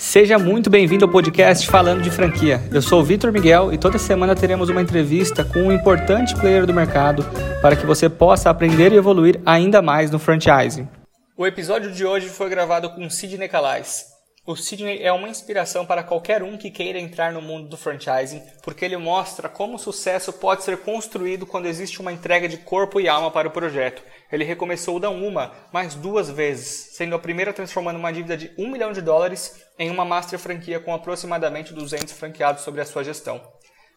Seja 0.00 0.38
muito 0.38 0.70
bem-vindo 0.70 1.04
ao 1.04 1.10
podcast 1.10 1.66
Falando 1.66 2.02
de 2.02 2.10
Franquia. 2.12 2.62
Eu 2.72 2.80
sou 2.80 3.00
o 3.00 3.04
Vitor 3.04 3.32
Miguel 3.32 3.72
e 3.72 3.76
toda 3.76 3.98
semana 3.98 4.32
teremos 4.32 4.68
uma 4.68 4.80
entrevista 4.80 5.44
com 5.44 5.58
um 5.58 5.72
importante 5.72 6.36
player 6.36 6.64
do 6.64 6.72
mercado 6.72 7.24
para 7.60 7.74
que 7.74 7.84
você 7.84 8.08
possa 8.08 8.48
aprender 8.48 8.92
e 8.92 8.96
evoluir 8.96 9.40
ainda 9.44 9.82
mais 9.82 10.08
no 10.12 10.20
franchising. 10.20 10.88
O 11.36 11.44
episódio 11.44 11.90
de 11.90 12.06
hoje 12.06 12.28
foi 12.28 12.48
gravado 12.48 12.90
com 12.90 13.10
Sidney 13.10 13.48
Calais. 13.48 14.17
O 14.48 14.56
Sidney 14.56 15.02
é 15.02 15.12
uma 15.12 15.28
inspiração 15.28 15.84
para 15.84 16.02
qualquer 16.02 16.42
um 16.42 16.56
que 16.56 16.70
queira 16.70 16.98
entrar 16.98 17.34
no 17.34 17.42
mundo 17.42 17.68
do 17.68 17.76
franchising, 17.76 18.42
porque 18.62 18.82
ele 18.82 18.96
mostra 18.96 19.46
como 19.46 19.74
o 19.74 19.78
sucesso 19.78 20.32
pode 20.32 20.64
ser 20.64 20.78
construído 20.78 21.44
quando 21.44 21.66
existe 21.66 22.00
uma 22.00 22.10
entrega 22.10 22.48
de 22.48 22.56
corpo 22.56 22.98
e 22.98 23.06
alma 23.10 23.30
para 23.30 23.46
o 23.46 23.50
projeto. 23.50 24.02
Ele 24.32 24.44
recomeçou 24.44 24.98
não 24.98 25.22
uma, 25.22 25.52
mas 25.70 25.94
duas 25.94 26.30
vezes, 26.30 26.96
sendo 26.96 27.14
a 27.14 27.18
primeira 27.18 27.52
transformando 27.52 27.98
uma 27.98 28.10
dívida 28.10 28.38
de 28.38 28.50
um 28.56 28.70
milhão 28.70 28.90
de 28.90 29.02
dólares 29.02 29.62
em 29.78 29.90
uma 29.90 30.06
master 30.06 30.38
franquia 30.38 30.80
com 30.80 30.94
aproximadamente 30.94 31.74
200 31.74 32.14
franqueados 32.14 32.64
sobre 32.64 32.80
a 32.80 32.86
sua 32.86 33.04
gestão. 33.04 33.42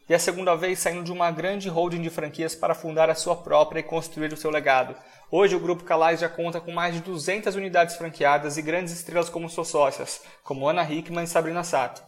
E 0.10 0.14
a 0.14 0.20
segunda 0.20 0.56
vez 0.56 0.80
saindo 0.80 1.04
de 1.04 1.12
uma 1.12 1.32
grande 1.32 1.70
holding 1.70 2.02
de 2.02 2.10
franquias 2.10 2.56
para 2.56 2.76
fundar 2.76 3.10
a 3.10 3.16
sua 3.16 3.36
própria 3.36 3.80
e 3.80 3.84
construir 3.84 4.34
o 4.34 4.38
seu 4.38 4.52
legado. 4.52 4.96
Hoje 5.30 5.56
o 5.56 5.60
Grupo 5.60 5.84
Calais 5.84 6.20
já 6.20 6.28
conta 6.28 6.60
com 6.60 6.72
mais 6.72 6.94
de 6.94 7.02
200 7.02 7.56
unidades 7.56 7.96
franqueadas 7.96 8.58
e 8.58 8.62
grandes 8.62 8.94
estrelas 8.94 9.30
como 9.30 9.50
suas 9.50 9.70
sócias, 9.70 10.22
como 10.44 10.68
Ana 10.68 10.84
Hickman 10.84 11.24
e 11.24 11.28
Sabrina 11.28 11.64
Sato. 11.64 12.04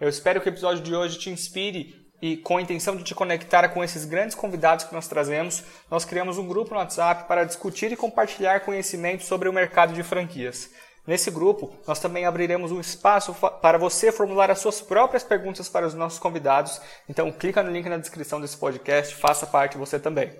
Eu 0.00 0.08
espero 0.08 0.40
que 0.40 0.48
o 0.48 0.52
episódio 0.52 0.82
de 0.82 0.94
hoje 0.94 1.18
te 1.18 1.30
inspire 1.30 2.00
e 2.22 2.36
com 2.36 2.58
a 2.58 2.62
intenção 2.62 2.96
de 2.96 3.02
te 3.02 3.14
conectar 3.14 3.68
com 3.70 3.82
esses 3.82 4.04
grandes 4.04 4.34
convidados 4.34 4.84
que 4.84 4.94
nós 4.94 5.08
trazemos, 5.08 5.64
nós 5.90 6.04
criamos 6.04 6.38
um 6.38 6.46
grupo 6.46 6.74
no 6.74 6.80
WhatsApp 6.80 7.26
para 7.26 7.44
discutir 7.44 7.90
e 7.90 7.96
compartilhar 7.96 8.60
conhecimento 8.60 9.24
sobre 9.24 9.48
o 9.48 9.52
mercado 9.52 9.94
de 9.94 10.02
franquias. 10.02 10.70
Nesse 11.10 11.28
grupo, 11.28 11.72
nós 11.88 11.98
também 11.98 12.24
abriremos 12.24 12.70
um 12.70 12.78
espaço 12.78 13.34
para 13.60 13.76
você 13.76 14.12
formular 14.12 14.48
as 14.48 14.60
suas 14.60 14.80
próprias 14.80 15.24
perguntas 15.24 15.68
para 15.68 15.84
os 15.84 15.92
nossos 15.92 16.20
convidados. 16.20 16.80
Então, 17.08 17.32
clica 17.32 17.64
no 17.64 17.72
link 17.72 17.88
na 17.88 17.96
descrição 17.96 18.40
desse 18.40 18.56
podcast, 18.56 19.16
faça 19.16 19.44
parte 19.44 19.76
você 19.76 19.98
também. 19.98 20.30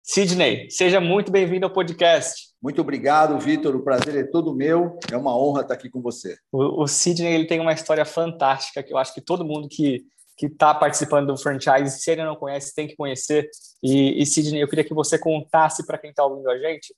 Sidney, 0.00 0.70
seja 0.70 1.00
muito 1.00 1.32
bem-vindo 1.32 1.66
ao 1.66 1.72
podcast. 1.72 2.50
Muito 2.62 2.80
obrigado, 2.80 3.36
Vitor. 3.40 3.74
O 3.74 3.82
prazer 3.82 4.14
é 4.14 4.22
todo 4.22 4.54
meu. 4.54 4.96
É 5.10 5.16
uma 5.16 5.36
honra 5.36 5.62
estar 5.62 5.74
aqui 5.74 5.90
com 5.90 6.00
você. 6.00 6.36
O, 6.52 6.84
o 6.84 6.86
Sidney 6.86 7.34
ele 7.34 7.48
tem 7.48 7.58
uma 7.58 7.72
história 7.72 8.04
fantástica 8.04 8.80
que 8.80 8.92
eu 8.92 8.96
acho 8.96 9.12
que 9.12 9.20
todo 9.20 9.44
mundo 9.44 9.66
que 9.68 10.04
que 10.36 10.46
está 10.46 10.72
participando 10.72 11.26
do 11.26 11.36
franchise, 11.36 11.98
se 12.00 12.12
ele 12.12 12.22
não 12.22 12.36
conhece, 12.36 12.72
tem 12.72 12.86
que 12.86 12.94
conhecer. 12.94 13.50
E, 13.82 14.22
e 14.22 14.24
Sidney, 14.24 14.62
eu 14.62 14.68
queria 14.68 14.84
que 14.84 14.94
você 14.94 15.18
contasse 15.18 15.84
para 15.84 15.98
quem 15.98 16.10
está 16.10 16.24
ouvindo 16.24 16.48
a 16.48 16.56
gente 16.56 16.94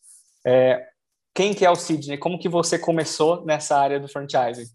é, 0.46 0.86
quem 1.34 1.54
que 1.54 1.64
é 1.64 1.70
o 1.70 1.76
Sidney, 1.76 2.18
como 2.18 2.38
que 2.38 2.48
você 2.48 2.78
começou 2.78 3.44
nessa 3.44 3.76
área 3.76 4.00
do 4.00 4.08
franchising. 4.08 4.70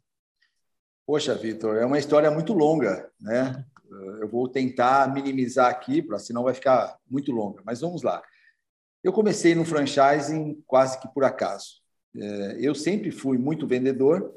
Poxa, 1.06 1.36
Vitor, 1.36 1.78
é 1.78 1.86
uma 1.86 2.00
história 2.00 2.32
muito 2.32 2.54
longa, 2.54 3.10
né? 3.20 3.64
Eu 4.20 4.28
vou 4.28 4.50
tentar 4.50 5.14
minimizar 5.14 5.70
aqui, 5.70 6.06
senão 6.20 6.44
vai 6.44 6.54
ficar 6.54 6.98
muito 7.10 7.32
longa. 7.32 7.62
Mas 7.64 7.82
vamos 7.82 8.02
lá. 8.02 8.24
Eu 9.04 9.14
comecei 9.14 9.54
no 9.54 9.64
franchising 9.64 10.64
quase 10.66 11.00
que 11.00 11.08
por 11.08 11.24
acaso. 11.24 11.82
É, 12.18 12.58
eu 12.60 12.74
sempre 12.74 13.12
fui 13.12 13.38
muito 13.38 13.68
vendedor. 13.68 14.34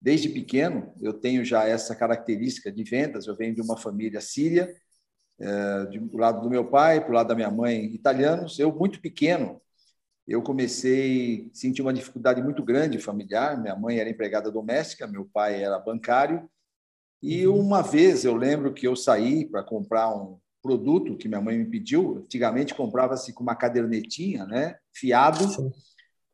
Desde 0.00 0.28
pequeno, 0.28 0.94
eu 1.00 1.12
tenho 1.14 1.44
já 1.44 1.66
essa 1.66 1.96
característica 1.96 2.70
de 2.70 2.84
vendas. 2.84 3.26
Eu 3.26 3.34
venho 3.34 3.54
de 3.54 3.60
uma 3.60 3.76
família 3.76 4.20
síria, 4.20 4.72
é, 5.40 5.84
do 5.86 6.16
lado 6.16 6.42
do 6.42 6.50
meu 6.50 6.70
pai, 6.70 7.00
para 7.00 7.10
o 7.10 7.14
lado 7.14 7.28
da 7.28 7.34
minha 7.34 7.50
mãe, 7.50 7.86
italianos. 7.86 8.58
Eu, 8.58 8.72
muito 8.72 9.00
pequeno, 9.00 9.60
eu 10.26 10.42
comecei 10.42 11.50
a 11.52 11.54
sentir 11.54 11.82
uma 11.82 11.92
dificuldade 11.92 12.42
muito 12.42 12.62
grande 12.62 12.98
familiar. 12.98 13.60
Minha 13.60 13.76
mãe 13.76 13.98
era 13.98 14.08
empregada 14.08 14.50
doméstica, 14.50 15.06
meu 15.06 15.24
pai 15.26 15.62
era 15.62 15.78
bancário. 15.78 16.48
E 17.22 17.46
uhum. 17.46 17.60
uma 17.60 17.82
vez 17.82 18.24
eu 18.24 18.34
lembro 18.34 18.72
que 18.72 18.86
eu 18.86 18.96
saí 18.96 19.44
para 19.44 19.62
comprar 19.62 20.14
um 20.14 20.38
produto 20.62 21.16
que 21.16 21.28
minha 21.28 21.40
mãe 21.40 21.58
me 21.58 21.66
pediu. 21.66 22.18
Antigamente 22.18 22.74
comprava-se 22.74 23.32
com 23.34 23.42
uma 23.42 23.54
cadernetinha, 23.54 24.46
né? 24.46 24.76
Fiado. 24.94 25.72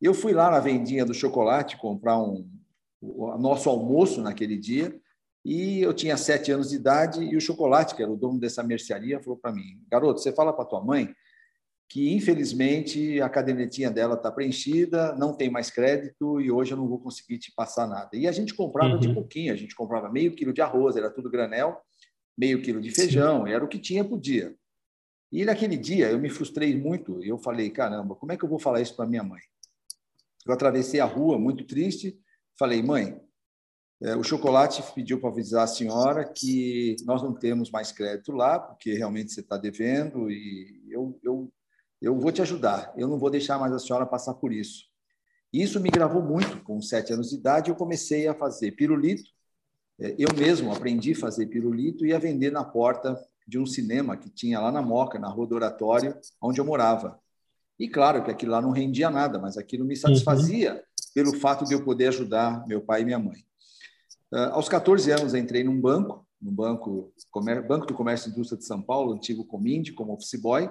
Eu 0.00 0.14
fui 0.14 0.32
lá 0.32 0.50
na 0.50 0.60
vendinha 0.60 1.04
do 1.04 1.12
chocolate 1.12 1.76
comprar 1.76 2.18
um 2.18 2.48
o 3.02 3.38
nosso 3.38 3.68
almoço 3.70 4.20
naquele 4.20 4.58
dia 4.58 4.94
e 5.44 5.80
eu 5.80 5.94
tinha 5.94 6.16
sete 6.16 6.52
anos 6.52 6.68
de 6.68 6.76
idade 6.76 7.24
e 7.24 7.34
o 7.34 7.40
chocolate, 7.40 7.94
que 7.94 8.02
era 8.02 8.12
o 8.12 8.16
dono 8.16 8.38
dessa 8.38 8.62
mercearia, 8.62 9.20
falou 9.20 9.38
para 9.38 9.52
mim: 9.52 9.82
garoto, 9.90 10.20
você 10.20 10.32
fala 10.32 10.52
para 10.52 10.66
tua 10.66 10.84
mãe 10.84 11.14
que 11.90 12.14
infelizmente 12.14 13.20
a 13.20 13.28
cadernetinha 13.28 13.90
dela 13.90 14.14
está 14.14 14.30
preenchida, 14.30 15.12
não 15.16 15.34
tem 15.34 15.50
mais 15.50 15.72
crédito 15.72 16.40
e 16.40 16.48
hoje 16.48 16.70
eu 16.70 16.76
não 16.76 16.86
vou 16.86 17.00
conseguir 17.00 17.36
te 17.36 17.52
passar 17.52 17.88
nada. 17.88 18.10
E 18.14 18.28
a 18.28 18.32
gente 18.32 18.54
comprava 18.54 18.94
uhum. 18.94 19.00
de 19.00 19.12
pouquinho, 19.12 19.52
a 19.52 19.56
gente 19.56 19.74
comprava 19.74 20.08
meio 20.08 20.32
quilo 20.36 20.52
de 20.52 20.62
arroz, 20.62 20.94
era 20.94 21.10
tudo 21.10 21.28
granel, 21.28 21.76
meio 22.38 22.62
quilo 22.62 22.80
de 22.80 22.92
feijão, 22.92 23.44
Sim. 23.44 23.52
era 23.52 23.64
o 23.64 23.68
que 23.68 23.80
tinha 23.80 24.04
por 24.04 24.20
dia. 24.20 24.54
E 25.32 25.44
naquele 25.44 25.76
dia 25.76 26.08
eu 26.08 26.20
me 26.20 26.30
frustrei 26.30 26.78
muito 26.78 27.24
e 27.24 27.28
eu 27.28 27.38
falei, 27.38 27.68
caramba, 27.70 28.14
como 28.14 28.30
é 28.30 28.36
que 28.36 28.44
eu 28.44 28.48
vou 28.48 28.60
falar 28.60 28.80
isso 28.80 28.94
para 28.94 29.08
minha 29.08 29.24
mãe? 29.24 29.40
Eu 30.46 30.54
atravessei 30.54 31.00
a 31.00 31.04
rua 31.04 31.40
muito 31.40 31.64
triste, 31.64 32.16
falei, 32.56 32.80
mãe, 32.84 33.20
é, 34.02 34.16
o 34.16 34.22
chocolate 34.22 34.82
pediu 34.94 35.20
para 35.20 35.28
avisar 35.28 35.64
a 35.64 35.66
senhora 35.66 36.24
que 36.24 36.96
nós 37.04 37.22
não 37.22 37.34
temos 37.34 37.70
mais 37.70 37.92
crédito 37.92 38.32
lá, 38.32 38.58
porque 38.58 38.94
realmente 38.94 39.30
você 39.30 39.40
está 39.40 39.58
devendo 39.58 40.30
e 40.30 40.88
eu, 40.88 41.18
eu 42.00 42.18
vou 42.18 42.32
te 42.32 42.40
ajudar, 42.40 42.92
eu 42.96 43.06
não 43.06 43.18
vou 43.18 43.30
deixar 43.30 43.58
mais 43.58 43.72
a 43.72 43.78
senhora 43.78 44.06
passar 44.06 44.34
por 44.34 44.52
isso. 44.52 44.90
Isso 45.52 45.80
me 45.80 45.90
gravou 45.90 46.22
muito. 46.22 46.62
Com 46.62 46.80
sete 46.80 47.12
anos 47.12 47.30
de 47.30 47.36
idade, 47.36 47.70
eu 47.70 47.76
comecei 47.76 48.28
a 48.28 48.34
fazer 48.34 48.72
pirulito. 48.72 49.28
É, 49.98 50.14
eu 50.18 50.28
mesmo 50.36 50.72
aprendi 50.72 51.12
a 51.12 51.16
fazer 51.16 51.46
pirulito 51.46 52.06
e 52.06 52.14
a 52.14 52.18
vender 52.18 52.50
na 52.50 52.64
porta 52.64 53.20
de 53.46 53.58
um 53.58 53.66
cinema 53.66 54.16
que 54.16 54.30
tinha 54.30 54.60
lá 54.60 54.70
na 54.70 54.80
Moca, 54.80 55.18
na 55.18 55.28
Rua 55.28 55.46
do 55.46 55.54
Oratório, 55.56 56.16
onde 56.40 56.60
eu 56.60 56.64
morava. 56.64 57.20
E 57.78 57.88
claro 57.88 58.22
que 58.22 58.30
aquilo 58.30 58.52
lá 58.52 58.62
não 58.62 58.70
rendia 58.70 59.10
nada, 59.10 59.38
mas 59.38 59.56
aquilo 59.56 59.84
me 59.84 59.96
satisfazia 59.96 60.74
uhum. 60.74 60.80
pelo 61.14 61.36
fato 61.36 61.64
de 61.64 61.74
eu 61.74 61.84
poder 61.84 62.08
ajudar 62.08 62.66
meu 62.66 62.80
pai 62.80 63.02
e 63.02 63.04
minha 63.04 63.18
mãe. 63.18 63.44
Uh, 64.32 64.52
aos 64.52 64.68
14 64.68 65.10
anos, 65.10 65.34
entrei 65.34 65.64
num 65.64 65.80
banco, 65.80 66.24
no 66.40 66.52
banco, 66.52 67.12
Banco 67.66 67.86
do 67.86 67.94
Comércio 67.94 68.28
e 68.28 68.32
Indústria 68.32 68.58
de 68.58 68.64
São 68.64 68.80
Paulo, 68.80 69.12
antigo 69.12 69.44
Cominde, 69.44 69.92
como 69.92 70.12
office 70.12 70.40
boy, 70.40 70.70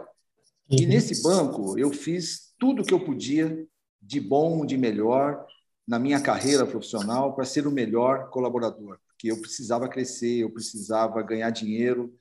e 0.69 0.83
uhum. 0.83 0.89
nesse 0.89 1.23
banco 1.23 1.77
eu 1.77 1.91
fiz 1.91 2.53
tudo 2.59 2.81
o 2.81 2.85
que 2.85 2.93
eu 2.93 3.03
podia 3.03 3.65
de 4.01 4.19
bom, 4.19 4.65
de 4.65 4.77
melhor 4.77 5.45
na 5.87 5.97
minha 5.97 6.21
carreira 6.21 6.65
profissional 6.65 7.33
para 7.33 7.45
ser 7.45 7.65
o 7.65 7.71
melhor 7.71 8.29
colaborador, 8.29 8.99
porque 9.07 9.31
eu 9.31 9.41
precisava 9.41 9.89
crescer, 9.89 10.39
eu 10.39 10.51
precisava 10.51 11.21
ganhar 11.23 11.49
dinheiro, 11.49 12.13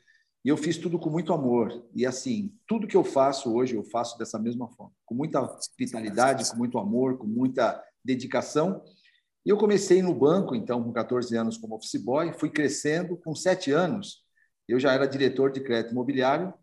e 0.44 0.48
eu 0.48 0.56
fiz 0.56 0.78
tudo 0.78 0.98
com 0.98 1.10
muito 1.10 1.32
amor. 1.32 1.84
E 1.94 2.06
assim, 2.06 2.54
tudo 2.66 2.86
que 2.86 2.96
eu 2.96 3.04
faço 3.04 3.52
hoje, 3.52 3.74
eu 3.74 3.84
faço 3.84 4.16
dessa 4.16 4.38
mesma 4.38 4.68
forma, 4.68 4.92
com 5.04 5.14
muita 5.14 5.46
vitalidade, 5.78 6.48
com 6.50 6.56
muito 6.56 6.78
amor, 6.78 7.18
com 7.18 7.26
muita 7.26 7.82
dedicação. 8.02 8.82
E 9.44 9.50
eu 9.50 9.58
comecei 9.58 10.00
no 10.00 10.14
banco, 10.14 10.54
então, 10.54 10.82
com 10.82 10.92
14 10.92 11.36
anos 11.36 11.58
como 11.58 11.74
office 11.74 12.00
boy, 12.02 12.32
fui 12.32 12.48
crescendo. 12.48 13.16
Com 13.16 13.34
sete 13.34 13.70
anos, 13.70 14.24
eu 14.66 14.80
já 14.80 14.92
era 14.92 15.06
diretor 15.06 15.50
de 15.52 15.60
crédito 15.60 15.92
imobiliário 15.92 16.54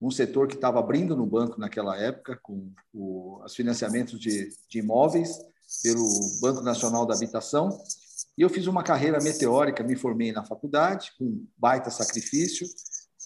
um 0.00 0.10
setor 0.10 0.46
que 0.46 0.54
estava 0.54 0.78
abrindo 0.78 1.16
no 1.16 1.26
banco 1.26 1.58
naquela 1.58 1.96
época, 1.96 2.38
com 2.42 2.70
o, 2.92 3.42
os 3.44 3.54
financiamentos 3.54 4.18
de, 4.18 4.48
de 4.68 4.78
imóveis 4.78 5.38
pelo 5.82 6.08
Banco 6.40 6.62
Nacional 6.62 7.04
da 7.04 7.14
Habitação. 7.14 7.68
E 8.36 8.42
eu 8.42 8.48
fiz 8.48 8.66
uma 8.66 8.82
carreira 8.82 9.18
meteórica, 9.20 9.82
me 9.82 9.96
formei 9.96 10.32
na 10.32 10.44
faculdade, 10.44 11.12
com 11.18 11.44
baita 11.56 11.90
sacrifício, 11.90 12.66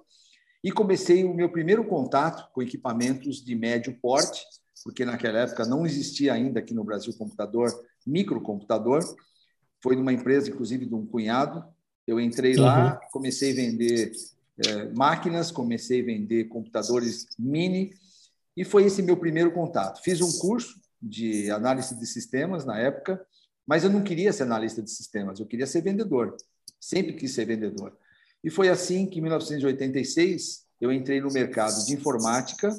e 0.64 0.72
comecei 0.72 1.24
o 1.24 1.34
meu 1.34 1.50
primeiro 1.50 1.84
contato 1.86 2.50
com 2.54 2.62
equipamentos 2.62 3.44
de 3.44 3.54
médio 3.56 3.98
porte, 4.02 4.42
porque 4.84 5.04
naquela 5.04 5.40
época 5.40 5.66
não 5.66 5.86
existia 5.86 6.34
ainda 6.34 6.60
aqui 6.60 6.74
no 6.74 6.84
Brasil 6.84 7.14
computador, 7.18 7.72
microcomputador. 8.06 9.02
Foi 9.82 9.96
numa 9.96 10.14
empresa, 10.14 10.50
inclusive, 10.50 10.86
de 10.86 10.96
um 10.96 11.06
cunhado. 11.06 11.64
Eu 12.08 12.20
entrei 12.20 12.56
uhum. 12.56 12.64
lá, 12.64 13.00
comecei 13.12 13.52
a 13.52 13.56
vender 13.56 14.12
é, 14.66 14.86
máquinas, 14.94 15.52
comecei 15.52 16.02
a 16.02 16.06
vender 16.06 16.46
computadores 16.46 17.28
mini, 17.38 17.94
e 18.56 18.64
foi 18.64 18.86
esse 18.86 19.02
meu 19.02 19.18
primeiro 19.18 19.52
contato. 19.52 20.02
Fiz 20.04 20.22
um 20.22 20.32
curso 20.40 20.80
de 21.02 21.50
análise 21.52 21.98
de 21.98 22.06
sistemas 22.06 22.66
na 22.66 22.80
época, 22.80 23.26
mas 23.68 23.84
eu 23.84 23.90
não 23.90 24.04
queria 24.04 24.34
ser 24.34 24.44
analista 24.44 24.82
de 24.82 24.92
sistemas, 24.92 25.40
eu 25.40 25.46
queria 25.46 25.68
ser 25.68 25.82
vendedor. 25.82 26.36
Sempre 26.80 27.14
quis 27.14 27.34
ser 27.34 27.46
vendedor. 27.46 27.98
E 28.44 28.50
foi 28.50 28.68
assim 28.68 29.06
que, 29.06 29.20
em 29.20 29.22
1986, 29.22 30.66
eu 30.82 30.92
entrei 30.92 31.22
no 31.22 31.32
mercado 31.32 31.86
de 31.86 31.94
informática, 31.94 32.70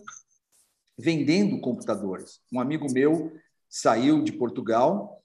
vendendo 0.99 1.59
computadores. 1.61 2.41
Um 2.53 2.61
amigo 2.61 2.87
meu 2.93 3.33
saiu 3.69 4.23
de 4.23 4.31
Portugal, 4.33 5.23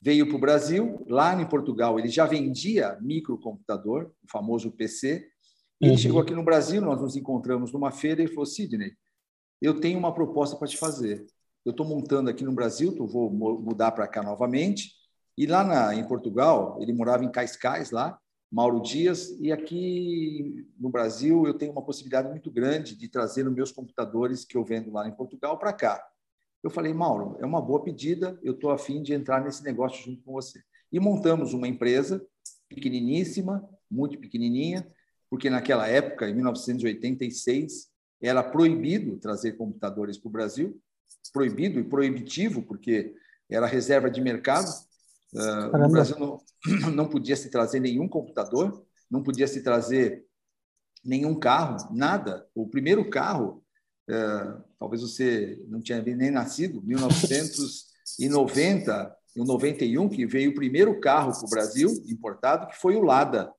veio 0.00 0.26
para 0.26 0.36
o 0.36 0.40
Brasil. 0.40 1.04
Lá 1.06 1.40
em 1.40 1.46
Portugal, 1.46 1.98
ele 1.98 2.08
já 2.08 2.24
vendia 2.24 2.98
microcomputador, 3.02 4.10
o 4.24 4.30
famoso 4.30 4.72
PC. 4.72 5.28
Ele 5.78 5.92
uhum. 5.92 5.98
chegou 5.98 6.20
aqui 6.20 6.34
no 6.34 6.42
Brasil, 6.42 6.80
nós 6.80 7.00
nos 7.00 7.16
encontramos 7.16 7.70
numa 7.70 7.92
feira 7.92 8.22
e 8.22 8.28
falou: 8.28 8.46
Sidney, 8.46 8.92
eu 9.60 9.78
tenho 9.78 9.98
uma 9.98 10.14
proposta 10.14 10.56
para 10.56 10.68
te 10.68 10.78
fazer. 10.78 11.26
Eu 11.64 11.70
estou 11.70 11.86
montando 11.86 12.30
aqui 12.30 12.42
no 12.44 12.52
Brasil, 12.52 12.96
eu 12.96 13.06
vou 13.06 13.30
mudar 13.30 13.92
para 13.92 14.08
cá 14.08 14.22
novamente. 14.22 15.01
E 15.36 15.46
lá 15.46 15.64
na, 15.64 15.94
em 15.94 16.06
Portugal, 16.06 16.78
ele 16.80 16.92
morava 16.92 17.24
em 17.24 17.30
Cascais, 17.30 17.90
lá, 17.90 18.18
Mauro 18.50 18.82
Dias, 18.82 19.30
e 19.40 19.50
aqui 19.50 20.66
no 20.78 20.90
Brasil 20.90 21.46
eu 21.46 21.54
tenho 21.54 21.72
uma 21.72 21.82
possibilidade 21.82 22.28
muito 22.28 22.50
grande 22.50 22.94
de 22.94 23.08
trazer 23.08 23.46
os 23.46 23.54
meus 23.54 23.72
computadores 23.72 24.44
que 24.44 24.56
eu 24.58 24.64
vendo 24.64 24.92
lá 24.92 25.08
em 25.08 25.14
Portugal 25.14 25.58
para 25.58 25.72
cá. 25.72 26.04
Eu 26.62 26.68
falei, 26.68 26.92
Mauro, 26.92 27.36
é 27.40 27.46
uma 27.46 27.62
boa 27.62 27.82
pedida, 27.82 28.38
eu 28.42 28.52
estou 28.52 28.70
afim 28.70 29.02
de 29.02 29.14
entrar 29.14 29.42
nesse 29.42 29.64
negócio 29.64 30.04
junto 30.04 30.22
com 30.22 30.32
você. 30.32 30.62
E 30.92 31.00
montamos 31.00 31.54
uma 31.54 31.66
empresa 31.66 32.24
pequeniníssima, 32.68 33.66
muito 33.90 34.18
pequenininha, 34.18 34.86
porque 35.30 35.48
naquela 35.48 35.88
época, 35.88 36.28
em 36.28 36.34
1986, 36.34 37.90
era 38.20 38.42
proibido 38.42 39.16
trazer 39.16 39.52
computadores 39.52 40.18
para 40.18 40.28
o 40.28 40.32
Brasil, 40.32 40.78
proibido 41.32 41.80
e 41.80 41.84
proibitivo, 41.84 42.62
porque 42.62 43.14
era 43.50 43.66
reserva 43.66 44.10
de 44.10 44.20
mercado, 44.20 44.68
Uh, 45.34 45.78
no 45.78 45.88
Brasil 45.88 46.18
não, 46.18 46.38
não 46.92 47.08
podia 47.08 47.36
se 47.36 47.50
trazer 47.50 47.80
nenhum 47.80 48.08
computador, 48.08 48.84
não 49.10 49.22
podia 49.22 49.46
se 49.46 49.62
trazer 49.62 50.24
nenhum 51.04 51.38
carro, 51.38 51.76
nada. 51.90 52.46
O 52.54 52.66
primeiro 52.68 53.08
carro, 53.08 53.64
uh, 54.08 54.62
talvez 54.78 55.02
você 55.02 55.62
não 55.68 55.80
tinha 55.80 56.02
nem 56.02 56.30
nascido, 56.30 56.82
1990, 56.82 59.16
em 59.36 59.44
91, 59.44 60.08
que 60.08 60.26
veio 60.26 60.50
o 60.50 60.54
primeiro 60.54 60.98
carro 61.00 61.32
para 61.32 61.46
o 61.46 61.50
Brasil 61.50 61.90
importado, 62.06 62.68
que 62.68 62.76
foi 62.76 62.94
o 62.94 63.02
Lada, 63.02 63.52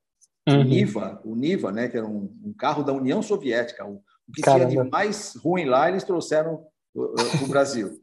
uhum. 0.48 0.62
o 0.62 0.64
Niva, 0.64 1.22
o 1.26 1.36
Niva, 1.36 1.72
né, 1.72 1.88
que 1.88 1.98
era 1.98 2.06
um, 2.06 2.32
um 2.44 2.54
carro 2.54 2.84
da 2.84 2.94
União 2.94 3.24
Soviética. 3.24 3.86
O, 3.86 4.04
o 4.28 4.32
que 4.32 4.42
Caramba. 4.42 4.70
tinha 4.70 4.84
de 4.84 4.90
mais 4.90 5.36
ruim 5.36 5.66
lá, 5.66 5.90
eles 5.90 6.04
trouxeram 6.04 6.66
uh, 6.96 7.14
para 7.14 7.44
o 7.44 7.48
Brasil. 7.48 7.92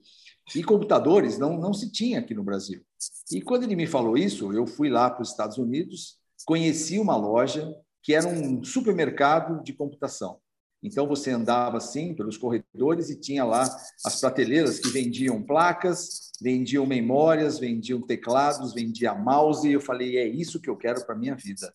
E 0.55 0.63
computadores 0.65 1.39
não, 1.39 1.59
não 1.59 1.73
se 1.73 1.91
tinha 1.91 2.19
aqui 2.19 2.35
no 2.35 2.43
Brasil. 2.43 2.83
E 3.31 3.41
quando 3.41 3.65
ele 3.65 3.77
me 3.77 3.87
falou 3.87 4.17
isso, 4.17 4.53
eu 4.53 4.67
fui 4.67 4.89
lá 4.89 5.09
para 5.11 5.23
os 5.23 5.31
Estados 5.31 5.59
Unidos, 5.59 6.19
conheci 6.45 6.99
uma 6.99 7.17
loja 7.17 7.73
que 8.03 8.15
era 8.15 8.27
um 8.27 8.65
supermercado 8.65 9.63
de 9.63 9.73
computação. 9.73 10.39
Então 10.83 11.07
você 11.07 11.31
andava 11.31 11.77
assim 11.77 12.15
pelos 12.15 12.39
corredores 12.39 13.11
e 13.11 13.21
tinha 13.21 13.45
lá 13.45 13.63
as 14.05 14.19
prateleiras 14.19 14.79
que 14.79 14.89
vendiam 14.89 15.43
placas, 15.43 16.33
vendiam 16.41 16.87
memórias, 16.87 17.59
vendiam 17.59 18.01
teclados, 18.01 18.73
vendia 18.73 19.15
mouse. 19.15 19.69
E 19.69 19.75
eu 19.75 19.81
falei, 19.81 20.17
é 20.17 20.27
isso 20.27 20.59
que 20.59 20.71
eu 20.71 20.77
quero 20.77 21.05
para 21.05 21.15
minha 21.15 21.37
vida. 21.37 21.71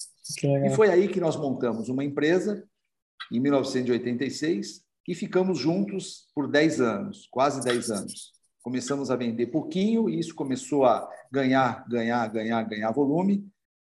E 0.66 0.70
foi 0.72 0.90
aí 0.90 1.08
que 1.08 1.22
nós 1.22 1.36
montamos 1.36 1.88
uma 1.88 2.04
empresa 2.04 2.68
em 3.32 3.40
1986 3.40 4.84
e 5.08 5.14
ficamos 5.14 5.60
juntos 5.60 6.28
por 6.34 6.48
10 6.48 6.82
anos, 6.82 7.28
quase 7.32 7.64
10 7.64 7.92
anos 7.92 8.35
começamos 8.66 9.12
a 9.12 9.16
vender 9.16 9.46
pouquinho 9.46 10.10
e 10.10 10.18
isso 10.18 10.34
começou 10.34 10.86
a 10.86 11.08
ganhar, 11.32 11.88
ganhar, 11.88 12.28
ganhar, 12.28 12.64
ganhar 12.64 12.92
volume. 12.92 13.48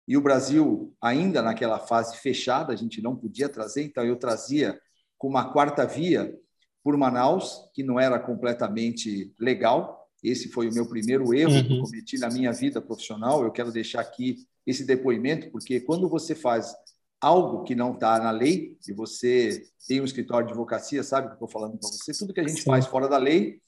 E 0.05 0.17
o 0.17 0.21
Brasil, 0.21 0.93
ainda 1.01 1.41
naquela 1.41 1.79
fase 1.79 2.17
fechada, 2.17 2.73
a 2.73 2.75
gente 2.75 3.01
não 3.01 3.15
podia 3.15 3.47
trazer, 3.47 3.83
então 3.83 4.03
eu 4.03 4.17
trazia 4.17 4.77
com 5.17 5.29
uma 5.29 5.53
quarta 5.53 5.85
via 5.85 6.37
por 6.83 6.97
Manaus, 6.97 7.61
que 7.73 7.81
não 7.81 7.97
era 7.97 8.19
completamente 8.19 9.33
legal. 9.39 10.05
Esse 10.21 10.49
foi 10.49 10.67
o 10.67 10.73
meu 10.73 10.85
primeiro 10.85 11.33
erro 11.33 11.53
uhum. 11.53 11.63
que 11.65 11.73
eu 11.73 11.81
cometi 11.83 12.17
na 12.17 12.29
minha 12.29 12.51
vida 12.51 12.81
profissional. 12.81 13.45
Eu 13.45 13.51
quero 13.51 13.71
deixar 13.71 14.01
aqui 14.01 14.35
esse 14.65 14.85
depoimento, 14.85 15.49
porque 15.49 15.79
quando 15.79 16.09
você 16.09 16.35
faz 16.35 16.75
algo 17.21 17.63
que 17.63 17.73
não 17.73 17.93
está 17.93 18.19
na 18.19 18.31
lei, 18.31 18.77
e 18.85 18.91
você 18.91 19.63
tem 19.87 20.01
um 20.01 20.05
escritório 20.05 20.45
de 20.45 20.51
advocacia, 20.51 21.03
sabe 21.03 21.27
o 21.27 21.29
que 21.29 21.33
eu 21.35 21.45
estou 21.45 21.61
falando 21.61 21.77
para 21.77 21.87
você, 21.87 22.11
tudo 22.11 22.33
que 22.33 22.41
a 22.41 22.47
gente 22.47 22.63
Sim. 22.63 22.69
faz 22.69 22.85
fora 22.85 23.07
da 23.07 23.17
lei, 23.17 23.61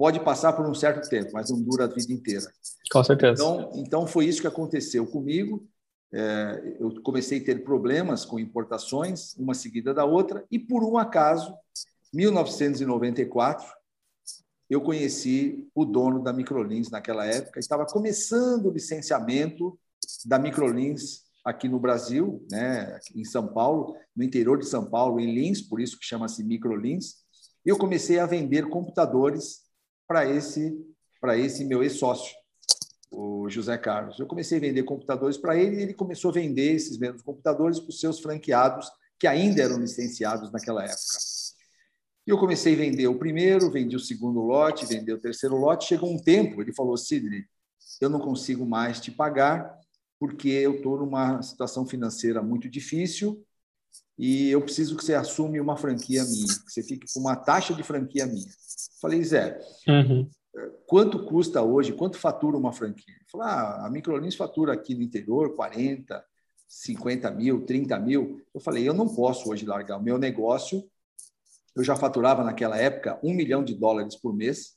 pode 0.00 0.18
passar 0.20 0.54
por 0.54 0.66
um 0.66 0.72
certo 0.72 1.06
tempo, 1.10 1.28
mas 1.34 1.50
não 1.50 1.60
dura 1.60 1.84
a 1.84 1.86
vida 1.86 2.10
inteira. 2.10 2.50
Com 2.90 3.04
certeza. 3.04 3.34
Então, 3.34 3.70
então 3.74 4.06
foi 4.06 4.24
isso 4.24 4.40
que 4.40 4.46
aconteceu 4.46 5.06
comigo. 5.06 5.68
É, 6.10 6.76
eu 6.80 7.02
comecei 7.02 7.38
a 7.38 7.44
ter 7.44 7.62
problemas 7.62 8.24
com 8.24 8.38
importações, 8.38 9.34
uma 9.36 9.52
seguida 9.52 9.92
da 9.92 10.06
outra, 10.06 10.42
e 10.50 10.58
por 10.58 10.82
um 10.84 10.96
acaso, 10.96 11.54
1994, 12.14 13.70
eu 14.70 14.80
conheci 14.80 15.68
o 15.74 15.84
dono 15.84 16.22
da 16.22 16.32
Microlins 16.32 16.88
naquela 16.88 17.26
época, 17.26 17.60
estava 17.60 17.84
começando 17.84 18.70
o 18.70 18.72
licenciamento 18.72 19.78
da 20.24 20.38
Microlins 20.38 21.24
aqui 21.44 21.68
no 21.68 21.78
Brasil, 21.78 22.42
né, 22.50 22.98
em 23.14 23.24
São 23.24 23.48
Paulo, 23.48 23.94
no 24.16 24.24
interior 24.24 24.58
de 24.58 24.64
São 24.64 24.88
Paulo, 24.88 25.20
em 25.20 25.34
Lins, 25.34 25.60
por 25.60 25.78
isso 25.78 25.98
que 25.98 26.06
chama-se 26.06 26.42
Microlins. 26.42 27.16
Eu 27.62 27.76
comecei 27.76 28.18
a 28.18 28.24
vender 28.24 28.70
computadores 28.70 29.68
para 30.10 30.28
esse, 30.28 30.76
para 31.20 31.38
esse 31.38 31.64
meu 31.64 31.84
ex-sócio, 31.84 32.34
o 33.12 33.48
José 33.48 33.78
Carlos. 33.78 34.18
Eu 34.18 34.26
comecei 34.26 34.58
a 34.58 34.60
vender 34.60 34.82
computadores 34.82 35.38
para 35.38 35.56
ele 35.56 35.76
e 35.76 35.82
ele 35.82 35.94
começou 35.94 36.32
a 36.32 36.34
vender 36.34 36.72
esses 36.72 36.98
mesmos 36.98 37.22
computadores 37.22 37.78
para 37.78 37.90
os 37.90 38.00
seus 38.00 38.18
franqueados, 38.18 38.90
que 39.20 39.28
ainda 39.28 39.62
eram 39.62 39.78
licenciados 39.78 40.50
naquela 40.50 40.82
época. 40.82 41.00
E 42.26 42.30
eu 42.30 42.36
comecei 42.38 42.74
a 42.74 42.76
vender 42.76 43.06
o 43.06 43.20
primeiro, 43.20 43.70
vendi 43.70 43.94
o 43.94 44.00
segundo 44.00 44.40
lote, 44.40 44.84
vendi 44.84 45.12
o 45.12 45.20
terceiro 45.20 45.54
lote. 45.54 45.86
Chegou 45.86 46.12
um 46.12 46.20
tempo, 46.20 46.60
ele 46.60 46.74
falou: 46.74 46.96
Sidney, 46.96 47.44
eu 48.00 48.10
não 48.10 48.18
consigo 48.18 48.66
mais 48.66 49.00
te 49.00 49.12
pagar 49.12 49.78
porque 50.18 50.48
eu 50.48 50.78
estou 50.78 50.98
numa 50.98 51.40
situação 51.40 51.86
financeira 51.86 52.42
muito 52.42 52.68
difícil 52.68 53.46
e 54.22 54.50
eu 54.50 54.60
preciso 54.60 54.94
que 54.94 55.02
você 55.02 55.14
assume 55.14 55.58
uma 55.58 55.78
franquia 55.78 56.22
minha, 56.24 56.46
que 56.46 56.70
você 56.70 56.82
fique 56.82 57.06
com 57.10 57.20
uma 57.20 57.34
taxa 57.34 57.72
de 57.72 57.82
franquia 57.82 58.26
minha. 58.26 58.50
Falei, 59.00 59.24
Zé, 59.24 59.58
uhum. 59.88 60.28
quanto 60.86 61.24
custa 61.24 61.62
hoje, 61.62 61.94
quanto 61.94 62.18
fatura 62.18 62.54
uma 62.54 62.70
franquia? 62.70 63.14
Falou, 63.32 63.46
ah, 63.46 63.86
a 63.86 63.90
Microlins 63.90 64.34
fatura 64.34 64.74
aqui 64.74 64.94
no 64.94 65.00
interior 65.00 65.56
40, 65.56 66.22
50 66.68 67.30
mil, 67.30 67.64
30 67.64 67.98
mil. 67.98 68.42
Eu 68.52 68.60
falei, 68.60 68.86
eu 68.86 68.92
não 68.92 69.08
posso 69.08 69.50
hoje 69.50 69.64
largar 69.64 69.96
o 69.96 70.02
meu 70.02 70.18
negócio. 70.18 70.84
Eu 71.74 71.82
já 71.82 71.96
faturava 71.96 72.44
naquela 72.44 72.76
época 72.76 73.18
um 73.22 73.32
milhão 73.32 73.64
de 73.64 73.74
dólares 73.74 74.16
por 74.16 74.36
mês. 74.36 74.74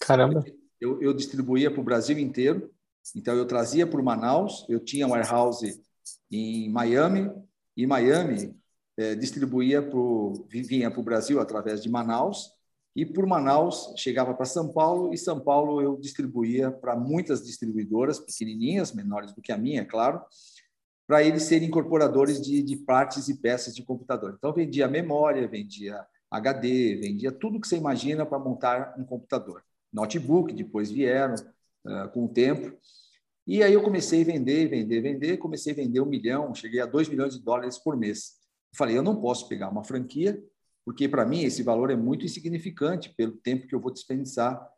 Caramba! 0.00 0.42
Eu, 0.80 1.02
eu 1.02 1.12
distribuía 1.12 1.70
para 1.70 1.82
o 1.82 1.84
Brasil 1.84 2.18
inteiro. 2.18 2.72
Então, 3.14 3.34
eu 3.34 3.44
trazia 3.44 3.86
para 3.86 4.02
Manaus, 4.02 4.64
eu 4.70 4.80
tinha 4.80 5.06
um 5.06 5.10
warehouse 5.10 5.82
em 6.30 6.70
Miami, 6.70 7.30
e 7.76 7.86
Miami 7.86 8.56
é, 8.96 9.14
distribuía 9.14 9.82
pro, 9.82 10.46
vinha 10.48 10.90
para 10.90 11.00
o 11.00 11.04
Brasil 11.04 11.40
através 11.40 11.82
de 11.82 11.88
Manaus, 11.88 12.50
e 12.94 13.04
por 13.04 13.26
Manaus 13.26 13.92
chegava 13.96 14.32
para 14.32 14.46
São 14.46 14.72
Paulo, 14.72 15.12
e 15.12 15.18
São 15.18 15.38
Paulo 15.38 15.82
eu 15.82 15.98
distribuía 15.98 16.70
para 16.70 16.96
muitas 16.96 17.44
distribuidoras, 17.44 18.18
pequenininhas, 18.18 18.92
menores 18.92 19.32
do 19.32 19.42
que 19.42 19.52
a 19.52 19.58
minha, 19.58 19.82
é 19.82 19.84
claro, 19.84 20.22
para 21.06 21.22
eles 21.22 21.42
serem 21.42 21.68
incorporadores 21.68 22.40
de, 22.40 22.62
de 22.62 22.76
partes 22.76 23.28
e 23.28 23.36
peças 23.36 23.74
de 23.74 23.82
computador. 23.84 24.34
Então, 24.36 24.52
vendia 24.52 24.88
memória, 24.88 25.46
vendia 25.46 26.04
HD, 26.30 26.96
vendia 26.96 27.30
tudo 27.30 27.60
que 27.60 27.68
você 27.68 27.76
imagina 27.76 28.26
para 28.26 28.38
montar 28.38 28.94
um 28.98 29.04
computador. 29.04 29.62
notebook, 29.92 30.52
depois 30.52 30.90
vieram 30.90 31.34
uh, 31.34 32.08
com 32.12 32.24
o 32.24 32.28
tempo. 32.28 32.76
E 33.46 33.62
aí 33.62 33.74
eu 33.74 33.82
comecei 33.82 34.22
a 34.22 34.24
vender, 34.24 34.68
vender, 34.68 35.00
vender, 35.00 35.36
comecei 35.36 35.72
a 35.72 35.76
vender 35.76 36.00
um 36.00 36.06
milhão, 36.06 36.52
cheguei 36.54 36.80
a 36.80 36.86
dois 36.86 37.08
milhões 37.08 37.34
de 37.34 37.42
dólares 37.42 37.78
por 37.78 37.96
mês. 37.96 38.45
Falei, 38.76 38.96
eu 38.96 39.02
não 39.02 39.20
posso 39.20 39.48
pegar 39.48 39.68
uma 39.68 39.82
franquia, 39.82 40.42
porque 40.84 41.08
para 41.08 41.24
mim 41.24 41.42
esse 41.42 41.62
valor 41.62 41.90
é 41.90 41.96
muito 41.96 42.24
insignificante 42.24 43.14
pelo 43.16 43.32
tempo 43.32 43.66
que 43.66 43.74
eu 43.74 43.80
vou 43.80 43.92
desperdiçar 43.92 44.68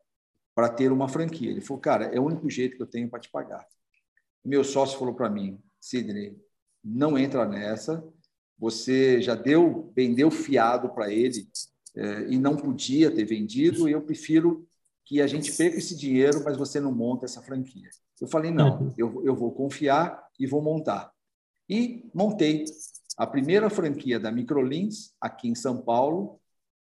para 0.55 0.69
ter 0.69 0.91
uma 0.91 1.09
franquia. 1.09 1.51
Ele 1.51 1.61
falou, 1.61 1.81
cara, 1.81 2.07
é 2.07 2.19
o 2.19 2.25
único 2.25 2.49
jeito 2.49 2.77
que 2.77 2.83
eu 2.83 2.87
tenho 2.87 3.09
para 3.09 3.21
te 3.21 3.31
pagar. 3.31 3.67
Meu 4.45 4.65
sócio 4.65 4.99
falou 4.99 5.15
para 5.15 5.29
mim, 5.29 5.61
Sidney, 5.81 6.37
não 6.83 7.19
entra 7.19 7.47
nessa. 7.47 8.05
Você 8.59 9.21
já 9.21 9.35
deu, 9.35 9.93
vendeu 9.95 10.31
fiado 10.31 10.89
para 10.91 11.13
ele 11.13 11.49
é, 11.95 12.29
e 12.31 12.39
não 12.39 12.57
podia 12.57 13.11
ter 13.11 13.25
vendido. 13.25 13.89
E 13.89 13.93
eu 13.93 14.03
prefiro 14.03 14.67
que 15.05 15.21
a 15.21 15.27
gente 15.27 15.53
perca 15.53 15.79
esse 15.79 15.97
dinheiro, 15.97 16.43
mas 16.45 16.57
você 16.57 16.81
não 16.81 16.93
monta 16.93 17.25
essa 17.25 17.43
franquia. 17.43 17.89
Eu 18.21 18.29
falei, 18.29 18.51
não, 18.51 18.81
uhum. 18.81 18.95
eu, 18.97 19.25
eu 19.25 19.37
vou 19.37 19.53
confiar 19.53 20.27
e 20.39 20.47
vou 20.47 20.63
montar. 20.63 21.13
E 21.69 22.09
montei 22.15 22.65
a 23.19 23.27
primeira 23.27 23.69
franquia 23.69 24.21
da 24.21 24.31
Microlins 24.31 25.13
aqui 25.21 25.49
em 25.49 25.55
São 25.55 25.83
Paulo, 25.83 26.41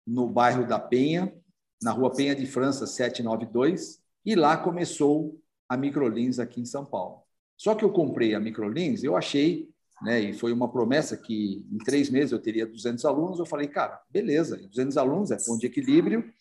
no 0.07 0.27
bairro 0.29 0.65
da 0.65 0.79
Penha, 0.79 1.33
na 1.81 1.91
rua 1.91 2.09
Penha 2.09 2.33
de 2.33 2.45
França 2.45 2.87
792, 2.87 4.01
e 4.25 4.33
lá 4.33 4.55
começou 4.55 5.37
a 5.67 5.75
Microlins 5.75 6.39
aqui 6.39 6.61
em 6.61 6.65
São 6.65 6.85
Paulo. 6.85 7.21
Só 7.57 7.75
que 7.75 7.83
eu 7.83 7.91
comprei 7.91 8.33
a 8.33 8.39
Microlins, 8.39 9.03
eu 9.03 9.17
achei, 9.17 9.69
né, 10.01 10.21
e 10.21 10.33
foi 10.33 10.53
uma 10.53 10.71
promessa 10.71 11.17
que 11.17 11.67
em 11.69 11.77
três 11.79 12.09
meses 12.09 12.31
eu 12.31 12.39
teria 12.39 12.65
200 12.65 13.03
alunos, 13.03 13.37
eu 13.37 13.45
falei, 13.45 13.67
cara, 13.67 14.01
beleza, 14.09 14.55
200 14.55 14.97
alunos 14.97 15.31
é 15.31 15.37
ponto 15.37 15.59
de 15.59 15.67
equilíbrio, 15.67 16.31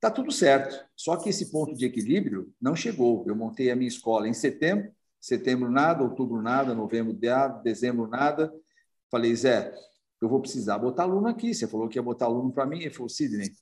tá 0.00 0.10
tudo 0.10 0.30
certo. 0.30 0.84
Só 0.96 1.16
que 1.16 1.28
esse 1.28 1.50
ponto 1.50 1.74
de 1.74 1.86
equilíbrio 1.86 2.52
não 2.60 2.76
chegou. 2.76 3.24
Eu 3.26 3.34
montei 3.34 3.70
a 3.70 3.76
minha 3.76 3.88
escola 3.88 4.28
em 4.28 4.34
setembro, 4.34 4.92
setembro 5.20 5.70
nada, 5.70 6.02
outubro 6.02 6.40
nada, 6.40 6.74
novembro 6.74 7.16
nada, 7.20 7.60
dezembro 7.62 8.06
nada. 8.06 8.52
Falei, 9.12 9.36
Zé, 9.36 9.70
eu 10.22 10.26
vou 10.26 10.40
precisar 10.40 10.78
botar 10.78 11.02
aluno 11.02 11.28
aqui. 11.28 11.52
Você 11.52 11.68
falou 11.68 11.86
que 11.86 11.98
ia 11.98 12.02
botar 12.02 12.24
aluno 12.24 12.50
para 12.50 12.64
mim. 12.64 12.80
Ele 12.80 12.88
falou, 12.88 13.10
Sidney, 13.10 13.52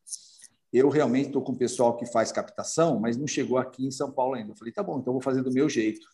eu 0.72 0.88
realmente 0.88 1.26
estou 1.26 1.42
com 1.42 1.50
o 1.50 1.58
pessoal 1.58 1.96
que 1.96 2.06
faz 2.06 2.30
captação, 2.30 3.00
mas 3.00 3.16
não 3.16 3.26
chegou 3.26 3.58
aqui 3.58 3.84
em 3.84 3.90
São 3.90 4.12
Paulo 4.12 4.34
ainda. 4.34 4.52
Eu 4.52 4.56
falei, 4.56 4.72
tá 4.72 4.80
bom, 4.80 5.00
então 5.00 5.12
vou 5.12 5.20
fazer 5.20 5.42
do 5.42 5.52
meu 5.52 5.68
jeito. 5.68 6.06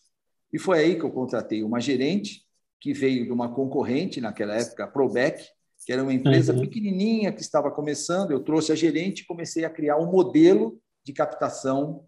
E 0.51 0.59
foi 0.59 0.79
aí 0.79 0.99
que 0.99 1.05
eu 1.05 1.11
contratei 1.11 1.63
uma 1.63 1.81
gerente 1.81 2.47
que 2.81 2.95
veio 2.95 3.27
de 3.27 3.31
uma 3.31 3.55
concorrente 3.55 4.23
naquela 4.23 4.55
época, 4.55 4.85
a 4.85 4.87
Probec, 4.87 5.45
que 5.85 5.93
era 5.93 6.03
uma 6.03 6.15
empresa 6.15 6.55
uhum. 6.55 6.63
pequenininha 6.63 7.31
que 7.31 7.43
estava 7.43 7.71
começando. 7.71 8.31
Eu 8.31 8.41
trouxe 8.41 8.73
a 8.73 8.75
gerente 8.75 9.21
e 9.21 9.27
comecei 9.27 9.67
a 9.67 9.71
criar 9.71 9.99
um 9.99 10.11
modelo 10.11 10.81
de 11.05 11.13
captação 11.13 12.07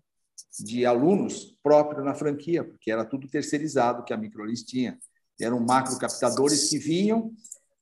de 0.58 0.86
alunos 0.86 1.54
próprio 1.62 2.02
na 2.02 2.14
franquia, 2.14 2.64
porque 2.64 2.90
era 2.90 3.04
tudo 3.04 3.28
terceirizado 3.28 4.02
que 4.02 4.14
a 4.14 4.16
Microlins 4.16 4.62
tinha. 4.62 4.98
Eram 5.40 5.60
macro 5.60 5.98
captadores 5.98 6.68
que 6.68 6.78
vinham 6.78 7.32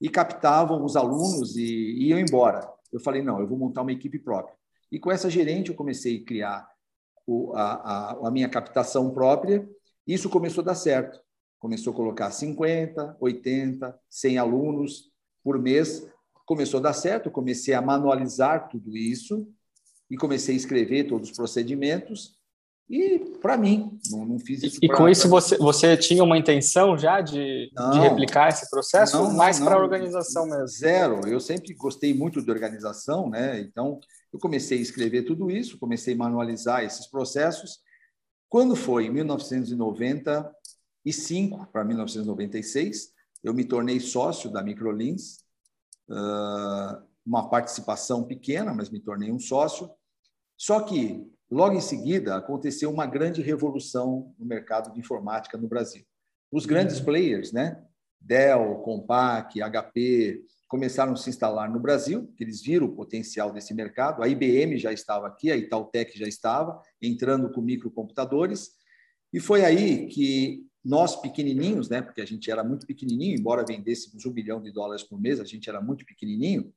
e 0.00 0.08
captavam 0.08 0.84
os 0.84 0.96
alunos 0.96 1.56
e 1.56 2.08
iam 2.08 2.18
embora. 2.18 2.70
Eu 2.92 3.00
falei, 3.00 3.22
não, 3.22 3.40
eu 3.40 3.46
vou 3.46 3.58
montar 3.58 3.82
uma 3.82 3.92
equipe 3.92 4.18
própria. 4.18 4.54
E 4.92 4.98
com 4.98 5.10
essa 5.10 5.30
gerente 5.30 5.70
eu 5.70 5.76
comecei 5.76 6.18
a 6.18 6.25
criar 6.25 6.68
o, 7.26 7.52
a, 7.54 7.72
a, 7.72 8.28
a 8.28 8.30
minha 8.30 8.48
captação 8.48 9.12
própria 9.12 9.68
isso 10.06 10.30
começou 10.30 10.62
a 10.62 10.66
dar 10.66 10.75
certo. 10.76 11.20
Começou 11.58 11.92
a 11.92 11.96
colocar 11.96 12.30
50, 12.30 13.16
80, 13.18 13.98
100 14.08 14.38
alunos 14.38 15.10
por 15.42 15.58
mês. 15.58 16.08
Começou 16.44 16.78
a 16.78 16.82
dar 16.84 16.92
certo, 16.92 17.30
comecei 17.30 17.75
a 17.75 17.82
manualizar 17.82 18.68
tudo 18.68 18.96
isso 18.96 19.48
e 20.08 20.16
comecei 20.16 20.54
a 20.54 20.56
escrever 20.56 21.08
todos 21.08 21.30
os 21.30 21.36
procedimentos. 21.36 22.36
E 22.88 23.19
para 23.40 23.57
mim, 23.57 23.99
não, 24.11 24.25
não, 24.25 24.38
fiz 24.38 24.62
isso. 24.62 24.78
E 24.81 24.87
pra, 24.87 24.97
com 24.97 25.09
isso 25.09 25.28
você, 25.28 25.57
você 25.57 25.97
tinha 25.97 26.23
uma 26.23 26.38
intenção 26.38 26.97
já 26.97 27.21
de, 27.21 27.69
não, 27.75 27.90
de 27.90 27.99
replicar 27.99 28.49
esse 28.49 28.71
processo, 28.71 29.16
não, 29.16 29.35
mais 29.35 29.59
para 29.59 29.75
a 29.75 29.78
organização 29.78 30.47
mesmo? 30.47 30.69
Zero. 30.69 31.26
Eu 31.26 31.40
sempre 31.40 31.75
gostei 31.75 32.14
muito 32.14 32.40
de 32.40 32.50
organização, 32.50 33.28
né? 33.28 33.61
Então 33.61 33.99
eu 34.33 34.38
comecei 34.38 34.78
a 34.78 34.83
escrever 34.83 35.23
tudo 35.23 35.50
isso, 35.50 35.78
comecei 35.78 36.14
a 36.14 36.19
manualizar 36.19 36.85
esses 36.85 37.09
processos 37.09 37.81
quando 38.49 38.76
foi 38.76 39.07
em 39.07 39.11
1995 39.11 41.66
para 41.66 41.85
1996, 41.85 43.12
eu 43.43 43.52
me 43.52 43.64
tornei 43.64 43.99
sócio 44.00 44.50
da 44.50 44.62
Microlins, 44.62 45.45
uma 47.25 47.50
participação 47.50 48.23
pequena, 48.25 48.73
mas 48.73 48.88
me 48.88 49.00
tornei 49.00 49.33
um 49.33 49.38
sócio. 49.38 49.90
Só 50.57 50.81
que, 50.81 51.31
logo 51.50 51.76
em 51.76 51.81
seguida, 51.81 52.37
aconteceu 52.37 52.91
uma 52.91 53.07
grande 53.07 53.41
revolução 53.41 54.35
no 54.38 54.47
mercado 54.47 54.93
de 54.93 54.99
informática 54.99 55.57
no 55.57 55.69
Brasil. 55.69 56.05
Os 56.50 56.67
grandes 56.67 57.00
players, 57.00 57.53
né? 57.53 57.83
Dell, 58.21 58.76
Compaq, 58.76 59.61
HP, 59.61 60.45
começaram 60.69 61.12
a 61.12 61.17
se 61.17 61.31
instalar 61.31 61.71
no 61.71 61.79
Brasil, 61.79 62.33
que 62.37 62.43
eles 62.43 62.61
viram 62.61 62.87
o 62.87 62.95
potencial 62.95 63.53
desse 63.53 63.73
mercado. 63.73 64.23
A 64.23 64.29
IBM 64.29 64.76
já 64.79 64.93
estava 64.93 65.26
aqui, 65.26 65.50
a 65.50 65.57
Itautec 65.57 66.19
já 66.19 66.26
estava, 66.26 66.81
entrando 67.00 67.50
com 67.53 67.61
microcomputadores. 67.61 68.71
E 69.33 69.38
foi 69.38 69.65
aí 69.65 70.07
que 70.09 70.67
nós, 70.85 71.17
pequenininhos, 71.17 71.88
né, 71.88 72.00
porque 72.00 72.21
a 72.21 72.25
gente 72.25 72.50
era 72.50 72.62
muito 72.62 72.87
pequenininho, 72.87 73.38
embora 73.38 73.65
vendêssemos 73.65 74.25
um 74.25 74.33
bilhão 74.33 74.62
de 74.62 74.73
dólares 74.73 75.03
por 75.03 75.21
mês, 75.21 75.41
a 75.41 75.45
gente 75.45 75.69
era 75.69 75.81
muito 75.81 76.05
pequenininho, 76.05 76.73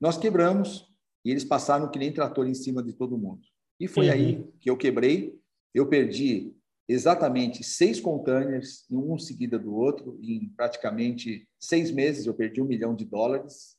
nós 0.00 0.16
quebramos 0.16 0.86
e 1.24 1.30
eles 1.30 1.44
passaram 1.44 1.90
que 1.90 1.98
nem 1.98 2.12
trator 2.12 2.46
em 2.46 2.54
cima 2.54 2.82
de 2.82 2.92
todo 2.92 3.18
mundo. 3.18 3.42
E 3.78 3.86
foi 3.86 4.06
uhum. 4.06 4.12
aí 4.12 4.48
que 4.60 4.70
eu 4.70 4.76
quebrei, 4.76 5.38
eu 5.74 5.86
perdi 5.86 6.54
exatamente 6.88 7.64
seis 7.64 8.00
containers, 8.00 8.86
um 8.90 9.18
seguida 9.18 9.58
do 9.58 9.74
outro, 9.74 10.18
em 10.22 10.48
praticamente 10.56 11.48
seis 11.58 11.90
meses 11.90 12.26
eu 12.26 12.34
perdi 12.34 12.62
um 12.62 12.66
milhão 12.66 12.94
de 12.94 13.04
dólares, 13.04 13.76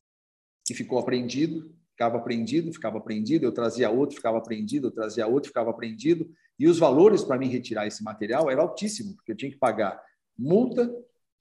que 0.65 0.73
ficou 0.73 0.99
apreendido, 0.99 1.73
ficava 1.91 2.17
apreendido, 2.17 2.73
ficava 2.73 2.97
apreendido, 2.97 3.45
eu 3.45 3.51
trazia 3.51 3.89
outro, 3.89 4.17
ficava 4.17 4.37
apreendido, 4.37 4.87
eu 4.87 4.91
trazia 4.91 5.25
outro, 5.25 5.47
ficava 5.47 5.71
apreendido, 5.71 6.29
e 6.59 6.67
os 6.67 6.77
valores 6.77 7.23
para 7.23 7.37
mim 7.37 7.47
retirar 7.47 7.87
esse 7.87 8.03
material 8.03 8.51
eram 8.51 8.63
altíssimos, 8.63 9.15
porque 9.15 9.31
eu 9.31 9.35
tinha 9.35 9.51
que 9.51 9.57
pagar 9.57 9.99
multa, 10.37 10.93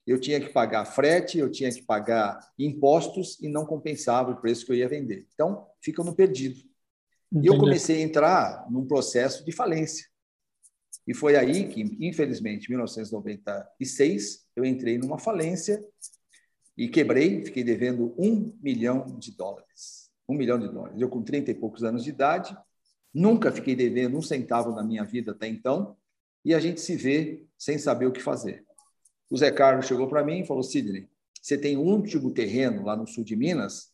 eu 0.05 0.19
tinha 0.19 0.39
que 0.39 0.49
pagar 0.49 0.85
frete, 0.85 1.37
eu 1.37 1.51
tinha 1.51 1.69
que 1.69 1.81
pagar 1.83 2.39
impostos 2.57 3.37
e 3.41 3.49
não 3.49 3.65
compensava 3.65 4.31
o 4.31 4.37
preço 4.37 4.65
que 4.65 4.71
eu 4.71 4.75
ia 4.75 4.87
vender. 4.87 5.27
Então, 5.33 5.67
fica 5.81 6.01
no 6.01 6.15
perdido. 6.15 6.61
Entendi. 7.31 7.47
E 7.47 7.49
eu 7.49 7.57
comecei 7.57 7.97
a 7.97 8.01
entrar 8.01 8.67
num 8.69 8.85
processo 8.85 9.45
de 9.45 9.51
falência. 9.51 10.07
E 11.05 11.13
foi 11.13 11.37
aí 11.37 11.67
que, 11.69 11.81
infelizmente, 11.99 12.65
em 12.65 12.71
1996, 12.71 14.45
eu 14.55 14.65
entrei 14.65 14.97
numa 14.97 15.17
falência 15.17 15.83
e 16.77 16.87
quebrei, 16.87 17.45
fiquei 17.45 17.63
devendo 17.63 18.13
um 18.17 18.53
milhão 18.61 19.05
de 19.17 19.31
dólares. 19.35 20.11
Um 20.27 20.35
milhão 20.35 20.59
de 20.59 20.67
dólares. 20.67 20.99
Eu, 20.99 21.09
com 21.09 21.23
30 21.23 21.51
e 21.51 21.55
poucos 21.55 21.83
anos 21.83 22.03
de 22.03 22.09
idade, 22.09 22.55
nunca 23.13 23.51
fiquei 23.51 23.75
devendo 23.75 24.17
um 24.17 24.21
centavo 24.21 24.71
na 24.75 24.83
minha 24.83 25.03
vida 25.03 25.31
até 25.31 25.47
então, 25.47 25.95
e 26.43 26.53
a 26.53 26.59
gente 26.59 26.81
se 26.81 26.95
vê 26.95 27.45
sem 27.57 27.77
saber 27.77 28.05
o 28.05 28.11
que 28.11 28.21
fazer. 28.21 28.65
O 29.29 29.37
Zé 29.37 29.51
Carlos 29.51 29.87
chegou 29.87 30.07
para 30.07 30.23
mim 30.23 30.41
e 30.41 30.45
falou: 30.45 30.63
Sidney, 30.63 31.09
você 31.41 31.57
tem 31.57 31.77
um 31.77 31.81
último 31.81 32.31
terreno 32.31 32.83
lá 32.83 32.95
no 32.95 33.07
sul 33.07 33.23
de 33.23 33.35
Minas, 33.35 33.91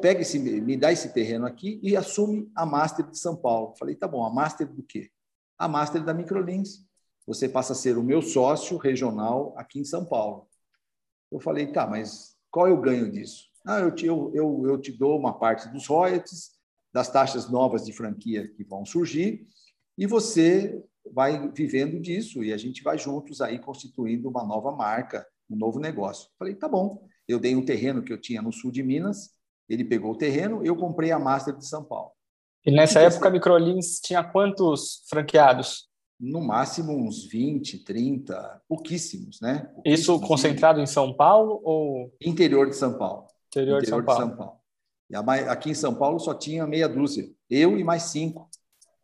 pega 0.00 0.22
esse, 0.22 0.38
me 0.38 0.76
dá 0.76 0.92
esse 0.92 1.12
terreno 1.12 1.46
aqui 1.46 1.78
e 1.82 1.96
assume 1.96 2.50
a 2.54 2.66
Master 2.66 3.06
de 3.06 3.18
São 3.18 3.36
Paulo. 3.36 3.74
Falei: 3.78 3.94
tá 3.94 4.08
bom, 4.08 4.24
a 4.24 4.30
Master 4.32 4.66
do 4.66 4.82
quê? 4.82 5.10
a 5.58 5.66
Master 5.66 6.02
da 6.02 6.14
Microlins. 6.14 6.86
Você 7.26 7.48
passa 7.48 7.72
a 7.72 7.76
ser 7.76 7.98
o 7.98 8.02
meu 8.02 8.22
sócio 8.22 8.78
regional 8.78 9.52
aqui 9.56 9.80
em 9.80 9.84
São 9.84 10.04
Paulo. 10.04 10.46
Eu 11.30 11.40
falei, 11.40 11.66
tá, 11.66 11.86
mas 11.86 12.36
qual 12.50 12.68
é 12.68 12.70
o 12.70 12.80
ganho 12.80 13.10
disso? 13.10 13.48
Ah, 13.66 13.80
eu 13.80 13.94
te, 13.94 14.06
eu, 14.06 14.30
eu, 14.32 14.62
eu 14.66 14.80
te 14.80 14.92
dou 14.92 15.18
uma 15.18 15.38
parte 15.38 15.68
dos 15.68 15.86
royalties, 15.86 16.52
das 16.90 17.10
taxas 17.10 17.50
novas 17.50 17.84
de 17.84 17.92
franquia 17.92 18.48
que 18.48 18.64
vão 18.64 18.86
surgir, 18.86 19.46
e 19.98 20.06
você 20.06 20.82
vai 21.12 21.50
vivendo 21.50 22.00
disso, 22.00 22.42
e 22.42 22.52
a 22.52 22.56
gente 22.56 22.82
vai 22.82 22.96
juntos 22.96 23.42
aí 23.42 23.58
constituindo 23.58 24.28
uma 24.28 24.44
nova 24.44 24.72
marca, 24.72 25.26
um 25.50 25.56
novo 25.56 25.78
negócio. 25.78 26.30
Falei, 26.38 26.54
tá 26.54 26.68
bom. 26.68 27.06
Eu 27.26 27.38
dei 27.38 27.54
um 27.54 27.64
terreno 27.64 28.02
que 28.02 28.12
eu 28.12 28.18
tinha 28.18 28.40
no 28.40 28.52
sul 28.52 28.70
de 28.70 28.82
Minas, 28.82 29.37
ele 29.68 29.84
pegou 29.84 30.12
o 30.12 30.16
terreno, 30.16 30.64
eu 30.64 30.76
comprei 30.76 31.12
a 31.12 31.18
Master 31.18 31.54
de 31.56 31.66
São 31.66 31.84
Paulo. 31.84 32.12
E 32.64 32.70
nessa 32.70 33.00
época 33.00 33.28
a 33.28 33.30
Microlins 33.30 34.00
tinha 34.00 34.22
quantos 34.24 35.04
franqueados? 35.08 35.88
No 36.18 36.40
máximo 36.40 36.92
uns 36.92 37.26
20, 37.26 37.84
30, 37.84 38.62
pouquíssimos, 38.68 39.40
né? 39.40 39.70
Pouquíssimos. 39.74 40.00
Isso 40.00 40.20
concentrado 40.20 40.80
em 40.80 40.86
São 40.86 41.14
Paulo 41.14 41.60
ou 41.62 42.12
interior 42.20 42.68
de 42.68 42.76
São 42.76 42.98
Paulo? 42.98 43.26
Interior, 43.48 43.78
interior 43.78 43.82
de, 43.82 43.88
São, 43.88 44.00
de 44.00 44.06
Paulo. 44.06 44.20
São 44.20 44.36
Paulo. 44.36 44.58
E 45.10 45.16
aqui 45.48 45.70
em 45.70 45.74
São 45.74 45.94
Paulo 45.94 46.18
só 46.18 46.34
tinha 46.34 46.66
meia 46.66 46.88
dúzia, 46.88 47.30
eu 47.48 47.78
e 47.78 47.84
mais 47.84 48.04
cinco. 48.04 48.50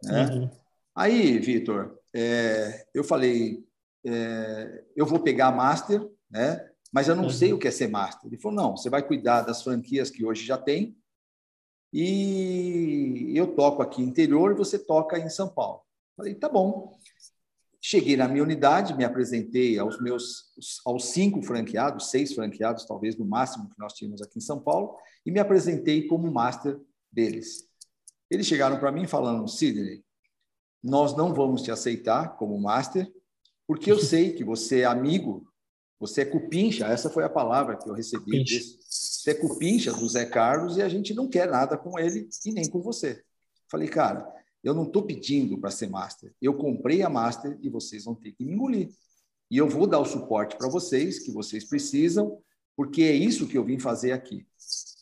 Né? 0.02 0.26
Uhum. 0.26 0.50
Aí, 0.94 1.38
Vitor, 1.38 1.99
é, 2.14 2.87
eu 2.92 3.02
falei, 3.02 3.64
é, 4.04 4.85
eu 4.94 5.06
vou 5.06 5.21
pegar 5.21 5.49
a 5.49 5.52
Master, 5.52 6.06
né? 6.30 6.68
Mas 6.94 7.08
eu 7.08 7.16
não 7.16 7.24
uhum. 7.24 7.30
sei 7.30 7.52
o 7.52 7.58
que 7.58 7.66
é 7.66 7.72
ser 7.72 7.88
Master. 7.88 8.30
Ele 8.30 8.40
falou, 8.40 8.56
não, 8.56 8.76
você 8.76 8.88
vai 8.88 9.04
cuidar 9.04 9.42
das 9.42 9.64
franquias 9.64 10.10
que 10.10 10.24
hoje 10.24 10.46
já 10.46 10.56
tem, 10.56 10.96
e 11.92 13.32
eu 13.34 13.48
toco 13.48 13.82
aqui 13.82 14.00
interior 14.00 14.52
e 14.52 14.54
você 14.54 14.78
toca 14.78 15.18
em 15.18 15.28
São 15.28 15.48
Paulo. 15.48 15.80
Falei, 16.16 16.36
tá 16.36 16.48
bom. 16.48 16.96
Cheguei 17.80 18.16
na 18.16 18.28
minha 18.28 18.44
unidade, 18.44 18.96
me 18.96 19.04
apresentei 19.04 19.76
aos 19.76 20.00
meus 20.00 20.52
aos 20.86 21.06
cinco 21.06 21.42
franqueados, 21.42 22.10
seis 22.10 22.32
franqueados, 22.32 22.86
talvez 22.86 23.16
no 23.16 23.24
máximo 23.24 23.68
que 23.68 23.78
nós 23.78 23.92
tínhamos 23.92 24.22
aqui 24.22 24.38
em 24.38 24.42
São 24.42 24.60
Paulo, 24.60 24.96
e 25.26 25.32
me 25.32 25.40
apresentei 25.40 26.06
como 26.06 26.30
master 26.30 26.80
deles. 27.10 27.68
Eles 28.30 28.46
chegaram 28.46 28.78
para 28.78 28.92
mim 28.92 29.06
falando, 29.06 29.48
Sidney, 29.48 30.04
nós 30.80 31.16
não 31.16 31.34
vamos 31.34 31.62
te 31.62 31.72
aceitar 31.72 32.36
como 32.36 32.56
master, 32.56 33.12
porque 33.66 33.90
eu 33.90 33.98
sei 34.00 34.32
que 34.32 34.44
você 34.44 34.80
é 34.80 34.84
amigo, 34.84 35.52
você 36.06 36.20
é 36.20 36.25
cupincha, 36.26 36.87
essa 36.87 37.08
foi 37.08 37.25
a 37.25 37.28
palavra 37.30 37.76
que 37.76 37.88
eu 37.88 37.94
recebi. 37.94 38.44
Desse, 38.44 38.78
você 38.88 39.30
é 39.30 39.34
cupincha 39.34 39.90
do 39.90 40.06
Zé 40.06 40.26
Carlos 40.26 40.76
e 40.76 40.82
a 40.82 40.88
gente 40.88 41.14
não 41.14 41.26
quer 41.26 41.49
nada 41.50 41.78
com 41.78 41.99
ele 41.99 42.28
e 42.44 42.52
nem 42.52 42.68
com 42.68 42.82
você. 42.82 43.23
Falei, 43.70 43.88
cara, 43.88 44.30
eu 44.62 44.75
não 44.75 44.84
estou 44.84 45.02
pedindo 45.02 45.58
para 45.58 45.70
ser 45.70 45.88
master. 45.88 46.30
Eu 46.42 46.54
comprei 46.54 47.02
a 47.02 47.08
master 47.08 47.58
e 47.62 47.70
vocês 47.70 48.04
vão 48.04 48.14
ter 48.14 48.32
que 48.32 48.44
me 48.44 48.52
engolir. 48.52 48.90
E 49.50 49.56
eu 49.56 49.66
vou 49.66 49.87
dar 49.87 49.99
o 49.99 50.04
suporte 50.04 50.56
para 50.56 50.68
vocês 50.68 51.18
que 51.20 51.32
vocês 51.32 51.64
precisam, 51.64 52.38
porque 52.76 53.02
é 53.02 53.12
isso 53.12 53.46
que 53.46 53.56
eu 53.56 53.64
vim 53.64 53.78
fazer 53.78 54.12
aqui. 54.12 54.46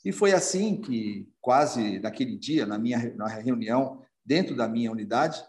E 0.05 0.13
foi 0.13 0.33
assim 0.33 0.81
que, 0.81 1.29
quase 1.41 1.99
naquele 1.99 2.37
dia, 2.37 2.65
na 2.65 2.79
minha 2.79 3.13
na 3.17 3.27
reunião, 3.27 4.03
dentro 4.25 4.55
da 4.55 4.69
minha 4.69 4.91
unidade, 4.91 5.43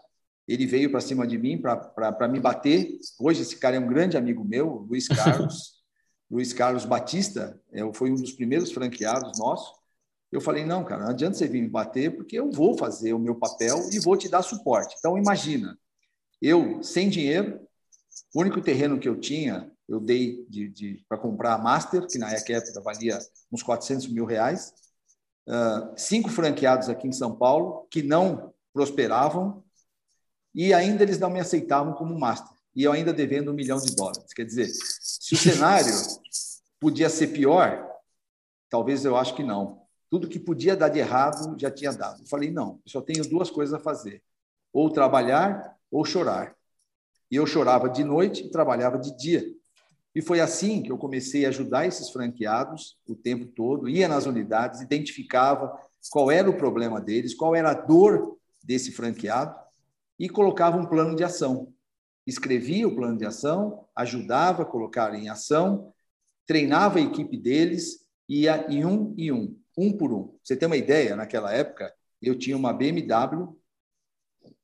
ele 0.46 0.66
veio 0.66 0.90
para 0.90 1.00
cima 1.00 1.26
de 1.26 1.38
mim 1.38 1.60
para 1.60 2.28
me 2.28 2.38
bater. 2.38 2.98
Hoje, 3.18 3.42
esse 3.42 3.56
cara 3.56 3.76
é 3.76 3.80
um 3.80 3.88
grande 3.88 4.16
amigo 4.16 4.44
meu, 4.44 4.86
Luiz 4.88 5.08
Carlos. 5.08 5.74
Luiz 6.30 6.52
Carlos 6.52 6.84
Batista, 6.84 7.60
é, 7.72 7.80
foi 7.92 8.10
um 8.10 8.16
dos 8.16 8.32
primeiros 8.32 8.72
franqueados 8.72 9.38
nossos. 9.38 9.72
Eu 10.32 10.40
falei, 10.40 10.64
não, 10.64 10.84
cara, 10.84 11.04
não 11.04 11.10
adianta 11.10 11.36
você 11.36 11.46
vir 11.46 11.62
me 11.62 11.68
bater, 11.68 12.16
porque 12.16 12.38
eu 12.38 12.50
vou 12.50 12.76
fazer 12.76 13.12
o 13.12 13.18
meu 13.18 13.36
papel 13.36 13.88
e 13.92 14.00
vou 14.00 14.16
te 14.16 14.28
dar 14.28 14.42
suporte. 14.42 14.96
Então, 14.98 15.16
imagina, 15.16 15.78
eu, 16.42 16.82
sem 16.82 17.08
dinheiro, 17.08 17.60
o 18.34 18.40
único 18.40 18.60
terreno 18.60 18.98
que 18.98 19.08
eu 19.08 19.18
tinha, 19.18 19.70
eu 19.88 20.00
dei 20.00 20.44
de, 20.48 20.68
de 20.68 21.04
para 21.08 21.18
comprar 21.18 21.54
a 21.54 21.58
Master, 21.58 22.06
que 22.06 22.18
na 22.18 22.30
época 22.30 22.82
valia 22.82 23.18
uns 23.50 23.62
400 23.62 24.08
mil 24.08 24.24
reais. 24.24 24.72
Uh, 25.46 25.92
cinco 25.96 26.30
franqueados 26.30 26.88
aqui 26.88 27.06
em 27.06 27.12
São 27.12 27.36
Paulo, 27.36 27.86
que 27.90 28.02
não 28.02 28.52
prosperavam, 28.72 29.63
e 30.54 30.72
ainda 30.72 31.02
eles 31.02 31.18
não 31.18 31.30
me 31.30 31.40
aceitavam 31.40 31.94
como 31.94 32.18
Master. 32.18 32.56
E 32.76 32.84
eu 32.84 32.92
ainda 32.92 33.12
devendo 33.12 33.50
um 33.50 33.54
milhão 33.54 33.78
de 33.78 33.94
dólares. 33.94 34.32
Quer 34.32 34.44
dizer, 34.44 34.68
se 34.68 35.34
o 35.34 35.36
cenário 35.36 35.92
podia 36.78 37.08
ser 37.08 37.28
pior, 37.28 37.88
talvez 38.68 39.04
eu 39.04 39.16
acho 39.16 39.34
que 39.34 39.42
não. 39.42 39.82
Tudo 40.10 40.28
que 40.28 40.38
podia 40.38 40.76
dar 40.76 40.88
de 40.88 40.98
errado 40.98 41.58
já 41.58 41.70
tinha 41.70 41.92
dado. 41.92 42.22
Eu 42.22 42.26
falei, 42.26 42.50
não, 42.50 42.80
eu 42.84 42.90
só 42.90 43.00
tenho 43.00 43.28
duas 43.28 43.50
coisas 43.50 43.74
a 43.74 43.78
fazer: 43.78 44.22
ou 44.72 44.90
trabalhar 44.90 45.76
ou 45.90 46.04
chorar. 46.04 46.54
E 47.30 47.36
eu 47.36 47.46
chorava 47.46 47.88
de 47.88 48.04
noite 48.04 48.44
e 48.44 48.50
trabalhava 48.50 48.98
de 48.98 49.16
dia. 49.16 49.44
E 50.14 50.22
foi 50.22 50.40
assim 50.40 50.82
que 50.82 50.92
eu 50.92 50.98
comecei 50.98 51.44
a 51.44 51.48
ajudar 51.48 51.86
esses 51.86 52.10
franqueados 52.10 52.96
o 53.08 53.16
tempo 53.16 53.46
todo, 53.46 53.88
ia 53.88 54.06
nas 54.06 54.26
unidades, 54.26 54.80
identificava 54.80 55.76
qual 56.10 56.30
era 56.30 56.48
o 56.48 56.56
problema 56.56 57.00
deles, 57.00 57.34
qual 57.34 57.54
era 57.54 57.70
a 57.70 57.74
dor 57.74 58.38
desse 58.62 58.92
franqueado 58.92 59.63
e 60.18 60.28
colocava 60.28 60.76
um 60.76 60.86
plano 60.86 61.16
de 61.16 61.24
ação. 61.24 61.72
Escrevia 62.26 62.88
o 62.88 62.94
plano 62.94 63.18
de 63.18 63.26
ação, 63.26 63.86
ajudava 63.94 64.62
a 64.62 64.66
colocar 64.66 65.14
em 65.14 65.28
ação, 65.28 65.92
treinava 66.46 66.98
a 66.98 67.02
equipe 67.02 67.36
deles, 67.36 68.06
ia 68.28 68.66
em 68.70 68.84
um 68.84 69.14
e 69.16 69.30
um 69.30 69.58
um 69.76 69.96
por 69.96 70.12
um. 70.12 70.36
Você 70.42 70.56
tem 70.56 70.66
uma 70.66 70.76
ideia, 70.76 71.16
naquela 71.16 71.52
época, 71.52 71.92
eu 72.22 72.38
tinha 72.38 72.56
uma 72.56 72.72
BMW 72.72 73.56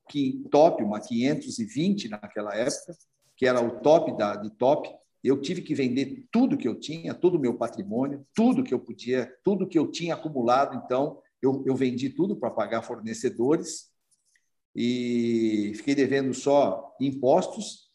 que 0.08 0.44
top, 0.50 0.82
uma 0.82 1.00
520 1.00 2.08
naquela 2.08 2.54
época, 2.54 2.96
que 3.36 3.46
era 3.46 3.60
o 3.60 3.80
top 3.80 4.16
da 4.16 4.36
de 4.36 4.50
top. 4.50 4.88
Eu 5.22 5.40
tive 5.40 5.62
que 5.62 5.74
vender 5.74 6.26
tudo 6.32 6.56
que 6.56 6.66
eu 6.66 6.78
tinha, 6.78 7.14
todo 7.14 7.36
o 7.36 7.40
meu 7.40 7.54
patrimônio, 7.54 8.26
tudo 8.34 8.64
que 8.64 8.72
eu 8.72 8.80
podia, 8.80 9.32
tudo 9.44 9.68
que 9.68 9.78
eu 9.78 9.90
tinha 9.90 10.14
acumulado. 10.14 10.80
Então, 10.84 11.20
eu, 11.42 11.62
eu 11.66 11.74
vendi 11.74 12.10
tudo 12.10 12.36
para 12.36 12.50
pagar 12.50 12.82
fornecedores 12.82 13.89
e 14.74 15.72
fiquei 15.76 15.94
devendo 15.94 16.32
só 16.32 16.94
impostos 17.00 17.90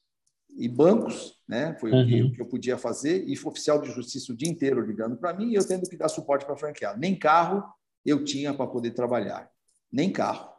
e 0.57 0.67
bancos, 0.67 1.37
né? 1.47 1.75
Foi 1.79 1.91
uhum. 1.91 2.01
o, 2.01 2.07
que, 2.07 2.21
uhum. 2.21 2.27
o, 2.27 2.31
que, 2.31 2.41
eu 2.41 2.45
podia 2.45 2.77
fazer. 2.77 3.27
E 3.27 3.37
oficial 3.45 3.81
de 3.81 3.91
justiça 3.91 4.31
o 4.31 4.35
dia 4.35 4.49
inteiro 4.49 4.85
ligando 4.85 5.17
para 5.17 5.33
mim 5.33 5.51
e 5.51 5.55
eu 5.55 5.67
tendo 5.67 5.89
que 5.89 5.97
dar 5.97 6.09
suporte 6.09 6.45
para 6.45 6.55
franqueado. 6.55 6.99
Nem 6.99 7.17
carro 7.17 7.63
eu 8.05 8.23
tinha 8.23 8.53
para 8.53 8.67
poder 8.67 8.91
trabalhar, 8.91 9.49
nem 9.91 10.11
carro. 10.11 10.49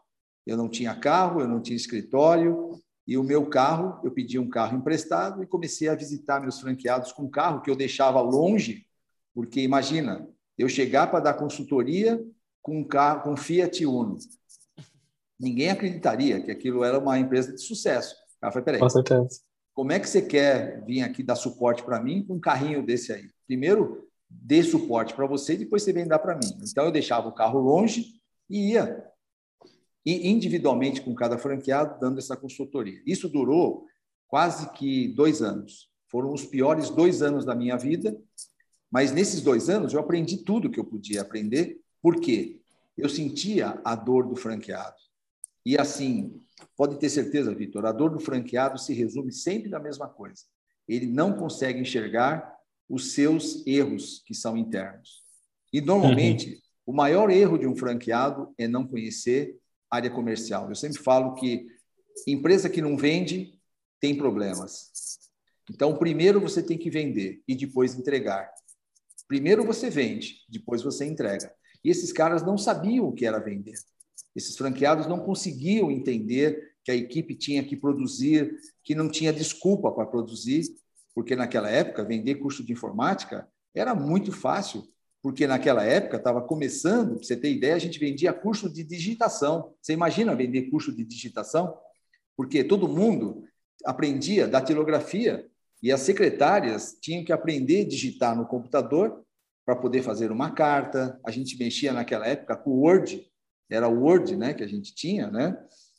Eu 0.45 0.57
não 0.57 0.69
tinha 0.69 0.95
carro, 0.95 1.41
eu 1.41 1.49
não 1.49 1.61
tinha 1.61 1.77
escritório 1.77 2.81
e 3.07 3.17
o 3.17 3.23
meu 3.23 3.47
carro, 3.47 4.01
eu 4.05 4.11
pedi 4.11 4.39
um 4.39 4.49
carro 4.49 4.77
emprestado 4.77 5.43
e 5.43 5.47
comecei 5.47 5.89
a 5.89 5.95
visitar 5.95 6.41
meus 6.41 6.61
franqueados 6.61 7.13
com 7.13 7.29
carro 7.29 7.61
que 7.61 7.71
eu 7.71 7.77
deixava 7.77 8.21
longe, 8.21 8.85
porque 9.33 9.61
imagina, 9.61 10.29
eu 10.59 10.69
chegar 10.69 11.09
para 11.09 11.21
dar 11.21 11.35
consultoria 11.35 12.21
com 12.61 12.81
um 12.81 12.85
carro, 12.85 13.23
com 13.23 13.37
Fiat 13.37 13.87
Uno. 13.87 14.19
Ninguém 15.39 15.71
acreditaria 15.71 16.41
que 16.41 16.51
aquilo 16.51 16.83
era 16.85 16.99
uma 16.99 17.19
empresa 17.19 17.53
de 17.53 17.61
sucesso. 17.61 18.15
Ela 18.43 18.53
falou, 18.53 18.65
peraí, 18.65 18.81
com 18.81 18.89
certeza 18.89 19.41
como 19.77 19.93
é 19.93 20.01
que 20.01 20.09
você 20.09 20.23
quer 20.23 20.83
vir 20.87 21.03
aqui 21.03 21.23
dar 21.23 21.37
suporte 21.37 21.85
para 21.85 22.03
mim 22.03 22.25
com 22.27 22.37
um 22.37 22.41
carrinho 22.41 22.83
desse 22.85 23.13
aí? 23.13 23.29
Primeiro, 23.47 24.09
dê 24.29 24.63
suporte 24.63 25.13
para 25.13 25.27
você 25.27 25.53
e 25.53 25.59
depois 25.59 25.83
você 25.83 25.93
vem 25.93 26.09
dar 26.09 26.19
para 26.19 26.35
mim. 26.35 26.49
Então, 26.63 26.87
eu 26.87 26.91
deixava 26.91 27.29
o 27.29 27.35
carro 27.35 27.61
longe 27.61 28.07
e 28.49 28.73
ia 28.73 29.05
individualmente 30.07 31.03
com 31.03 31.15
cada 31.15 31.37
franqueado 31.37 32.01
dando 32.01 32.19
essa 32.19 32.35
consultoria. 32.35 33.03
Isso 33.07 33.29
durou 33.29 33.85
quase 34.27 34.73
que 34.73 35.09
dois 35.09 35.43
anos. 35.43 35.91
Foram 36.11 36.33
os 36.33 36.47
piores 36.47 36.89
dois 36.89 37.21
anos 37.21 37.45
da 37.45 37.55
minha 37.55 37.77
vida, 37.77 38.17
mas 38.91 39.13
nesses 39.13 39.43
dois 39.43 39.69
anos 39.69 39.93
eu 39.93 40.01
aprendi 40.01 40.39
tudo 40.39 40.71
que 40.71 40.81
eu 40.81 40.85
podia 40.85 41.21
aprender, 41.21 41.79
porque 42.01 42.63
eu 42.97 43.11
sentia 43.11 43.79
a 43.85 43.95
dor 43.95 44.27
do 44.27 44.37
franqueado. 44.37 44.97
E 45.67 45.77
assim, 45.77 46.41
Pode 46.77 46.99
ter 46.99 47.09
certeza, 47.09 47.55
Vitor, 47.55 47.87
a 47.87 47.93
dor 47.93 48.11
do 48.11 48.21
franqueado 48.21 48.79
se 48.79 48.93
resume 48.93 49.33
sempre 49.33 49.69
na 49.69 49.79
mesma 49.79 50.09
coisa. 50.09 50.43
Ele 50.89 51.07
não 51.07 51.33
consegue 51.33 51.81
enxergar 51.81 52.55
os 52.89 53.13
seus 53.13 53.67
erros 53.67 54.23
que 54.27 54.35
são 54.35 54.57
internos. 54.57 55.23
E 55.73 55.81
normalmente, 55.81 56.51
uhum. 56.51 56.61
o 56.87 56.93
maior 56.93 57.31
erro 57.31 57.59
de 57.59 57.67
um 57.67 57.75
franqueado 57.75 58.55
é 58.57 58.69
não 58.69 58.87
conhecer 58.87 59.59
área 59.91 60.11
comercial. 60.11 60.69
Eu 60.69 60.75
sempre 60.75 60.99
falo 60.99 61.35
que 61.35 61.67
empresa 62.27 62.71
que 62.71 62.81
não 62.81 62.97
vende 62.97 63.59
tem 64.01 64.17
problemas. 64.17 64.93
Então, 65.69 65.97
primeiro 65.97 66.41
você 66.41 66.63
tem 66.63 66.79
que 66.79 66.91
vender 66.91 67.43
e 67.49 67.55
depois 67.55 67.95
entregar. 67.95 68.51
Primeiro 69.27 69.65
você 69.65 69.91
vende, 69.91 70.45
depois 70.49 70.83
você 70.83 71.05
entrega. 71.05 71.53
E 71.83 71.91
esses 71.91 72.13
caras 72.13 72.43
não 72.43 72.57
sabiam 72.57 73.09
o 73.09 73.13
que 73.13 73.27
era 73.27 73.41
vender. 73.41 73.75
Esses 74.37 74.57
franqueados 74.57 75.07
não 75.07 75.19
conseguiam 75.19 75.91
entender 75.91 76.75
que 76.85 76.93
a 76.93 76.95
equipe 76.95 77.35
tinha 77.35 77.65
que 77.65 77.77
produzir, 77.77 78.55
que 78.85 78.95
não 78.95 79.11
tinha 79.11 79.33
desculpa 79.33 79.91
para 79.91 80.07
produzir, 80.07 80.63
porque 81.15 81.35
naquela 81.35 81.71
época 81.71 82.05
vender 82.05 82.37
curso 82.37 82.63
de 82.63 82.73
informática 82.73 83.49
era 83.75 83.95
muito 83.95 84.31
fácil, 84.31 84.85
porque 85.23 85.47
naquela 85.47 85.83
época 85.83 86.19
estava 86.19 86.43
começando, 86.43 87.17
para 87.17 87.25
você 87.25 87.37
ter 87.37 87.51
ideia, 87.51 87.75
a 87.75 87.79
gente 87.79 87.99
vendia 87.99 88.33
curso 88.33 88.73
de 88.73 88.85
digitação. 88.85 89.75
Você 89.81 89.95
imagina 89.95 90.37
vender 90.37 90.71
curso 90.71 90.95
de 90.95 91.03
digitação? 91.03 91.75
Porque 92.37 92.63
todo 92.63 92.87
mundo 92.87 93.43
aprendia 93.85 94.47
datilografia 94.47 95.47
e 95.83 95.91
as 95.91 96.03
secretárias 96.03 96.97
tinham 97.01 97.25
que 97.25 97.33
aprender 97.33 97.83
a 97.83 97.89
digitar 97.89 98.37
no 98.37 98.47
computador 98.47 99.25
para 99.65 99.77
poder 99.77 100.03
fazer 100.03 100.31
uma 100.31 100.51
carta. 100.53 101.19
A 101.25 101.31
gente 101.31 101.59
mexia 101.59 101.93
naquela 101.93 102.27
época 102.27 102.55
com 102.57 102.71
o 102.71 102.81
Word, 102.83 103.27
era 103.71 103.89
o 103.89 104.03
Word 104.03 104.37
né, 104.37 104.55
que 104.55 104.63
a 104.63 104.67
gente 104.67 104.95
tinha, 104.95 105.31
né? 105.31 105.57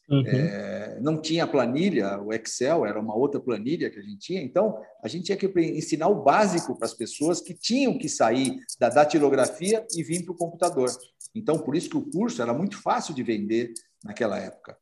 Uhum. 0.09 0.23
É, 0.25 0.99
não 1.01 1.21
tinha 1.21 1.45
planilha, 1.45 2.17
o 2.21 2.31
Excel 2.31 2.85
era 2.85 2.97
uma 2.97 3.13
outra 3.13 3.41
planilha 3.41 3.89
que 3.89 3.99
a 3.99 4.01
gente 4.01 4.19
tinha, 4.19 4.41
então 4.41 4.81
a 5.03 5.07
gente 5.09 5.25
tinha 5.25 5.37
que 5.37 5.47
ensinar 5.59 6.07
o 6.07 6.23
básico 6.23 6.77
para 6.77 6.85
as 6.85 6.93
pessoas 6.93 7.41
que 7.41 7.53
tinham 7.53 7.97
que 7.97 8.07
sair 8.07 8.55
da 8.79 8.87
datilografia 8.87 9.85
e 9.93 10.01
vir 10.03 10.23
para 10.23 10.31
o 10.31 10.37
computador. 10.37 10.89
Então, 11.35 11.59
por 11.59 11.75
isso 11.75 11.89
que 11.89 11.97
o 11.97 12.09
curso 12.09 12.41
era 12.41 12.53
muito 12.53 12.81
fácil 12.81 13.13
de 13.13 13.21
vender 13.21 13.73
naquela 14.03 14.39
época. 14.39 14.77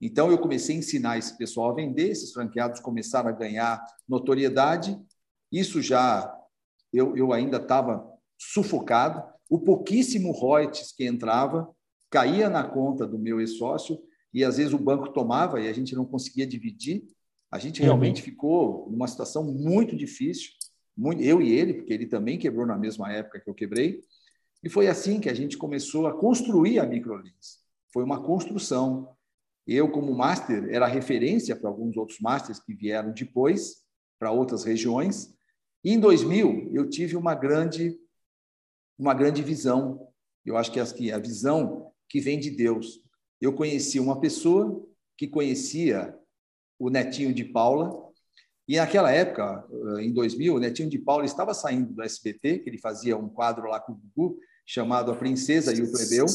Então, 0.00 0.30
eu 0.30 0.38
comecei 0.38 0.76
a 0.76 0.78
ensinar 0.78 1.18
esse 1.18 1.36
pessoal 1.36 1.70
a 1.70 1.74
vender, 1.74 2.10
esses 2.10 2.32
franqueados 2.32 2.78
começaram 2.80 3.28
a 3.28 3.32
ganhar 3.32 3.84
notoriedade. 4.08 4.96
Isso 5.50 5.82
já, 5.82 6.32
eu, 6.92 7.16
eu 7.16 7.32
ainda 7.32 7.56
estava 7.56 8.08
sufocado. 8.38 9.22
O 9.50 9.58
pouquíssimo 9.58 10.30
royalties 10.30 10.92
que 10.92 11.04
entrava, 11.04 11.68
caía 12.10 12.48
na 12.48 12.64
conta 12.64 13.06
do 13.06 13.18
meu 13.18 13.40
ex-sócio 13.40 13.98
e 14.32 14.44
às 14.44 14.56
vezes 14.56 14.72
o 14.72 14.78
banco 14.78 15.12
tomava 15.12 15.60
e 15.60 15.68
a 15.68 15.72
gente 15.72 15.94
não 15.94 16.04
conseguia 16.04 16.46
dividir. 16.46 17.04
A 17.50 17.58
gente 17.58 17.82
realmente 17.82 18.20
uhum. 18.20 18.24
ficou 18.24 18.90
numa 18.90 19.08
situação 19.08 19.44
muito 19.44 19.96
difícil, 19.96 20.50
muito, 20.96 21.22
eu 21.22 21.40
e 21.40 21.52
ele, 21.52 21.74
porque 21.74 21.92
ele 21.92 22.06
também 22.06 22.38
quebrou 22.38 22.66
na 22.66 22.76
mesma 22.76 23.10
época 23.12 23.40
que 23.40 23.48
eu 23.48 23.54
quebrei. 23.54 24.02
E 24.62 24.68
foi 24.68 24.88
assim 24.88 25.20
que 25.20 25.28
a 25.28 25.34
gente 25.34 25.56
começou 25.56 26.06
a 26.06 26.18
construir 26.18 26.78
a 26.78 26.86
Microlins. 26.86 27.58
Foi 27.92 28.02
uma 28.04 28.22
construção. 28.22 29.16
Eu, 29.66 29.90
como 29.90 30.14
master, 30.14 30.68
era 30.70 30.86
referência 30.86 31.54
para 31.54 31.68
alguns 31.70 31.96
outros 31.96 32.18
masters 32.20 32.58
que 32.58 32.74
vieram 32.74 33.12
depois, 33.12 33.84
para 34.18 34.32
outras 34.32 34.64
regiões. 34.64 35.34
E 35.84 35.92
em 35.92 36.00
2000, 36.00 36.70
eu 36.72 36.88
tive 36.88 37.16
uma 37.16 37.34
grande, 37.34 37.96
uma 38.98 39.14
grande 39.14 39.42
visão. 39.42 40.08
Eu 40.44 40.56
acho 40.56 40.72
que 40.72 41.12
a 41.12 41.18
visão 41.18 41.92
que 42.08 42.20
vem 42.20 42.38
de 42.38 42.50
Deus. 42.50 43.00
Eu 43.40 43.52
conheci 43.52 44.00
uma 44.00 44.20
pessoa 44.20 44.84
que 45.16 45.26
conhecia 45.26 46.14
o 46.78 46.90
netinho 46.90 47.32
de 47.32 47.44
Paula, 47.44 48.08
e 48.68 48.76
naquela 48.76 49.10
época, 49.10 49.64
eh, 49.96 50.02
em 50.02 50.12
2000, 50.12 50.54
o 50.54 50.58
Netinho 50.58 50.90
de 50.90 50.98
Paula 50.98 51.24
estava 51.24 51.54
saindo 51.54 51.94
do 51.94 52.02
SBT, 52.02 52.58
que 52.58 52.68
ele 52.68 52.76
fazia 52.76 53.16
um 53.16 53.28
quadro 53.28 53.66
lá 53.66 53.80
com 53.80 53.92
o 53.92 53.96
Gugu, 54.14 54.38
chamado 54.66 55.10
A 55.10 55.16
Princesa 55.16 55.72
e 55.72 55.80
o 55.80 55.90
Plebeu, 55.90 56.26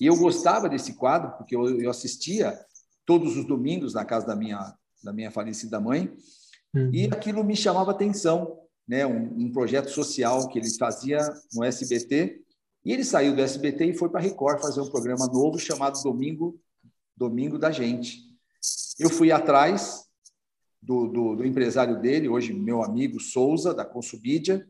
e 0.00 0.06
eu 0.06 0.16
gostava 0.16 0.68
desse 0.68 0.94
quadro, 0.94 1.30
porque 1.38 1.54
eu, 1.54 1.80
eu 1.80 1.88
assistia 1.88 2.58
todos 3.06 3.36
os 3.36 3.46
domingos 3.46 3.94
na 3.94 4.04
casa 4.04 4.26
da 4.26 4.34
minha, 4.34 4.74
da 5.04 5.12
minha 5.12 5.30
falecida 5.30 5.80
mãe, 5.80 6.12
uhum. 6.74 6.90
e 6.92 7.04
aquilo 7.04 7.44
me 7.44 7.54
chamava 7.54 7.92
atenção, 7.92 8.58
né? 8.88 9.06
Um, 9.06 9.44
um, 9.44 9.52
projeto 9.52 9.88
social 9.90 10.48
que 10.48 10.58
ele 10.58 10.68
fazia 10.76 11.20
no 11.54 11.62
SBT, 11.62 12.42
e 12.86 12.92
ele 12.92 13.04
saiu 13.04 13.34
do 13.34 13.42
SBT 13.42 13.86
e 13.86 13.98
foi 13.98 14.08
para 14.08 14.20
a 14.20 14.22
Record 14.22 14.60
fazer 14.60 14.80
um 14.80 14.88
programa 14.88 15.26
novo 15.26 15.58
chamado 15.58 16.00
Domingo, 16.04 16.56
Domingo 17.16 17.58
da 17.58 17.72
Gente. 17.72 18.20
Eu 18.96 19.10
fui 19.10 19.32
atrás, 19.32 20.04
do, 20.80 21.08
do, 21.08 21.34
do, 21.34 21.44
empresário 21.44 22.00
dele, 22.00 22.28
hoje 22.28 22.52
meu 22.52 22.84
amigo 22.84 23.18
Souza, 23.18 23.74
da 23.74 23.84
Consumídia. 23.84 24.64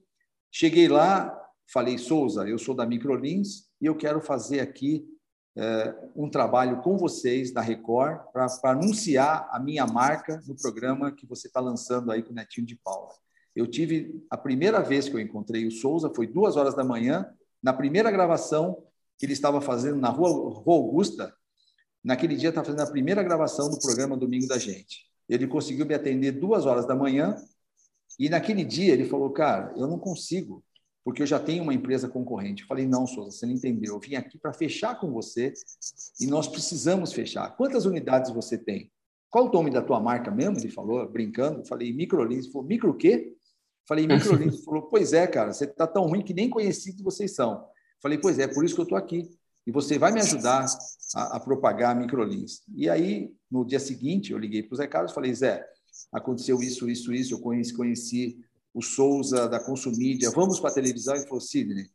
Cheguei 0.50 0.88
lá, 0.88 1.30
falei, 1.70 1.98
Souza, 1.98 2.48
eu 2.48 2.58
sou 2.58 2.74
da 2.74 2.86
Microlins 2.86 3.68
e 3.82 3.84
eu 3.84 3.94
quero 3.94 4.22
fazer 4.22 4.60
aqui 4.60 5.06
é, 5.54 5.94
um 6.16 6.30
trabalho 6.30 6.80
com 6.80 6.96
vocês 6.96 7.52
da 7.52 7.60
Record 7.60 8.18
para 8.32 8.46
anunciar 8.64 9.46
a 9.52 9.60
minha 9.60 9.86
marca 9.86 10.42
no 10.46 10.56
programa 10.56 11.12
que 11.12 11.26
você 11.26 11.48
está 11.48 11.60
lançando 11.60 12.10
aí 12.10 12.22
com 12.22 12.30
o 12.30 12.34
Netinho 12.34 12.66
de 12.66 12.76
Paula. 12.76 13.12
Eu 13.54 13.66
tive, 13.66 14.24
a 14.30 14.38
primeira 14.38 14.80
vez 14.80 15.06
que 15.06 15.14
eu 15.14 15.20
encontrei 15.20 15.66
o 15.66 15.70
Souza 15.70 16.10
foi 16.16 16.26
duas 16.26 16.56
horas 16.56 16.74
da 16.74 16.82
manhã, 16.82 17.30
na 17.66 17.72
primeira 17.72 18.12
gravação 18.12 18.80
que 19.18 19.26
ele 19.26 19.32
estava 19.32 19.60
fazendo 19.60 19.96
na 19.96 20.08
Rua, 20.08 20.62
Augusta, 20.64 21.34
naquele 22.04 22.36
dia 22.36 22.50
estava 22.50 22.64
fazendo 22.64 22.86
a 22.86 22.92
primeira 22.92 23.24
gravação 23.24 23.68
do 23.68 23.80
programa 23.80 24.16
Domingo 24.16 24.46
da 24.46 24.56
Gente. 24.56 25.04
Ele 25.28 25.48
conseguiu 25.48 25.84
me 25.84 25.92
atender 25.92 26.30
duas 26.30 26.64
horas 26.64 26.86
da 26.86 26.94
manhã 26.94 27.34
e 28.20 28.28
naquele 28.28 28.64
dia 28.64 28.92
ele 28.92 29.04
falou, 29.04 29.30
cara, 29.30 29.74
eu 29.76 29.88
não 29.88 29.98
consigo, 29.98 30.62
porque 31.04 31.20
eu 31.20 31.26
já 31.26 31.40
tenho 31.40 31.64
uma 31.64 31.74
empresa 31.74 32.08
concorrente. 32.08 32.62
Eu 32.62 32.68
falei, 32.68 32.86
não, 32.86 33.04
Souza, 33.04 33.32
você 33.32 33.46
não 33.46 33.54
entendeu. 33.54 33.94
Eu 33.94 34.00
vim 34.00 34.14
aqui 34.14 34.38
para 34.38 34.52
fechar 34.52 35.00
com 35.00 35.10
você 35.10 35.52
e 36.20 36.26
nós 36.28 36.46
precisamos 36.46 37.12
fechar. 37.12 37.56
Quantas 37.56 37.84
unidades 37.84 38.30
você 38.30 38.56
tem? 38.56 38.92
Qual 39.28 39.48
o 39.48 39.52
nome 39.52 39.72
da 39.72 39.82
tua 39.82 39.98
marca 39.98 40.30
mesmo? 40.30 40.56
Ele 40.56 40.70
falou, 40.70 41.04
brincando. 41.10 41.62
Eu 41.62 41.66
falei, 41.66 41.92
Microlins. 41.92 42.44
Ele 42.44 42.52
falou, 42.52 42.68
micro 42.68 42.90
o 42.90 42.96
quê? 42.96 43.35
Falei, 43.86 44.06
Microlins. 44.08 44.54
Ele 44.54 44.62
falou, 44.62 44.82
pois 44.82 45.12
é, 45.12 45.26
cara, 45.26 45.52
você 45.52 45.64
está 45.64 45.86
tão 45.86 46.06
ruim 46.06 46.22
que 46.22 46.34
nem 46.34 46.50
conhecido 46.50 47.02
vocês 47.02 47.34
são. 47.34 47.66
Falei, 48.02 48.18
pois 48.18 48.38
é, 48.38 48.46
por 48.46 48.64
isso 48.64 48.74
que 48.74 48.80
eu 48.80 48.84
estou 48.84 48.98
aqui. 48.98 49.30
E 49.66 49.72
você 49.72 49.98
vai 49.98 50.12
me 50.12 50.20
ajudar 50.20 50.64
a, 51.14 51.36
a 51.36 51.40
propagar 51.40 51.90
a 51.90 51.98
Microlins. 51.98 52.62
E 52.74 52.88
aí, 52.88 53.34
no 53.50 53.64
dia 53.64 53.80
seguinte, 53.80 54.32
eu 54.32 54.38
liguei 54.38 54.62
para 54.62 54.74
o 54.74 54.76
Zé 54.76 54.86
Carlos 54.86 55.10
e 55.10 55.14
falei, 55.14 55.34
Zé, 55.34 55.66
aconteceu 56.12 56.60
isso, 56.60 56.88
isso, 56.88 57.12
isso, 57.12 57.34
eu 57.34 57.40
conheci, 57.40 57.74
conheci 57.74 58.38
o 58.72 58.82
Souza 58.82 59.48
da 59.48 59.58
Consumídia, 59.58 60.30
vamos 60.30 60.60
para 60.60 60.70
a 60.70 60.74
televisão? 60.74 61.16
Ele 61.16 61.24
falou, 61.24 61.40
Sidney, 61.40 61.90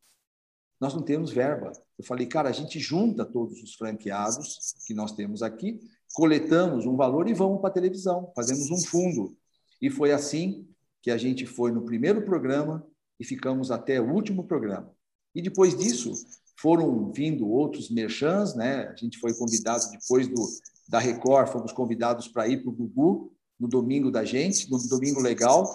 nós 0.82 0.94
não 0.94 1.04
temos 1.04 1.32
verba. 1.32 1.72
Eu 1.98 2.04
falei, 2.04 2.26
cara, 2.26 2.50
a 2.50 2.52
gente 2.52 2.80
junta 2.80 3.24
todos 3.24 3.62
os 3.62 3.76
franqueados 3.76 4.74
que 4.88 4.94
nós 4.94 5.12
temos 5.12 5.44
aqui, 5.44 5.80
coletamos 6.14 6.86
um 6.86 6.98
valor 6.98 7.30
e 7.30 7.34
vamos 7.34 7.62
para 7.62 7.70
a 7.70 7.74
televisão, 7.74 8.34
fazemos 8.36 8.70
um 8.72 8.82
fundo. 8.84 9.38
E 9.82 9.90
foi 9.90 10.12
assim 10.12 10.68
que 11.02 11.12
a 11.12 11.18
gente 11.18 11.46
foi 11.46 11.72
no 11.72 11.84
primeiro 11.84 12.24
programa 12.24 12.86
e 13.20 13.26
ficamos 13.26 13.72
até 13.72 14.00
o 14.00 14.12
último 14.12 14.46
programa. 14.46 14.92
E 15.34 15.42
depois 15.42 15.78
disso, 15.78 16.14
foram 16.60 17.12
vindo 17.12 17.50
outros 17.50 17.90
merchans, 17.90 18.56
né? 18.56 18.88
A 18.88 18.96
gente 18.96 19.18
foi 19.18 19.34
convidado 19.34 19.90
depois 19.92 20.28
do 20.28 20.46
da 20.88 21.00
Record, 21.00 21.48
fomos 21.48 21.72
convidados 21.72 22.28
para 22.28 22.48
ir 22.50 22.62
para 22.62 22.70
o 22.70 22.74
Gugu 22.74 23.34
no 23.58 23.68
domingo 23.68 24.12
da 24.12 24.26
gente, 24.26 24.70
no 24.70 24.78
domingo 24.90 25.22
legal. 25.22 25.66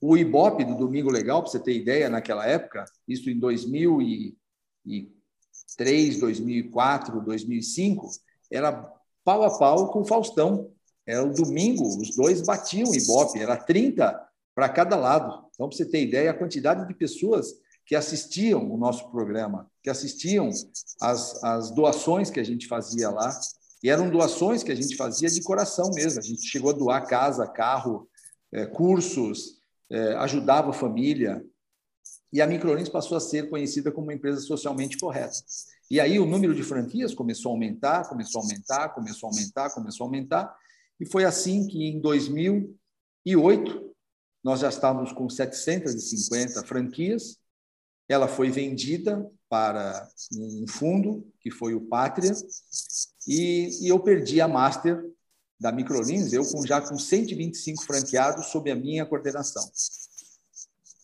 O 0.00 0.16
Ibope 0.16 0.64
do 0.64 0.76
Domingo 0.76 1.10
Legal, 1.10 1.42
para 1.42 1.50
você 1.50 1.58
ter 1.58 1.76
ideia, 1.76 2.08
naquela 2.08 2.46
época, 2.46 2.84
isso 3.06 3.28
em 3.28 3.38
2003, 3.38 6.20
2004, 6.20 7.20
2005, 7.20 8.08
era 8.50 8.72
pau 9.24 9.42
a 9.42 9.58
pau 9.58 9.90
com 9.90 10.00
o 10.00 10.04
Faustão. 10.04 10.70
Era 11.04 11.24
o 11.24 11.32
domingo, 11.32 11.84
os 11.84 12.14
dois 12.14 12.40
batiam 12.42 12.88
o 12.88 12.94
Ibope, 12.94 13.40
era 13.40 13.56
30 13.56 14.27
para 14.58 14.68
cada 14.68 14.96
lado. 14.96 15.46
Então, 15.54 15.68
para 15.68 15.76
você 15.76 15.84
ter 15.84 16.02
ideia, 16.02 16.32
a 16.32 16.34
quantidade 16.34 16.84
de 16.88 16.92
pessoas 16.92 17.54
que 17.86 17.94
assistiam 17.94 18.68
o 18.68 18.76
nosso 18.76 19.08
programa, 19.08 19.70
que 19.80 19.88
assistiam 19.88 20.50
as, 21.00 21.44
as 21.44 21.70
doações 21.70 22.28
que 22.28 22.40
a 22.40 22.44
gente 22.44 22.66
fazia 22.66 23.08
lá. 23.08 23.38
E 23.84 23.88
eram 23.88 24.10
doações 24.10 24.64
que 24.64 24.72
a 24.72 24.74
gente 24.74 24.96
fazia 24.96 25.28
de 25.28 25.40
coração 25.44 25.92
mesmo. 25.94 26.18
A 26.18 26.24
gente 26.24 26.44
chegou 26.44 26.72
a 26.72 26.74
doar 26.74 27.06
casa, 27.06 27.46
carro, 27.46 28.08
é, 28.50 28.66
cursos, 28.66 29.60
é, 29.88 30.14
ajudava 30.14 30.70
a 30.70 30.72
família. 30.72 31.40
E 32.32 32.42
a 32.42 32.46
Microlins 32.48 32.88
passou 32.88 33.16
a 33.16 33.20
ser 33.20 33.48
conhecida 33.48 33.92
como 33.92 34.08
uma 34.08 34.14
empresa 34.14 34.40
socialmente 34.40 34.98
correta. 34.98 35.36
E 35.88 36.00
aí 36.00 36.18
o 36.18 36.26
número 36.26 36.52
de 36.52 36.64
franquias 36.64 37.14
começou 37.14 37.52
a 37.52 37.54
aumentar, 37.54 38.08
começou 38.08 38.40
a 38.40 38.42
aumentar, 38.42 38.88
começou 38.88 39.28
a 39.28 39.32
aumentar, 39.32 39.70
começou 39.70 40.04
a 40.04 40.08
aumentar. 40.08 40.56
E 40.98 41.06
foi 41.06 41.24
assim 41.24 41.64
que 41.68 41.84
em 41.84 42.00
2008 42.00 43.87
nós 44.48 44.60
já 44.60 44.70
estávamos 44.70 45.12
com 45.12 45.28
750 45.28 46.64
franquias. 46.64 47.36
Ela 48.08 48.26
foi 48.26 48.50
vendida 48.50 49.30
para 49.46 50.08
um 50.32 50.64
fundo, 50.66 51.30
que 51.38 51.50
foi 51.50 51.74
o 51.74 51.82
Pátria, 51.82 52.32
e, 53.26 53.84
e 53.84 53.88
eu 53.88 54.00
perdi 54.00 54.40
a 54.40 54.48
master 54.48 55.04
da 55.60 55.70
Microlins, 55.70 56.32
eu 56.32 56.42
com, 56.46 56.66
já 56.66 56.80
com 56.80 56.98
125 56.98 57.82
franqueados 57.84 58.46
sob 58.46 58.70
a 58.70 58.74
minha 58.74 59.04
coordenação. 59.04 59.62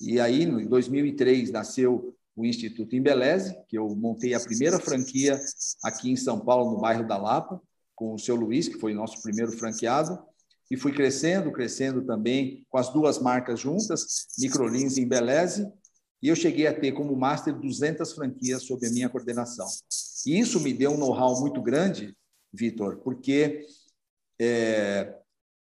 E 0.01 0.19
aí, 0.19 0.45
em 0.45 0.67
2003, 0.67 1.51
nasceu 1.51 2.17
o 2.35 2.47
Instituto 2.47 2.97
Embeleze, 2.97 3.55
que 3.69 3.77
eu 3.77 3.95
montei 3.95 4.33
a 4.33 4.41
primeira 4.41 4.81
franquia 4.81 5.39
aqui 5.83 6.11
em 6.11 6.17
São 6.17 6.41
Paulo, 6.41 6.73
no 6.73 6.81
bairro 6.81 7.07
da 7.07 7.19
Lapa, 7.19 7.61
com 7.95 8.15
o 8.15 8.19
seu 8.19 8.37
Luiz, 8.37 8.69
que 8.69 8.81
foi 8.81 8.95
nosso 8.95 9.21
primeiro 9.21 9.53
franqueado, 9.53 10.19
e 10.71 10.77
fui 10.77 10.93
crescendo, 10.93 11.53
crescendo 11.53 12.05
também 12.05 12.65
com 12.69 12.79
as 12.79 12.93
duas 12.93 13.19
marcas 13.19 13.61
juntas, 13.61 14.27
Microlins 14.39 14.97
e 14.97 15.03
Embeleze, 15.03 15.67
e 16.23 16.29
eu 16.29 16.37
cheguei 16.37 16.67
a 16.67 16.73
ter 16.73 16.93
como 16.93 17.15
master 17.15 17.55
200 17.55 18.13
franquias 18.13 18.63
sob 18.63 18.87
a 18.87 18.91
minha 18.91 19.09
coordenação. 19.09 19.67
E 20.27 20.39
isso 20.39 20.59
me 20.61 20.73
deu 20.73 20.93
um 20.93 20.97
know-how 20.97 21.39
muito 21.41 21.61
grande, 21.61 22.17
Vitor, 22.53 22.97
porque 22.99 23.67
é, 24.41 25.15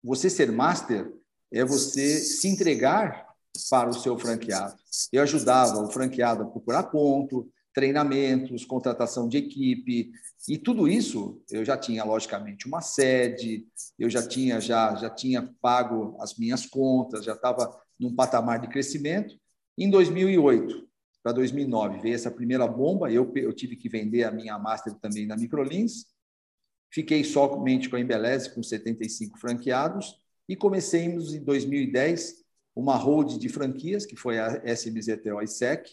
você 0.03 0.29
ser 0.29 0.51
master 0.51 1.13
é 1.51 1.63
você 1.63 2.19
se 2.19 2.47
entregar 2.47 3.27
para 3.69 3.89
o 3.89 3.93
seu 3.93 4.17
franqueado. 4.17 4.75
Eu 5.11 5.23
ajudava 5.23 5.79
o 5.81 5.91
franqueado 5.91 6.43
a 6.43 6.47
procurar 6.47 6.83
ponto, 6.83 7.49
treinamentos, 7.73 8.65
contratação 8.65 9.27
de 9.27 9.37
equipe. 9.37 10.11
E 10.47 10.57
tudo 10.57 10.87
isso 10.87 11.41
eu 11.49 11.63
já 11.63 11.77
tinha 11.77 12.03
logicamente 12.03 12.67
uma 12.67 12.81
sede, 12.81 13.67
eu 13.97 14.09
já 14.09 14.27
tinha 14.27 14.59
já 14.59 14.95
já 14.95 15.09
tinha 15.09 15.53
pago 15.61 16.17
as 16.19 16.37
minhas 16.37 16.65
contas, 16.65 17.25
já 17.25 17.33
estava 17.33 17.75
num 17.99 18.15
patamar 18.15 18.59
de 18.59 18.67
crescimento. 18.67 19.35
Em 19.77 19.89
2008 19.89 20.91
para 21.23 21.33
2009 21.33 21.99
veio 21.99 22.15
essa 22.15 22.31
primeira 22.31 22.67
bomba, 22.67 23.11
eu, 23.11 23.31
eu 23.35 23.53
tive 23.53 23.75
que 23.75 23.87
vender 23.87 24.23
a 24.23 24.31
minha 24.31 24.57
master 24.57 24.93
também 24.95 25.27
na 25.27 25.37
Microlins, 25.37 26.05
fiquei 26.91 27.23
somente 27.23 27.89
com 27.89 27.95
a 27.95 27.99
Embeleze, 27.99 28.53
com 28.53 28.63
75 28.63 29.37
franqueados, 29.37 30.19
e 30.49 30.55
comecei 30.55 31.03
em 31.03 31.43
2010 31.43 32.41
uma 32.75 32.95
hold 32.95 33.37
de 33.37 33.49
franquias, 33.49 34.05
que 34.05 34.15
foi 34.15 34.39
a 34.39 34.61
SMZTO 34.65 35.41
ISEC, 35.41 35.91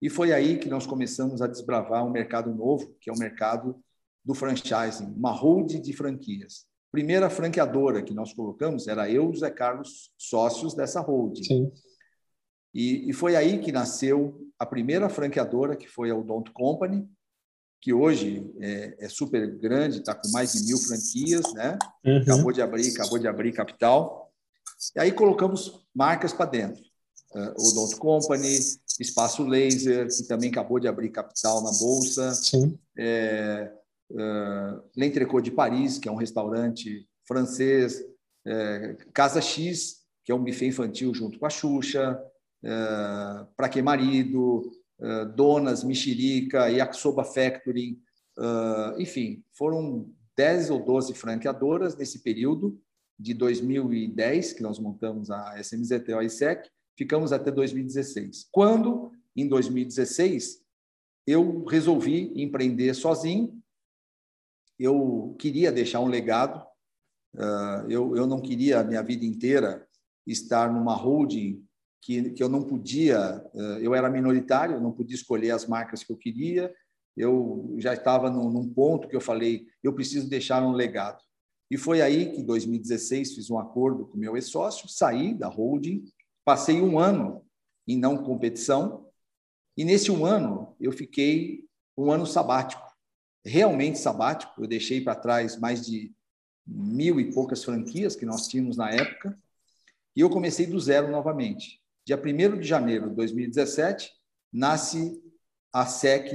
e 0.00 0.08
foi 0.08 0.32
aí 0.32 0.58
que 0.58 0.68
nós 0.68 0.86
começamos 0.86 1.42
a 1.42 1.46
desbravar 1.46 2.06
um 2.06 2.10
mercado 2.10 2.54
novo, 2.54 2.94
que 3.00 3.10
é 3.10 3.12
o 3.12 3.18
mercado 3.18 3.76
do 4.24 4.34
franchising, 4.34 5.12
uma 5.16 5.32
hold 5.32 5.80
de 5.80 5.92
franquias. 5.92 6.66
Primeira 6.90 7.28
franqueadora 7.28 8.02
que 8.02 8.14
nós 8.14 8.32
colocamos 8.32 8.86
era 8.86 9.10
eu 9.10 9.24
e 9.24 9.28
o 9.28 9.36
Zé 9.36 9.50
Carlos, 9.50 10.12
sócios 10.16 10.74
dessa 10.74 11.00
hold. 11.00 11.38
Sim. 11.44 11.70
E, 12.72 13.10
e, 13.10 13.12
foi 13.12 13.34
aí 13.34 13.58
que 13.58 13.72
nasceu 13.72 14.38
a 14.58 14.64
primeira 14.64 15.08
franqueadora, 15.08 15.76
que 15.76 15.88
foi 15.88 16.10
a 16.10 16.16
Odonto 16.16 16.52
Company, 16.52 17.08
que 17.80 17.92
hoje 17.92 18.48
é, 18.60 19.06
é 19.06 19.08
super 19.08 19.58
grande, 19.58 19.98
está 19.98 20.14
com 20.14 20.30
mais 20.30 20.52
de 20.52 20.64
mil 20.66 20.78
franquias, 20.78 21.52
né? 21.54 21.78
Uhum. 22.04 22.18
Acabou 22.18 22.52
de 22.52 22.62
abrir, 22.62 22.90
acabou 22.92 23.18
de 23.18 23.28
abrir 23.28 23.52
capital. 23.52 24.32
E 24.96 25.00
aí 25.00 25.12
colocamos 25.12 25.86
marcas 25.94 26.32
para 26.32 26.50
dentro. 26.50 26.82
Uh, 27.34 27.68
Odonto 27.68 27.96
Company, 27.98 28.58
Espaço 29.00 29.44
Laser, 29.44 30.08
que 30.08 30.22
também 30.24 30.50
acabou 30.50 30.80
de 30.80 30.88
abrir 30.88 31.10
capital 31.10 31.62
na 31.62 31.70
Bolsa. 31.78 32.32
Sim. 32.34 32.78
É, 32.96 33.70
L'Entrecot 34.96 35.42
de 35.42 35.50
Paris, 35.50 35.98
que 35.98 36.08
é 36.08 36.12
um 36.12 36.16
restaurante 36.16 37.06
francês. 37.26 38.02
É, 38.46 38.96
Casa 39.12 39.40
X, 39.40 39.98
que 40.24 40.32
é 40.32 40.34
um 40.34 40.42
buffet 40.42 40.66
infantil 40.66 41.14
junto 41.14 41.38
com 41.38 41.46
a 41.46 41.50
Xuxa. 41.50 42.18
É, 42.64 43.46
Pra 43.56 43.68
Que 43.68 43.82
Marido, 43.82 44.70
é, 45.00 45.24
Donas, 45.26 45.84
Mexerica, 45.84 46.68
Yakisoba 46.68 47.24
Factory. 47.24 47.98
Uh, 48.36 49.00
enfim, 49.00 49.42
foram 49.52 50.08
10 50.36 50.70
ou 50.70 50.84
12 50.84 51.12
franqueadoras 51.14 51.96
nesse 51.96 52.20
período 52.20 52.80
de 53.18 53.34
2010, 53.34 54.52
que 54.52 54.62
nós 54.62 54.78
montamos 54.78 55.28
a 55.28 55.60
SMZT 55.60 56.14
o 56.14 56.22
ISEC, 56.22 56.70
ficamos 56.98 57.32
até 57.32 57.52
2016. 57.52 58.48
Quando, 58.50 59.12
em 59.36 59.46
2016, 59.48 60.60
eu 61.24 61.64
resolvi 61.64 62.32
empreender 62.34 62.92
sozinho, 62.92 63.56
eu 64.76 65.36
queria 65.38 65.70
deixar 65.70 66.00
um 66.00 66.08
legado, 66.08 66.60
uh, 67.36 67.88
eu, 67.88 68.16
eu 68.16 68.26
não 68.26 68.40
queria 68.40 68.80
a 68.80 68.84
minha 68.84 69.02
vida 69.02 69.24
inteira 69.24 69.86
estar 70.26 70.72
numa 70.72 70.94
holding 70.94 71.64
que, 72.02 72.30
que 72.30 72.42
eu 72.42 72.48
não 72.48 72.62
podia, 72.62 73.44
uh, 73.54 73.78
eu 73.80 73.94
era 73.94 74.10
minoritário, 74.10 74.74
eu 74.74 74.80
não 74.80 74.92
podia 74.92 75.14
escolher 75.14 75.52
as 75.52 75.66
marcas 75.66 76.02
que 76.02 76.12
eu 76.12 76.16
queria, 76.16 76.74
eu 77.16 77.76
já 77.78 77.94
estava 77.94 78.28
num, 78.30 78.50
num 78.50 78.68
ponto 78.68 79.08
que 79.08 79.14
eu 79.14 79.20
falei, 79.20 79.66
eu 79.82 79.92
preciso 79.92 80.28
deixar 80.28 80.64
um 80.64 80.72
legado. 80.72 81.22
E 81.70 81.76
foi 81.76 82.00
aí 82.00 82.32
que, 82.32 82.40
em 82.40 82.44
2016, 82.44 83.34
fiz 83.34 83.50
um 83.50 83.58
acordo 83.58 84.06
com 84.06 84.16
meu 84.16 84.36
ex-sócio, 84.36 84.88
saí 84.88 85.34
da 85.34 85.48
holding, 85.48 86.04
passei 86.48 86.80
um 86.80 86.98
ano 86.98 87.44
em 87.86 87.98
não 87.98 88.24
competição, 88.24 89.06
e 89.76 89.84
nesse 89.84 90.10
um 90.10 90.24
ano 90.24 90.74
eu 90.80 90.90
fiquei 90.90 91.66
um 91.94 92.10
ano 92.10 92.24
sabático, 92.24 92.90
realmente 93.44 93.98
sabático. 93.98 94.62
Eu 94.62 94.66
deixei 94.66 95.02
para 95.02 95.14
trás 95.14 95.58
mais 95.58 95.84
de 95.84 96.10
mil 96.66 97.20
e 97.20 97.30
poucas 97.34 97.62
franquias 97.62 98.16
que 98.16 98.24
nós 98.24 98.48
tínhamos 98.48 98.78
na 98.78 98.88
época, 98.88 99.38
e 100.16 100.22
eu 100.22 100.30
comecei 100.30 100.64
do 100.64 100.80
zero 100.80 101.10
novamente. 101.10 101.82
Dia 102.02 102.16
1 102.16 102.60
de 102.60 102.66
janeiro 102.66 103.10
de 103.10 103.16
2017, 103.16 104.10
nasce 104.50 105.22
a 105.70 105.84
SEC 105.84 106.32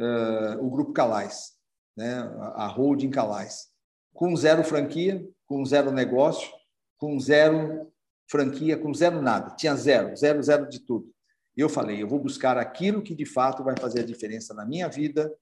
uh, 0.00 0.64
o 0.64 0.70
Grupo 0.70 0.94
Calais, 0.94 1.52
né? 1.94 2.14
a 2.54 2.66
holding 2.66 3.10
Calais, 3.10 3.68
com 4.14 4.34
zero 4.34 4.64
franquia, 4.64 5.22
com 5.44 5.62
zero 5.66 5.92
negócio, 5.92 6.50
com 6.96 7.20
zero 7.20 7.91
franquia, 8.30 8.76
com 8.76 8.92
zero 8.94 9.20
nada. 9.20 9.54
Tinha 9.56 9.74
zero, 9.74 10.16
zero, 10.16 10.42
zero 10.42 10.68
de 10.68 10.80
tudo. 10.80 11.12
E 11.56 11.60
eu 11.60 11.68
falei, 11.68 12.02
eu 12.02 12.08
vou 12.08 12.18
buscar 12.18 12.56
aquilo 12.56 13.02
que 13.02 13.14
de 13.14 13.26
fato 13.26 13.62
vai 13.62 13.74
fazer 13.78 14.00
a 14.00 14.06
diferença 14.06 14.54
na 14.54 14.64
minha 14.64 14.88
vida 14.88 15.32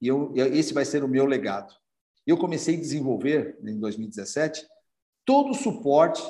e 0.00 0.08
eu, 0.08 0.32
esse 0.36 0.74
vai 0.74 0.84
ser 0.84 1.02
o 1.02 1.08
meu 1.08 1.24
legado. 1.24 1.72
Eu 2.26 2.36
comecei 2.36 2.76
a 2.76 2.80
desenvolver, 2.80 3.58
em 3.62 3.78
2017, 3.78 4.66
todo 5.24 5.50
o 5.50 5.54
suporte 5.54 6.22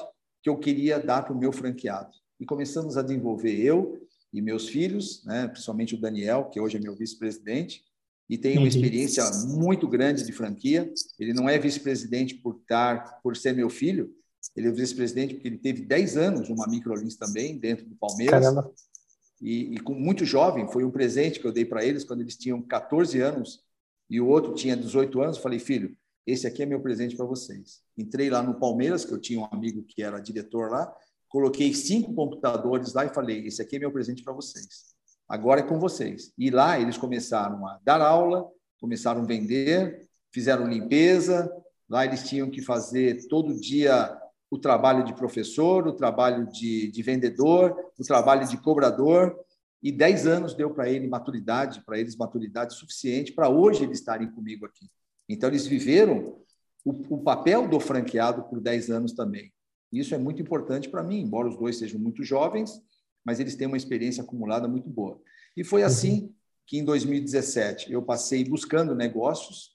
que 0.42 0.48
eu 0.48 0.58
queria 0.58 0.98
dar 0.98 1.22
para 1.22 1.32
o 1.32 1.38
meu 1.38 1.52
franqueado. 1.52 2.12
E 2.38 2.44
começamos 2.44 2.96
a 2.96 3.02
desenvolver 3.02 3.54
eu 3.54 4.00
e 4.32 4.40
meus 4.40 4.68
filhos, 4.68 5.24
né, 5.24 5.48
principalmente 5.48 5.94
o 5.94 6.00
Daniel, 6.00 6.50
que 6.50 6.60
hoje 6.60 6.76
é 6.76 6.80
meu 6.80 6.94
vice-presidente, 6.94 7.84
e 8.28 8.38
tem 8.38 8.54
uma 8.54 8.62
uhum. 8.62 8.66
experiência 8.68 9.24
muito 9.46 9.86
grande 9.86 10.24
de 10.24 10.32
franquia. 10.32 10.92
Ele 11.18 11.32
não 11.32 11.48
é 11.48 11.58
vice-presidente 11.58 12.34
por 12.36 12.60
por 13.22 13.36
ser 13.36 13.52
meu 13.54 13.68
filho, 13.68 14.14
ele 14.56 14.68
é 14.68 14.70
vice-presidente 14.70 15.34
porque 15.34 15.48
ele 15.48 15.58
teve 15.58 15.82
10 15.82 16.16
anos 16.16 16.48
uma 16.48 16.66
microlins 16.66 17.16
também 17.16 17.58
dentro 17.58 17.86
do 17.86 17.96
Palmeiras. 17.96 18.40
Caramba. 18.40 18.72
E, 19.40 19.74
e 19.74 19.78
com 19.78 19.94
muito 19.94 20.24
jovem, 20.24 20.70
foi 20.70 20.84
um 20.84 20.90
presente 20.90 21.40
que 21.40 21.46
eu 21.46 21.52
dei 21.52 21.64
para 21.64 21.84
eles 21.84 22.04
quando 22.04 22.20
eles 22.20 22.36
tinham 22.36 22.62
14 22.62 23.20
anos 23.20 23.60
e 24.08 24.20
o 24.20 24.28
outro 24.28 24.54
tinha 24.54 24.76
18 24.76 25.20
anos. 25.20 25.38
Falei, 25.38 25.58
filho, 25.58 25.96
esse 26.26 26.46
aqui 26.46 26.62
é 26.62 26.66
meu 26.66 26.80
presente 26.80 27.16
para 27.16 27.26
vocês. 27.26 27.82
Entrei 27.98 28.30
lá 28.30 28.42
no 28.42 28.58
Palmeiras, 28.58 29.04
que 29.04 29.12
eu 29.12 29.20
tinha 29.20 29.40
um 29.40 29.48
amigo 29.50 29.82
que 29.82 30.02
era 30.02 30.20
diretor 30.20 30.70
lá, 30.70 30.90
coloquei 31.28 31.74
cinco 31.74 32.14
computadores 32.14 32.94
lá 32.94 33.04
e 33.04 33.12
falei: 33.12 33.46
esse 33.46 33.60
aqui 33.60 33.76
é 33.76 33.78
meu 33.78 33.92
presente 33.92 34.22
para 34.22 34.32
vocês. 34.32 34.94
Agora 35.28 35.60
é 35.60 35.64
com 35.64 35.78
vocês. 35.78 36.32
E 36.38 36.50
lá 36.50 36.78
eles 36.78 36.96
começaram 36.96 37.66
a 37.66 37.78
dar 37.84 38.00
aula, 38.00 38.48
começaram 38.78 39.22
a 39.22 39.26
vender, 39.26 40.08
fizeram 40.32 40.68
limpeza. 40.68 41.50
Lá 41.88 42.04
eles 42.06 42.26
tinham 42.26 42.50
que 42.50 42.62
fazer 42.62 43.26
todo 43.28 43.58
dia 43.60 44.18
o 44.54 44.58
trabalho 44.58 45.04
de 45.04 45.12
professor, 45.12 45.84
o 45.88 45.92
trabalho 45.92 46.46
de, 46.46 46.88
de 46.88 47.02
vendedor, 47.02 47.74
o 47.98 48.04
trabalho 48.04 48.46
de 48.46 48.56
cobrador. 48.56 49.36
E 49.82 49.90
dez 49.90 50.28
anos 50.28 50.54
deu 50.54 50.70
para 50.70 50.88
ele 50.88 51.08
maturidade, 51.08 51.84
para 51.84 51.98
eles 51.98 52.16
maturidade 52.16 52.74
suficiente 52.74 53.32
para 53.32 53.48
hoje 53.48 53.82
eles 53.82 53.98
estarem 53.98 54.30
comigo 54.30 54.64
aqui. 54.64 54.88
Então 55.28 55.48
eles 55.48 55.66
viveram 55.66 56.38
o, 56.84 57.16
o 57.16 57.18
papel 57.18 57.68
do 57.68 57.80
franqueado 57.80 58.44
por 58.44 58.60
dez 58.60 58.90
anos 58.90 59.12
também. 59.12 59.52
Isso 59.92 60.14
é 60.14 60.18
muito 60.18 60.40
importante 60.40 60.88
para 60.88 61.02
mim, 61.02 61.20
embora 61.20 61.48
os 61.48 61.56
dois 61.56 61.76
sejam 61.76 62.00
muito 62.00 62.22
jovens, 62.22 62.80
mas 63.24 63.40
eles 63.40 63.56
têm 63.56 63.66
uma 63.66 63.76
experiência 63.76 64.22
acumulada 64.22 64.68
muito 64.68 64.88
boa. 64.88 65.20
E 65.56 65.64
foi 65.64 65.80
uhum. 65.80 65.86
assim 65.88 66.34
que 66.64 66.78
em 66.78 66.84
2017 66.84 67.92
eu 67.92 68.02
passei 68.02 68.44
buscando 68.44 68.94
negócios 68.94 69.72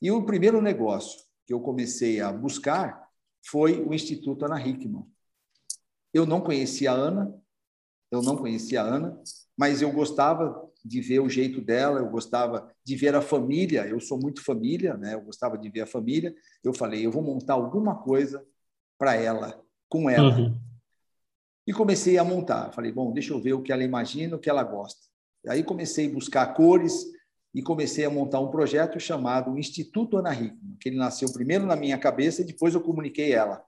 e 0.00 0.10
o 0.10 0.24
primeiro 0.24 0.62
negócio 0.62 1.20
que 1.46 1.52
eu 1.52 1.60
comecei 1.60 2.20
a 2.20 2.32
buscar 2.32 3.05
foi 3.48 3.80
o 3.80 3.94
Instituto 3.94 4.44
Ana 4.44 4.60
Hickman. 4.60 5.06
Eu 6.12 6.26
não 6.26 6.40
conhecia 6.40 6.92
a 6.92 6.94
Ana, 6.94 7.34
eu 8.10 8.22
não 8.22 8.36
conhecia 8.36 8.82
a 8.82 8.84
Ana, 8.84 9.20
mas 9.56 9.82
eu 9.82 9.92
gostava 9.92 10.68
de 10.84 11.00
ver 11.00 11.20
o 11.20 11.28
jeito 11.28 11.60
dela, 11.60 12.00
eu 12.00 12.08
gostava 12.08 12.72
de 12.84 12.96
ver 12.96 13.14
a 13.14 13.20
família, 13.20 13.86
eu 13.86 14.00
sou 14.00 14.18
muito 14.18 14.42
família, 14.42 14.96
né? 14.96 15.14
Eu 15.14 15.22
gostava 15.22 15.58
de 15.58 15.68
ver 15.68 15.80
a 15.80 15.86
família. 15.86 16.34
Eu 16.62 16.72
falei, 16.72 17.04
eu 17.04 17.10
vou 17.10 17.22
montar 17.22 17.54
alguma 17.54 17.96
coisa 17.96 18.44
para 18.98 19.14
ela, 19.14 19.60
com 19.88 20.08
ela. 20.08 20.38
Uhum. 20.38 20.60
E 21.66 21.72
comecei 21.72 22.16
a 22.16 22.24
montar. 22.24 22.72
Falei, 22.72 22.92
bom, 22.92 23.12
deixa 23.12 23.32
eu 23.32 23.40
ver 23.40 23.54
o 23.54 23.62
que 23.62 23.72
ela 23.72 23.82
imagina, 23.82 24.36
o 24.36 24.38
que 24.38 24.48
ela 24.48 24.62
gosta. 24.62 25.00
Aí 25.48 25.62
comecei 25.62 26.08
a 26.08 26.12
buscar 26.12 26.54
cores 26.54 27.04
e 27.54 27.62
comecei 27.62 28.04
a 28.04 28.10
montar 28.10 28.40
um 28.40 28.50
projeto 28.50 29.00
chamado 29.00 29.58
Instituto 29.58 30.18
Ana 30.18 30.34
Hickman, 30.34 30.76
que 30.80 30.88
ele 30.88 30.96
nasceu 30.96 31.32
primeiro 31.32 31.64
na 31.64 31.74
minha 31.74 31.98
cabeça 31.98 32.42
e 32.42 32.44
depois 32.44 32.74
eu 32.74 32.80
comuniquei 32.80 33.32
ela. 33.32 33.64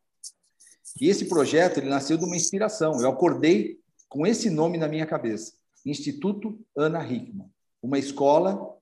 E 1.00 1.08
esse 1.08 1.26
projeto 1.26 1.78
ele 1.78 1.88
nasceu 1.88 2.16
de 2.16 2.24
uma 2.24 2.36
inspiração. 2.36 3.00
Eu 3.00 3.08
acordei 3.08 3.78
com 4.08 4.26
esse 4.26 4.50
nome 4.50 4.78
na 4.78 4.88
minha 4.88 5.06
cabeça, 5.06 5.52
Instituto 5.84 6.58
Ana 6.76 7.02
Hickman, 7.04 7.48
uma 7.82 7.98
escola 7.98 8.74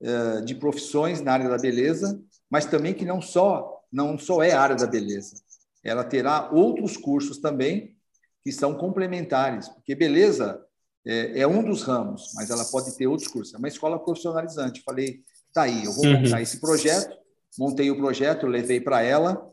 uh, 0.00 0.44
de 0.44 0.54
profissões 0.54 1.20
na 1.20 1.32
área 1.32 1.48
da 1.48 1.58
beleza, 1.58 2.20
mas 2.48 2.66
também 2.66 2.94
que 2.94 3.04
não 3.04 3.20
só 3.20 3.78
não 3.92 4.16
só 4.16 4.40
é 4.40 4.52
área 4.52 4.76
da 4.76 4.86
beleza, 4.86 5.42
ela 5.82 6.04
terá 6.04 6.48
outros 6.52 6.96
cursos 6.96 7.38
também 7.38 7.96
que 8.42 8.52
são 8.52 8.74
complementares, 8.74 9.68
porque 9.68 9.94
beleza 9.94 10.64
é, 11.06 11.40
é, 11.40 11.46
um 11.46 11.62
dos 11.62 11.82
ramos, 11.82 12.32
mas 12.34 12.50
ela 12.50 12.64
pode 12.64 12.96
ter 12.96 13.06
outros 13.06 13.28
cursos. 13.28 13.54
É 13.54 13.58
uma 13.58 13.68
escola 13.68 13.98
profissionalizante. 13.98 14.82
Falei, 14.82 15.22
tá 15.52 15.62
aí, 15.62 15.84
eu 15.84 15.92
vou 15.92 16.04
uhum. 16.04 16.22
montar 16.22 16.42
esse 16.42 16.60
projeto. 16.60 17.16
Montei 17.58 17.90
o 17.90 17.96
projeto, 17.96 18.46
levei 18.46 18.80
para 18.80 19.02
ela 19.02 19.50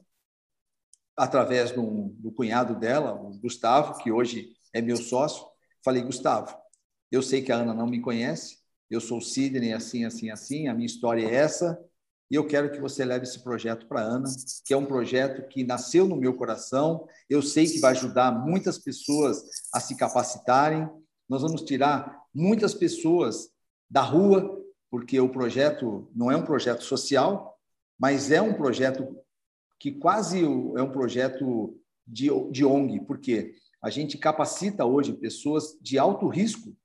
através 1.16 1.72
do, 1.72 2.10
do 2.20 2.32
cunhado 2.32 2.76
dela, 2.76 3.14
o 3.14 3.36
Gustavo, 3.40 3.98
que 3.98 4.12
hoje 4.12 4.54
é 4.72 4.82
meu 4.82 4.98
sócio. 4.98 5.44
Falei, 5.84 6.04
Gustavo, 6.04 6.56
eu 7.12 7.24
sei 7.24 7.42
que 7.42 7.52
a 7.52 7.56
Ana 7.56 7.74
não 7.74 7.88
me 7.88 8.00
conhece, 8.00 8.58
eu 8.90 9.02
sou 9.02 9.20
Sidney, 9.20 9.74
assim, 9.74 10.06
assim, 10.06 10.30
assim, 10.30 10.68
a 10.68 10.76
minha 10.76 10.86
história 10.86 11.26
é 11.26 11.34
essa, 11.34 11.78
e 12.30 12.36
eu 12.36 12.46
quero 12.46 12.72
que 12.72 12.80
você 12.80 13.06
leve 13.06 13.24
esse 13.24 13.42
projeto 13.42 13.88
para 13.88 14.02
a 14.02 14.04
Ana, 14.04 14.30
que 14.66 14.74
é 14.74 14.78
um 14.78 14.86
projeto 14.86 15.48
que 15.48 15.64
nasceu 15.64 16.08
no 16.08 16.18
meu 16.18 16.34
coração. 16.34 17.08
Eu 17.30 17.42
sei 17.42 17.66
que 17.66 17.80
vai 17.80 17.92
ajudar 17.92 18.32
muitas 18.32 18.78
pessoas 18.78 19.42
a 19.74 19.80
se 19.80 19.96
capacitarem. 19.96 20.90
Nós 21.28 21.42
vamos 21.42 21.62
tirar 21.62 22.24
muitas 22.34 22.74
pessoas 22.74 23.50
da 23.90 24.02
rua, 24.02 24.62
porque 24.90 25.20
o 25.20 25.30
projeto 25.30 26.10
não 26.16 26.32
é 26.32 26.38
um 26.38 26.46
projeto 26.46 26.84
social, 26.84 27.58
mas 28.00 28.32
é 28.32 28.42
um 28.42 28.54
projeto 28.54 29.18
que 29.80 29.92
quase 29.92 30.44
é 30.44 30.82
um 30.82 30.92
projeto 30.92 31.78
de, 32.06 32.30
de 32.52 32.66
ONG, 32.66 33.02
porque 33.02 33.54
a 33.82 33.90
gente 33.90 34.18
capacita 34.18 34.86
hoje 34.86 35.14
pessoas 35.14 35.78
de 35.82 36.00
alto 36.00 36.28
risco, 36.28 36.76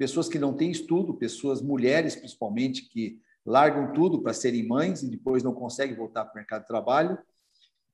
pessoas 0.00 0.30
que 0.30 0.38
não 0.38 0.54
têm 0.54 0.70
estudo, 0.70 1.12
pessoas, 1.12 1.60
mulheres 1.60 2.16
principalmente, 2.16 2.88
que 2.88 3.20
largam 3.44 3.92
tudo 3.92 4.22
para 4.22 4.32
serem 4.32 4.66
mães 4.66 5.02
e 5.02 5.10
depois 5.10 5.42
não 5.42 5.52
conseguem 5.52 5.94
voltar 5.94 6.24
para 6.24 6.32
o 6.32 6.36
mercado 6.36 6.62
de 6.62 6.68
trabalho. 6.68 7.18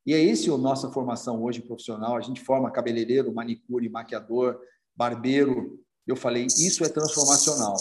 E 0.07 0.15
é 0.15 0.23
esse 0.23 0.49
a 0.49 0.57
nossa 0.57 0.89
formação 0.93 1.43
hoje 1.43 1.61
profissional. 1.61 2.17
A 2.17 2.21
gente 2.21 2.41
forma 2.41 2.71
cabeleireiro, 2.71 3.35
manicure, 3.35 3.89
maquiador, 3.89 4.57
barbeiro. 4.95 5.85
Eu 6.07 6.17
falei, 6.17 6.47
isso 6.47 6.85
é 6.85 6.89
transformacional. 6.89 7.77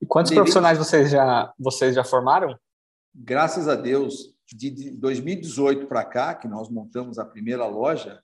E 0.00 0.06
quantos 0.06 0.30
Deve... 0.30 0.40
profissionais 0.40 0.78
vocês 0.78 1.10
já, 1.10 1.52
vocês 1.58 1.94
já 1.94 2.04
formaram? 2.04 2.56
Graças 3.14 3.66
a 3.66 3.74
Deus, 3.74 4.34
de 4.46 4.90
2018 4.92 5.86
para 5.86 6.04
cá, 6.04 6.34
que 6.34 6.46
nós 6.46 6.68
montamos 6.68 7.18
a 7.18 7.24
primeira 7.24 7.66
loja, 7.66 8.22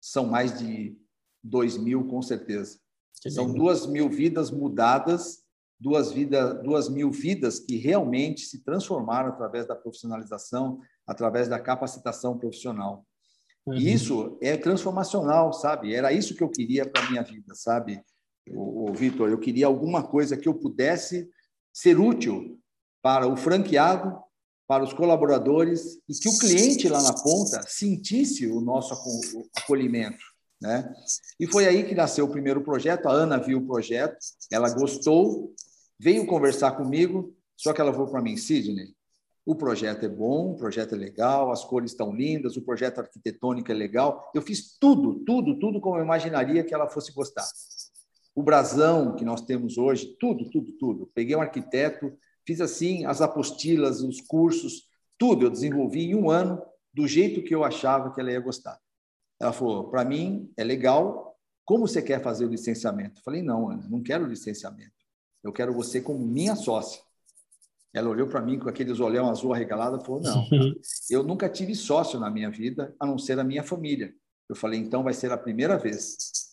são 0.00 0.26
mais 0.26 0.58
de 0.58 0.96
2 1.44 1.78
mil, 1.78 2.06
com 2.08 2.20
certeza. 2.20 2.78
São 3.30 3.52
duas 3.52 3.86
mil 3.86 4.10
vidas 4.10 4.50
mudadas, 4.50 5.42
duas, 5.78 6.10
vida, 6.10 6.54
duas 6.54 6.88
mil 6.88 7.10
vidas 7.10 7.60
que 7.60 7.76
realmente 7.76 8.46
se 8.46 8.64
transformaram 8.64 9.28
através 9.28 9.66
da 9.66 9.76
profissionalização, 9.76 10.80
através 11.06 11.48
da 11.48 11.60
capacitação 11.60 12.36
profissional. 12.36 13.06
Uhum. 13.64 13.74
E 13.74 13.92
isso 13.92 14.36
é 14.40 14.56
transformacional, 14.56 15.52
sabe? 15.52 15.94
Era 15.94 16.12
isso 16.12 16.34
que 16.34 16.42
eu 16.42 16.48
queria 16.48 16.84
para 16.84 17.04
a 17.04 17.10
minha 17.10 17.22
vida, 17.22 17.54
sabe? 17.54 18.02
O, 18.50 18.90
o 18.90 18.92
Vitor, 18.92 19.30
eu 19.30 19.38
queria 19.38 19.66
alguma 19.66 20.02
coisa 20.02 20.36
que 20.36 20.48
eu 20.48 20.54
pudesse 20.54 21.28
ser 21.72 21.98
útil 21.98 22.58
para 23.00 23.26
o 23.26 23.36
franqueado, 23.36 24.16
para 24.66 24.84
os 24.84 24.92
colaboradores 24.92 25.98
e 26.08 26.14
que 26.14 26.28
o 26.28 26.38
cliente 26.38 26.88
lá 26.88 27.02
na 27.02 27.12
ponta 27.12 27.62
sentisse 27.66 28.46
o 28.46 28.60
nosso 28.60 28.94
acolhimento, 29.56 30.24
né? 30.60 30.92
E 31.38 31.46
foi 31.46 31.66
aí 31.66 31.84
que 31.84 31.94
nasceu 31.94 32.24
o 32.24 32.30
primeiro 32.30 32.62
projeto. 32.62 33.06
A 33.06 33.12
Ana 33.12 33.38
viu 33.38 33.58
o 33.58 33.66
projeto, 33.66 34.16
ela 34.50 34.72
gostou, 34.72 35.54
veio 35.98 36.26
conversar 36.26 36.72
comigo, 36.72 37.36
só 37.56 37.72
que 37.72 37.80
ela 37.80 37.92
falou 37.92 38.08
para 38.08 38.22
mim, 38.22 38.36
Sidney, 38.36 38.94
o 39.44 39.56
projeto 39.56 40.04
é 40.04 40.08
bom, 40.08 40.52
o 40.52 40.56
projeto 40.56 40.94
é 40.94 40.98
legal, 40.98 41.50
as 41.50 41.64
cores 41.64 41.90
estão 41.90 42.14
lindas, 42.14 42.56
o 42.56 42.62
projeto 42.62 43.00
arquitetônico 43.00 43.72
é 43.72 43.74
legal. 43.74 44.30
Eu 44.32 44.40
fiz 44.40 44.78
tudo, 44.78 45.24
tudo, 45.24 45.58
tudo 45.58 45.80
como 45.80 45.98
eu 45.98 46.04
imaginaria 46.04 46.62
que 46.62 46.72
ela 46.72 46.88
fosse 46.88 47.12
gostar. 47.12 47.44
O 48.34 48.42
brasão 48.42 49.14
que 49.14 49.24
nós 49.24 49.42
temos 49.42 49.76
hoje, 49.76 50.16
tudo, 50.18 50.48
tudo, 50.50 50.72
tudo. 50.72 51.10
Peguei 51.14 51.36
um 51.36 51.40
arquiteto, 51.40 52.12
fiz 52.46 52.60
assim 52.60 53.04
as 53.04 53.20
apostilas, 53.20 54.00
os 54.00 54.20
cursos, 54.20 54.88
tudo 55.18 55.46
eu 55.46 55.50
desenvolvi 55.50 56.06
em 56.06 56.14
um 56.14 56.30
ano 56.30 56.60
do 56.92 57.06
jeito 57.06 57.42
que 57.42 57.54
eu 57.54 57.62
achava 57.62 58.12
que 58.12 58.20
ela 58.20 58.32
ia 58.32 58.40
gostar. 58.40 58.78
Ela 59.40 59.52
falou: 59.52 59.90
para 59.90 60.04
mim 60.04 60.50
é 60.56 60.64
legal. 60.64 61.30
Como 61.64 61.86
você 61.86 62.02
quer 62.02 62.20
fazer 62.22 62.44
o 62.44 62.50
licenciamento? 62.50 63.20
Eu 63.20 63.24
falei: 63.24 63.42
não, 63.42 63.70
Ana, 63.70 63.88
não 63.88 64.02
quero 64.02 64.26
licenciamento. 64.26 64.92
Eu 65.42 65.52
quero 65.52 65.72
você 65.72 66.00
como 66.00 66.26
minha 66.26 66.54
sócia. 66.54 67.00
Ela 67.94 68.08
olhou 68.08 68.26
para 68.26 68.40
mim 68.40 68.58
com 68.58 68.68
aqueles 68.68 69.00
olhão 69.00 69.28
azul 69.28 69.52
arregalado 69.52 69.98
e 70.00 70.04
falou: 70.04 70.20
Não, 70.22 70.46
eu 71.10 71.22
nunca 71.22 71.48
tive 71.48 71.74
sócio 71.74 72.18
na 72.18 72.30
minha 72.30 72.50
vida, 72.50 72.94
a 72.98 73.06
não 73.06 73.18
ser 73.18 73.38
a 73.38 73.44
minha 73.44 73.62
família. 73.62 74.14
Eu 74.48 74.56
falei: 74.56 74.80
Então 74.80 75.02
vai 75.02 75.12
ser 75.12 75.30
a 75.30 75.38
primeira 75.38 75.76
vez. 75.76 76.51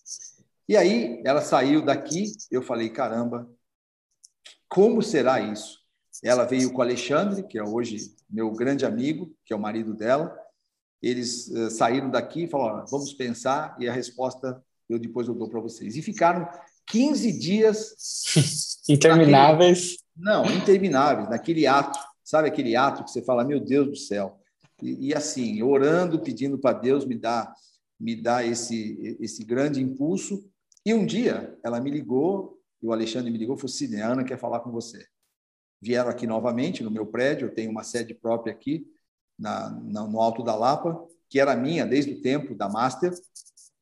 E 0.69 0.77
aí 0.77 1.19
ela 1.25 1.41
saiu 1.41 1.83
daqui, 1.83 2.31
eu 2.51 2.61
falei: 2.61 2.91
Caramba, 2.91 3.49
como 4.67 5.01
será 5.01 5.41
isso? 5.41 5.79
Ela 6.23 6.45
veio 6.45 6.71
com 6.71 6.77
o 6.77 6.81
Alexandre, 6.83 7.41
que 7.41 7.57
é 7.57 7.63
hoje 7.63 8.13
meu 8.29 8.51
grande 8.51 8.85
amigo, 8.85 9.35
que 9.43 9.51
é 9.51 9.55
o 9.55 9.59
marido 9.59 9.95
dela. 9.95 10.31
Eles 11.01 11.47
uh, 11.47 11.71
saíram 11.71 12.11
daqui 12.11 12.43
e 12.43 12.47
falaram: 12.47 12.85
Vamos 12.85 13.11
pensar, 13.13 13.75
e 13.79 13.89
a 13.89 13.91
resposta 13.91 14.63
eu 14.87 14.99
depois 14.99 15.27
eu 15.27 15.33
dou 15.33 15.49
para 15.49 15.59
vocês. 15.59 15.95
E 15.95 16.03
ficaram 16.03 16.47
15 16.85 17.39
dias 17.39 17.95
intermináveis. 18.87 19.97
Não, 20.15 20.45
intermináveis, 20.45 21.29
naquele 21.29 21.65
ato, 21.65 21.97
sabe 22.23 22.47
aquele 22.47 22.75
ato 22.75 23.03
que 23.03 23.09
você 23.09 23.23
fala, 23.23 23.43
meu 23.43 23.59
Deus 23.59 23.87
do 23.87 23.95
céu. 23.95 24.39
E, 24.83 25.07
e 25.07 25.15
assim, 25.15 25.63
orando, 25.63 26.19
pedindo 26.19 26.59
para 26.59 26.77
Deus 26.77 27.05
me 27.05 27.17
dar, 27.17 27.51
me 27.99 28.15
dar 28.15 28.45
esse, 28.45 29.17
esse 29.19 29.43
grande 29.43 29.81
impulso. 29.81 30.47
E 30.85 30.93
um 30.93 31.05
dia 31.05 31.57
ela 31.63 31.79
me 31.79 31.89
ligou, 31.89 32.59
e 32.81 32.87
o 32.87 32.93
Alexandre 32.93 33.31
me 33.31 33.37
ligou, 33.37 33.57
falou: 33.57 33.69
Sidney, 33.69 34.01
a 34.01 34.11
Ana 34.11 34.23
quer 34.23 34.37
falar 34.37 34.61
com 34.61 34.71
você. 34.71 35.05
Vieram 35.81 36.09
aqui 36.09 36.27
novamente 36.27 36.83
no 36.83 36.91
meu 36.91 37.05
prédio, 37.05 37.47
eu 37.47 37.53
tenho 37.53 37.71
uma 37.71 37.83
sede 37.83 38.13
própria 38.13 38.53
aqui, 38.53 38.85
na, 39.37 39.69
na 39.69 40.07
no 40.07 40.19
Alto 40.19 40.43
da 40.43 40.55
Lapa, 40.55 41.01
que 41.29 41.39
era 41.39 41.55
minha 41.55 41.85
desde 41.85 42.13
o 42.13 42.21
tempo 42.21 42.55
da 42.55 42.67
Master. 42.67 43.13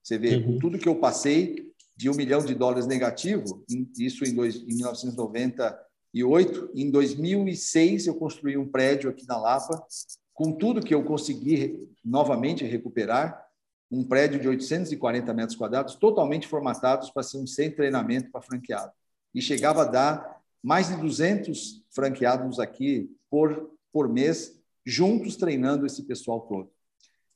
Você 0.04 0.18
vê, 0.18 0.38
uhum. 0.38 0.60
tudo 0.60 0.78
que 0.78 0.88
eu 0.88 1.00
passei 1.00 1.74
de 1.96 2.10
um 2.10 2.14
milhão 2.14 2.40
de 2.46 2.54
dólares 2.54 2.86
negativo, 2.86 3.66
isso 3.98 4.24
em, 4.24 4.34
dois, 4.34 4.56
em 4.56 4.76
1990 4.76 5.88
2008. 6.14 6.72
Em 6.76 6.90
2006, 6.90 8.08
eu 8.08 8.16
construí 8.16 8.58
um 8.58 8.68
prédio 8.68 9.10
aqui 9.10 9.26
na 9.28 9.38
Lapa, 9.38 9.86
com 10.34 10.52
tudo 10.52 10.82
que 10.82 10.94
eu 10.94 11.04
consegui 11.04 11.88
novamente 12.04 12.64
recuperar, 12.66 13.47
um 13.90 14.04
prédio 14.04 14.40
de 14.40 14.48
840 14.48 15.34
metros 15.34 15.58
quadrados, 15.58 15.96
totalmente 15.96 16.48
formatados 16.48 17.10
para 17.10 17.24
ser 17.24 17.38
um 17.38 17.48
centro 17.48 17.72
de 17.72 17.78
treinamento 17.78 18.30
para 18.32 18.42
franqueado. 18.42 18.92
E 19.34 19.42
chegava 19.42 19.84
a 19.84 19.86
dar 19.86 20.42
mais 20.62 20.90
de 20.90 20.96
200 20.98 21.84
franqueados 21.94 22.60
aqui 22.60 23.10
por, 23.30 23.72
por 23.92 24.10
mês, 24.10 24.60
juntos 24.86 25.36
treinando 25.36 25.86
esse 25.86 26.04
pessoal 26.04 26.42
todo. 26.42 26.70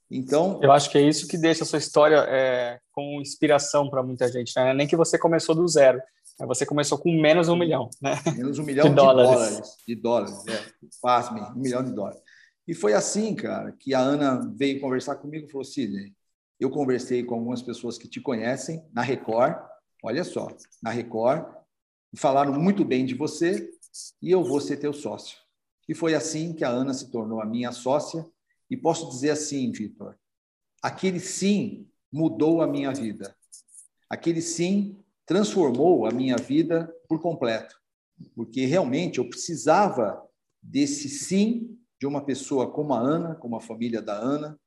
Então, 0.10 0.60
eu 0.62 0.74
acho 0.74 0.90
que 0.92 0.98
é 0.98 1.02
isso 1.02 1.26
que 1.26 1.38
deixa 1.38 1.64
a 1.64 1.66
sua 1.66 1.80
história 1.80 2.26
é, 2.28 2.80
com 2.92 3.22
inspiração 3.22 3.90
para 3.90 4.04
muita 4.04 4.30
gente, 4.30 4.52
né? 4.58 4.74
Nem 4.74 4.86
que 4.86 4.98
você 4.98 5.18
começou 5.18 5.56
do 5.56 5.66
zero, 5.66 6.02
você 6.40 6.66
começou 6.66 6.98
com 6.98 7.10
menos 7.14 7.48
um 7.48 7.56
milhão, 7.56 7.90
né? 8.02 8.20
Menos 8.36 8.60
um 8.60 8.64
milhão 8.64 8.84
de, 8.86 8.90
de 8.90 8.96
dólares. 8.96 9.32
dólares. 9.32 9.76
De 9.88 9.96
dólares, 9.96 10.48
é. 10.48 10.88
Pasme, 11.02 11.40
um 11.56 11.62
milhão 11.62 11.82
de 11.82 11.94
dólares. 11.94 12.20
E 12.68 12.74
foi 12.74 12.94
assim, 12.94 13.34
cara, 13.34 13.72
que 13.72 13.94
a 13.94 14.00
Ana 14.00 14.52
veio 14.54 14.82
conversar 14.82 15.16
comigo 15.16 15.48
e 15.48 15.50
falou: 15.50 15.64
Sidney, 15.64 16.14
eu 16.64 16.70
conversei 16.70 17.24
com 17.24 17.34
algumas 17.36 17.62
pessoas 17.62 17.98
que 17.98 18.08
te 18.08 18.22
conhecem 18.22 18.86
na 18.94 19.02
Record, 19.02 19.56
olha 20.04 20.24
só, 20.24 20.48
na 20.82 20.92
Record, 20.92 21.46
falaram 22.16 22.54
muito 22.60 22.86
bem 22.86 23.04
de 23.04 23.16
você 23.16 23.70
e 24.22 24.30
eu 24.30 24.44
vou 24.44 24.62
ser 24.62 24.78
teu 24.78 24.94
sócio. 24.94 25.38
E 25.90 25.96
foi 25.96 26.14
assim 26.14 26.54
que 26.54 26.64
a 26.64 26.70
Ana 26.70 26.94
se 26.94 27.10
tornou 27.10 27.42
a 27.42 27.46
minha 27.46 27.72
sócia. 27.72 28.26
E 28.70 28.78
posso 28.78 29.10
dizer 29.10 29.32
assim, 29.32 29.70
Vitor, 29.72 30.16
aquele 30.82 31.20
sim 31.20 31.90
mudou 32.12 32.62
a 32.62 32.68
minha 32.68 32.94
vida. 32.94 33.36
Aquele 34.10 34.42
sim 34.42 35.04
transformou 35.26 36.06
a 36.06 36.12
minha 36.12 36.38
vida 36.38 36.94
por 37.10 37.20
completo, 37.20 37.76
porque 38.36 38.66
realmente 38.66 39.18
eu 39.18 39.28
precisava 39.28 40.22
desse 40.62 41.10
sim 41.10 41.78
de 42.00 42.06
uma 42.06 42.24
pessoa 42.24 42.72
como 42.72 42.94
a 42.94 43.00
Ana, 43.00 43.36
como 43.36 43.56
a 43.56 43.62
família 43.62 44.02
da 44.02 44.14
Ana, 44.14 44.60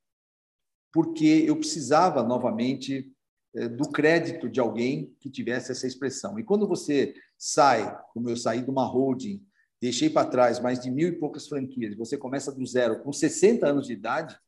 porque 0.95 1.45
eu 1.45 1.57
precisava 1.57 2.23
novamente 2.23 3.13
eh, 3.53 3.69
do 3.69 3.91
crédito 3.91 4.49
de 4.49 4.61
alguém 4.61 5.13
que 5.19 5.29
tivesse 5.29 5.73
essa 5.73 5.89
expressão. 5.89 6.39
E 6.39 6.45
quando 6.45 6.69
você 6.69 7.17
sai, 7.37 8.01
como 8.13 8.31
eu 8.31 8.37
saí 8.37 8.63
de 8.63 8.71
uma 8.71 8.87
holding, 8.87 9.45
deixei 9.81 10.09
para 10.09 10.31
trás 10.31 10.61
mais 10.61 10.79
de 10.79 10.93
mil 10.93 11.09
e 11.09 11.19
poucas 11.19 11.49
franquias, 11.49 11.97
você 11.97 12.17
começa 12.17 12.53
do 12.53 12.65
zero 12.65 13.03
com 13.03 13.13
60 13.13 13.67
anos 13.67 13.89
de 13.89 13.93
idade, 13.93 14.39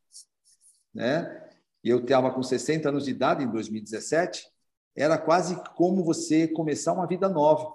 né? 0.94 1.42
E 1.82 1.88
eu 1.88 1.98
estava 1.98 2.32
com 2.32 2.42
60 2.44 2.88
anos 2.88 3.06
de 3.06 3.10
idade 3.10 3.42
em 3.42 3.50
2017, 3.50 4.46
era 4.94 5.18
quase 5.18 5.60
como 5.74 6.04
você 6.04 6.46
começar 6.46 6.92
uma 6.92 7.08
vida 7.08 7.28
nova. 7.28 7.74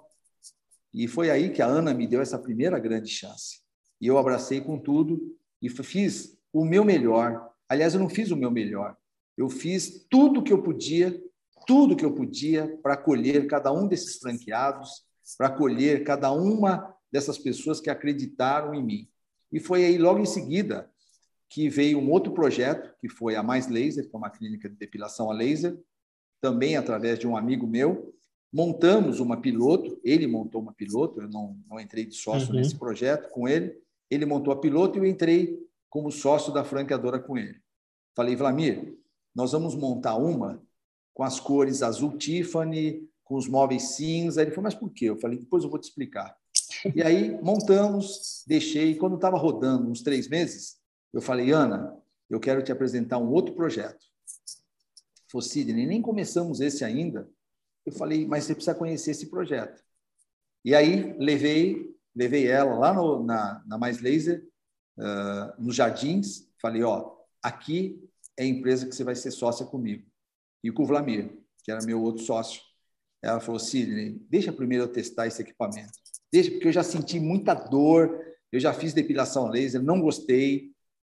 E 0.94 1.06
foi 1.06 1.30
aí 1.30 1.52
que 1.52 1.60
a 1.60 1.66
Ana 1.66 1.92
me 1.92 2.06
deu 2.06 2.22
essa 2.22 2.38
primeira 2.38 2.78
grande 2.78 3.10
chance. 3.10 3.60
E 4.00 4.06
eu 4.06 4.16
abracei 4.16 4.62
com 4.62 4.78
tudo 4.78 5.36
e 5.60 5.68
fiz 5.68 6.38
o 6.52 6.64
meu 6.64 6.84
melhor. 6.84 7.51
Aliás, 7.72 7.94
eu 7.94 8.00
não 8.00 8.08
fiz 8.10 8.30
o 8.30 8.36
meu 8.36 8.50
melhor. 8.50 8.94
Eu 9.34 9.48
fiz 9.48 10.06
tudo 10.10 10.42
que 10.42 10.52
eu 10.52 10.62
podia, 10.62 11.18
tudo 11.66 11.96
que 11.96 12.04
eu 12.04 12.12
podia 12.12 12.78
para 12.82 12.92
acolher 12.92 13.46
cada 13.46 13.72
um 13.72 13.88
desses 13.88 14.18
franqueados, 14.18 15.06
para 15.38 15.46
acolher 15.46 16.04
cada 16.04 16.30
uma 16.30 16.94
dessas 17.10 17.38
pessoas 17.38 17.80
que 17.80 17.88
acreditaram 17.88 18.74
em 18.74 18.84
mim. 18.84 19.08
E 19.50 19.58
foi 19.58 19.86
aí 19.86 19.96
logo 19.96 20.18
em 20.18 20.26
seguida 20.26 20.90
que 21.48 21.70
veio 21.70 21.98
um 21.98 22.10
outro 22.10 22.34
projeto, 22.34 22.94
que 23.00 23.08
foi 23.08 23.36
a 23.36 23.42
Mais 23.42 23.68
Laser, 23.68 24.06
que 24.06 24.14
é 24.14 24.18
uma 24.18 24.28
clínica 24.28 24.68
de 24.68 24.76
depilação 24.76 25.30
a 25.30 25.34
laser, 25.34 25.78
também 26.42 26.76
através 26.76 27.18
de 27.18 27.26
um 27.26 27.38
amigo 27.38 27.66
meu, 27.66 28.14
montamos 28.52 29.18
uma 29.18 29.40
piloto, 29.40 29.98
ele 30.04 30.26
montou 30.26 30.60
uma 30.60 30.74
piloto, 30.74 31.22
eu 31.22 31.28
não, 31.30 31.56
não 31.70 31.80
entrei 31.80 32.04
de 32.04 32.16
sócio 32.16 32.50
uhum. 32.50 32.56
nesse 32.56 32.74
projeto 32.74 33.30
com 33.30 33.48
ele, 33.48 33.80
ele 34.10 34.26
montou 34.26 34.52
a 34.52 34.60
piloto 34.60 34.98
e 34.98 35.00
eu 35.00 35.06
entrei 35.06 35.58
como 35.88 36.10
sócio 36.10 36.52
da 36.52 36.64
franqueadora 36.64 37.18
com 37.18 37.38
ele. 37.38 37.61
Falei, 38.14 38.36
Vlamir, 38.36 38.98
nós 39.34 39.52
vamos 39.52 39.74
montar 39.74 40.16
uma 40.16 40.62
com 41.14 41.22
as 41.22 41.40
cores 41.40 41.82
azul 41.82 42.16
Tiffany, 42.16 43.08
com 43.24 43.36
os 43.36 43.48
móveis 43.48 43.94
cinza. 43.94 44.42
Ele 44.42 44.50
falou, 44.50 44.64
mas 44.64 44.74
por 44.74 44.90
quê? 44.90 45.06
Eu 45.06 45.18
falei, 45.18 45.38
depois 45.38 45.64
eu 45.64 45.70
vou 45.70 45.78
te 45.78 45.84
explicar. 45.84 46.36
E 46.94 47.02
aí 47.02 47.30
montamos, 47.42 48.44
deixei. 48.46 48.94
Quando 48.96 49.16
estava 49.16 49.38
rodando 49.38 49.90
uns 49.90 50.02
três 50.02 50.28
meses, 50.28 50.76
eu 51.12 51.20
falei, 51.20 51.50
Ana, 51.50 51.96
eu 52.28 52.40
quero 52.40 52.62
te 52.62 52.72
apresentar 52.72 53.18
um 53.18 53.30
outro 53.30 53.54
projeto. 53.54 54.04
Falou, 55.30 55.42
Sidney, 55.42 55.86
nem 55.86 56.02
começamos 56.02 56.60
esse 56.60 56.84
ainda. 56.84 57.28
Eu 57.84 57.92
falei, 57.92 58.26
mas 58.26 58.44
você 58.44 58.54
precisa 58.54 58.74
conhecer 58.74 59.12
esse 59.12 59.26
projeto. 59.26 59.82
E 60.64 60.74
aí 60.74 61.16
levei, 61.18 61.90
levei 62.14 62.46
ela 62.46 62.74
lá 62.74 62.92
no, 62.92 63.24
na, 63.24 63.62
na 63.66 63.78
Mais 63.78 64.00
Laser, 64.00 64.46
uh, 64.98 65.62
nos 65.62 65.74
Jardins. 65.74 66.48
Falei, 66.60 66.82
ó, 66.82 67.16
aqui 67.42 68.02
é 68.36 68.44
a 68.44 68.46
empresa 68.46 68.86
que 68.86 68.94
você 68.94 69.04
vai 69.04 69.14
ser 69.14 69.30
sócia 69.30 69.66
comigo. 69.66 70.06
E 70.62 70.70
com 70.70 70.82
o 70.82 70.86
Vlamir, 70.86 71.38
que 71.64 71.70
era 71.70 71.84
meu 71.84 72.00
outro 72.02 72.22
sócio. 72.22 72.60
Ela 73.20 73.40
falou, 73.40 73.58
Sidney, 73.58 74.20
deixa 74.28 74.52
primeiro 74.52 74.84
eu 74.84 74.88
testar 74.88 75.26
esse 75.26 75.42
equipamento. 75.42 75.92
Deixa, 76.32 76.50
porque 76.50 76.68
eu 76.68 76.72
já 76.72 76.82
senti 76.82 77.20
muita 77.20 77.54
dor, 77.54 78.20
eu 78.50 78.58
já 78.58 78.72
fiz 78.72 78.92
depilação 78.92 79.48
laser, 79.48 79.82
não 79.82 80.00
gostei, 80.00 80.72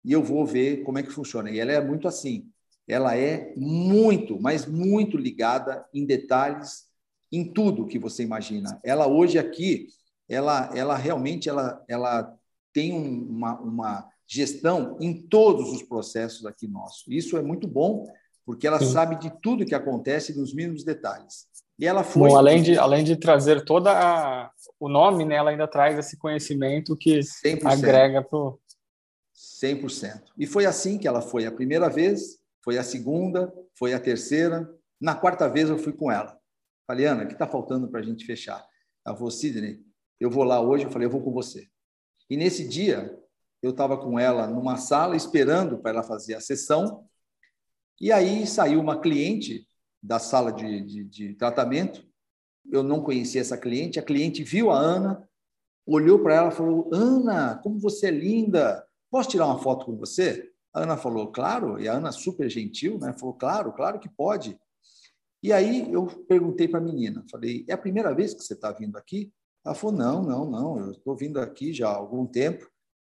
e 0.05 0.13
eu 0.13 0.23
vou 0.23 0.45
ver 0.45 0.83
como 0.83 0.99
é 0.99 1.03
que 1.03 1.11
funciona. 1.11 1.51
E 1.51 1.59
ela 1.59 1.73
é 1.73 1.81
muito 1.81 2.07
assim, 2.07 2.51
ela 2.87 3.17
é 3.17 3.55
muito, 3.57 4.41
mas 4.41 4.67
muito 4.67 5.17
ligada 5.17 5.85
em 5.95 6.05
detalhes, 6.05 6.87
em 7.33 7.53
tudo 7.53 7.87
que 7.87 7.99
você 7.99 8.23
imagina. 8.23 8.79
Ela 8.85 9.07
hoje 9.07 9.39
aqui, 9.39 9.89
ela, 10.29 10.71
ela 10.77 10.97
realmente 10.97 11.49
ela, 11.49 11.83
ela 11.89 12.39
tem 12.73 12.93
uma, 12.93 13.59
uma 13.61 14.09
gestão 14.27 14.97
em 15.01 15.23
todos 15.23 15.73
os 15.73 15.83
processos 15.83 16.47
aqui 16.47 16.67
nossos. 16.67 17.05
Isso 17.09 17.37
é 17.37 17.43
muito 17.43 17.69
bom, 17.69 18.07
porque 18.45 18.67
ela 18.67 18.79
Sim. 18.79 18.93
sabe 18.93 19.17
de 19.17 19.31
tudo 19.41 19.65
que 19.65 19.75
acontece 19.75 20.37
nos 20.37 20.55
mínimos 20.55 20.85
detalhes. 20.85 21.47
E 21.79 21.87
ela 21.87 22.05
foi. 22.05 22.31
Bom, 22.31 22.37
além 22.37 22.63
de 22.63 22.79
além 22.79 23.05
de 23.05 23.17
trazer 23.17 23.65
toda 23.65 23.91
a, 23.91 24.51
o 24.79 24.89
nome, 24.89 25.25
né, 25.25 25.37
ela 25.37 25.51
ainda 25.51 25.67
traz 25.67 25.99
esse 25.99 26.17
conhecimento 26.17 26.97
que 26.97 27.19
100%. 27.19 27.65
agrega 27.65 28.23
para 28.23 28.39
100%. 29.63 30.23
E 30.39 30.47
foi 30.47 30.67
assim 30.67 30.99
que 30.99 31.09
ela 31.09 31.21
foi 31.21 31.47
a 31.47 31.53
primeira 31.53 31.89
vez, 31.89 32.39
foi 32.63 32.79
a 32.79 32.85
segunda, 32.85 33.53
foi 33.77 33.93
a 33.93 34.01
terceira. 34.01 34.69
Na 35.01 35.15
quarta 35.15 35.49
vez 35.49 35.69
eu 35.69 35.79
fui 35.79 35.93
com 35.93 36.11
ela. 36.11 36.39
Falei, 36.87 37.07
Ana, 37.07 37.25
o 37.25 37.27
que 37.27 37.33
está 37.33 37.47
faltando 37.47 37.89
para 37.89 38.01
a 38.01 38.03
gente 38.03 38.25
fechar? 38.25 38.65
Ela 39.05 39.17
falou, 39.17 39.31
Sidney, 39.31 39.81
eu 40.21 40.31
vou 40.31 40.45
lá 40.45 40.61
hoje. 40.61 40.85
Eu 40.85 40.91
falei, 40.91 41.07
eu 41.07 41.11
vou 41.11 41.23
com 41.23 41.33
você. 41.33 41.67
E 42.31 42.37
nesse 42.37 42.67
dia, 42.67 43.19
eu 43.65 43.71
estava 43.71 43.97
com 43.97 44.19
ela 44.19 44.47
numa 44.47 44.77
sala 44.77 45.17
esperando 45.17 45.79
para 45.79 45.93
ela 45.93 46.03
fazer 46.03 46.35
a 46.35 46.41
sessão. 46.41 47.07
E 48.01 48.13
aí 48.13 48.47
saiu 48.47 48.81
uma 48.81 49.01
cliente 49.01 49.67
da 50.03 50.19
sala 50.19 50.53
de, 50.53 50.83
de, 50.83 51.05
de 51.05 51.35
tratamento. 51.35 52.07
Eu 52.71 52.83
não 52.83 53.03
conhecia 53.03 53.41
essa 53.41 53.57
cliente. 53.57 53.99
A 53.99 54.03
cliente 54.03 54.45
viu 54.45 54.71
a 54.71 54.79
Ana, 54.79 55.27
olhou 55.87 56.19
para 56.19 56.35
ela 56.35 56.49
e 56.49 56.55
falou: 56.55 56.91
Ana, 56.93 57.59
como 57.63 57.79
você 57.79 58.09
é 58.09 58.11
linda! 58.11 58.87
Posso 59.11 59.31
tirar 59.31 59.47
uma 59.47 59.59
foto 59.59 59.87
com 59.87 59.97
você? 59.97 60.51
A 60.75 60.83
Ana 60.83 60.97
falou: 60.97 61.33
Claro. 61.33 61.81
E 61.81 61.89
a 61.89 61.95
Ana, 61.95 62.13
super 62.13 62.51
gentil, 62.51 62.99
né? 62.99 63.15
falou: 63.19 63.35
Claro, 63.35 63.73
claro 63.73 63.99
que 63.99 64.09
pode. 64.09 64.59
E 65.43 65.53
aí 65.53 65.91
eu 65.91 66.07
perguntei 66.29 66.69
para 66.69 66.81
a 66.81 66.83
menina: 66.83 67.25
Falei, 67.31 67.65
é 67.67 67.73
a 67.73 67.79
primeira 67.79 68.15
vez 68.15 68.35
que 68.35 68.43
você 68.43 68.55
está 68.55 68.73
vindo 68.73 68.97
aqui? 68.97 69.33
Ela 69.65 69.75
falou: 69.75 69.97
Não, 69.97 70.23
não, 70.23 70.51
não, 70.51 70.79
eu 70.79 70.91
estou 70.91 71.17
vindo 71.17 71.41
aqui 71.41 71.73
já 71.73 71.89
há 71.89 71.95
algum 71.95 72.27
tempo. 72.27 72.74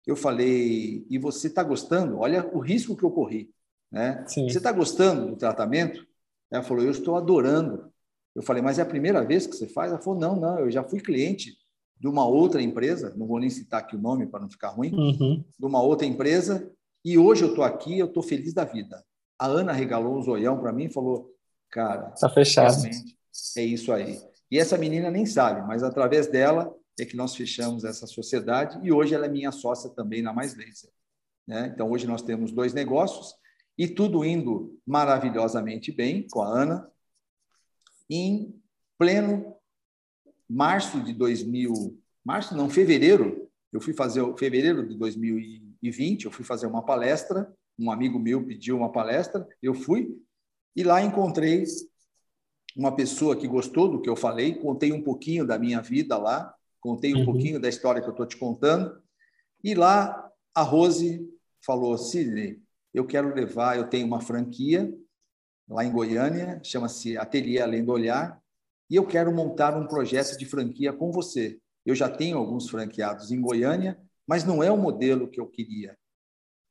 Eu 0.08 0.16
falei: 0.16 1.06
E 1.10 1.18
você 1.18 1.48
está 1.48 1.62
gostando? 1.62 2.18
Olha 2.18 2.48
o 2.54 2.58
risco 2.58 2.96
que 2.96 3.04
eu 3.04 3.10
corri. 3.10 3.50
Né? 3.92 4.24
Sim. 4.26 4.48
Você 4.48 4.56
está 4.58 4.72
gostando 4.72 5.26
do 5.28 5.36
tratamento? 5.36 6.06
Ela 6.50 6.62
falou, 6.62 6.82
eu 6.82 6.90
estou 6.90 7.16
adorando. 7.16 7.92
Eu 8.34 8.42
falei, 8.42 8.62
mas 8.62 8.78
é 8.78 8.82
a 8.82 8.86
primeira 8.86 9.24
vez 9.24 9.46
que 9.46 9.54
você 9.54 9.66
faz? 9.66 9.90
Ela 9.90 10.00
falou, 10.00 10.18
não, 10.18 10.36
não, 10.36 10.60
eu 10.60 10.70
já 10.70 10.82
fui 10.82 11.00
cliente 11.00 11.56
de 11.98 12.06
uma 12.06 12.26
outra 12.26 12.62
empresa, 12.62 13.12
não 13.16 13.26
vou 13.26 13.40
nem 13.40 13.50
citar 13.50 13.80
aqui 13.80 13.96
o 13.96 14.00
nome 14.00 14.26
para 14.26 14.40
não 14.40 14.48
ficar 14.48 14.68
ruim, 14.68 14.94
uhum. 14.94 15.44
de 15.58 15.66
uma 15.66 15.82
outra 15.82 16.06
empresa, 16.06 16.70
e 17.04 17.18
hoje 17.18 17.42
eu 17.42 17.48
estou 17.48 17.64
aqui, 17.64 17.98
eu 17.98 18.06
estou 18.06 18.22
feliz 18.22 18.54
da 18.54 18.64
vida. 18.64 19.04
A 19.36 19.46
Ana 19.46 19.72
regalou 19.72 20.16
um 20.16 20.22
zoião 20.22 20.58
para 20.58 20.72
mim 20.72 20.84
e 20.84 20.92
falou, 20.92 21.34
cara, 21.70 22.12
está 22.14 22.28
fechado. 22.28 22.76
é 23.56 23.64
isso 23.64 23.92
aí. 23.92 24.20
E 24.48 24.58
essa 24.58 24.78
menina 24.78 25.10
nem 25.10 25.26
sabe, 25.26 25.66
mas 25.66 25.82
através 25.82 26.28
dela 26.28 26.72
é 27.02 27.06
que 27.06 27.16
nós 27.16 27.34
fechamos 27.34 27.84
essa 27.84 28.06
sociedade 28.06 28.78
e 28.82 28.92
hoje 28.92 29.14
ela 29.14 29.26
é 29.26 29.28
minha 29.28 29.52
sócia 29.52 29.90
também 29.90 30.22
na 30.22 30.32
Mais 30.32 30.56
Laser. 30.56 30.90
Né? 31.46 31.70
Então, 31.72 31.90
hoje 31.90 32.06
nós 32.06 32.22
temos 32.22 32.52
dois 32.52 32.74
negócios, 32.74 33.34
e 33.78 33.86
tudo 33.86 34.24
indo 34.24 34.76
maravilhosamente 34.84 35.92
bem 35.92 36.26
com 36.28 36.42
a 36.42 36.48
Ana. 36.48 36.90
Em 38.10 38.60
pleno 38.98 39.54
março 40.50 41.00
de 41.00 41.12
2000, 41.12 41.72
março 42.24 42.56
não, 42.56 42.68
fevereiro, 42.68 43.48
eu 43.72 43.80
fui 43.80 43.94
fazer 43.94 44.24
fevereiro 44.36 44.88
de 44.88 44.96
2020, 44.96 46.24
eu 46.24 46.30
fui 46.32 46.44
fazer 46.44 46.66
uma 46.66 46.84
palestra, 46.84 47.54
um 47.78 47.92
amigo 47.92 48.18
meu 48.18 48.44
pediu 48.44 48.76
uma 48.76 48.90
palestra, 48.90 49.46
eu 49.62 49.74
fui 49.74 50.18
e 50.74 50.82
lá 50.82 51.00
encontrei 51.00 51.64
uma 52.74 52.94
pessoa 52.94 53.36
que 53.36 53.46
gostou 53.46 53.88
do 53.88 54.00
que 54.00 54.08
eu 54.08 54.16
falei, 54.16 54.54
contei 54.54 54.90
um 54.90 55.02
pouquinho 55.02 55.46
da 55.46 55.58
minha 55.58 55.80
vida 55.80 56.16
lá, 56.16 56.52
contei 56.80 57.14
um 57.14 57.18
uhum. 57.18 57.24
pouquinho 57.24 57.60
da 57.60 57.68
história 57.68 58.00
que 58.00 58.08
eu 58.08 58.12
estou 58.12 58.26
te 58.26 58.36
contando, 58.36 59.02
e 59.62 59.74
lá 59.74 60.30
a 60.54 60.62
Rose 60.62 61.28
falou, 61.64 61.96
Sidney, 61.98 62.60
eu 62.94 63.06
quero 63.06 63.34
levar, 63.34 63.76
eu 63.76 63.88
tenho 63.88 64.06
uma 64.06 64.20
franquia 64.20 64.92
lá 65.68 65.84
em 65.84 65.92
Goiânia, 65.92 66.60
chama-se 66.64 67.16
Ateliê 67.16 67.60
Além 67.60 67.84
do 67.84 67.92
Olhar, 67.92 68.40
e 68.90 68.96
eu 68.96 69.06
quero 69.06 69.34
montar 69.34 69.76
um 69.76 69.86
projeto 69.86 70.38
de 70.38 70.46
franquia 70.46 70.92
com 70.92 71.12
você. 71.12 71.60
Eu 71.84 71.94
já 71.94 72.08
tenho 72.08 72.38
alguns 72.38 72.68
franqueados 72.68 73.30
em 73.30 73.40
Goiânia, 73.40 74.00
mas 74.26 74.44
não 74.44 74.62
é 74.62 74.70
o 74.70 74.76
modelo 74.76 75.28
que 75.28 75.40
eu 75.40 75.46
queria. 75.46 75.96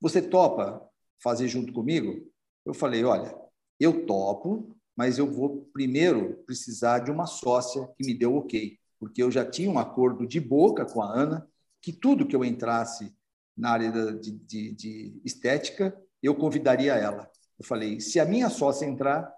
Você 0.01 0.22
topa 0.22 0.82
fazer 1.22 1.47
junto 1.47 1.72
comigo? 1.74 2.28
Eu 2.66 2.74
falei, 2.74 3.03
olha, 3.03 3.36
eu 3.80 4.05
topo, 4.05 4.76
mas 4.95 5.18
eu 5.18 5.32
vou 5.32 5.70
primeiro 5.74 6.43
precisar 6.45 6.99
de 6.99 7.12
uma 7.12 7.28
sócia 7.28 7.88
que 7.95 8.05
me 8.05 8.14
deu 8.14 8.36
ok, 8.36 8.78
porque 9.00 9.22
eu 9.22 9.32
já 9.32 9.45
tinha 9.45 9.70
um 9.70 9.80
acordo 9.80 10.26
de 10.26 10.39
boca 10.39 10.86
com 10.86 11.02
a 11.02 11.12
Ana 11.12 11.48
que 11.82 11.91
tudo 11.93 12.26
que 12.26 12.36
eu 12.36 12.43
entrasse 12.43 13.16
na 13.56 13.72
área 13.72 13.91
de, 14.14 14.32
de, 14.32 14.72
de 14.74 15.22
estética 15.24 15.95
eu 16.22 16.36
convidaria 16.36 16.93
ela. 16.93 17.30
Eu 17.58 17.66
falei, 17.66 18.00
se 18.00 18.20
a 18.20 18.26
minha 18.26 18.50
sócia 18.50 18.86
entrar, 18.86 19.34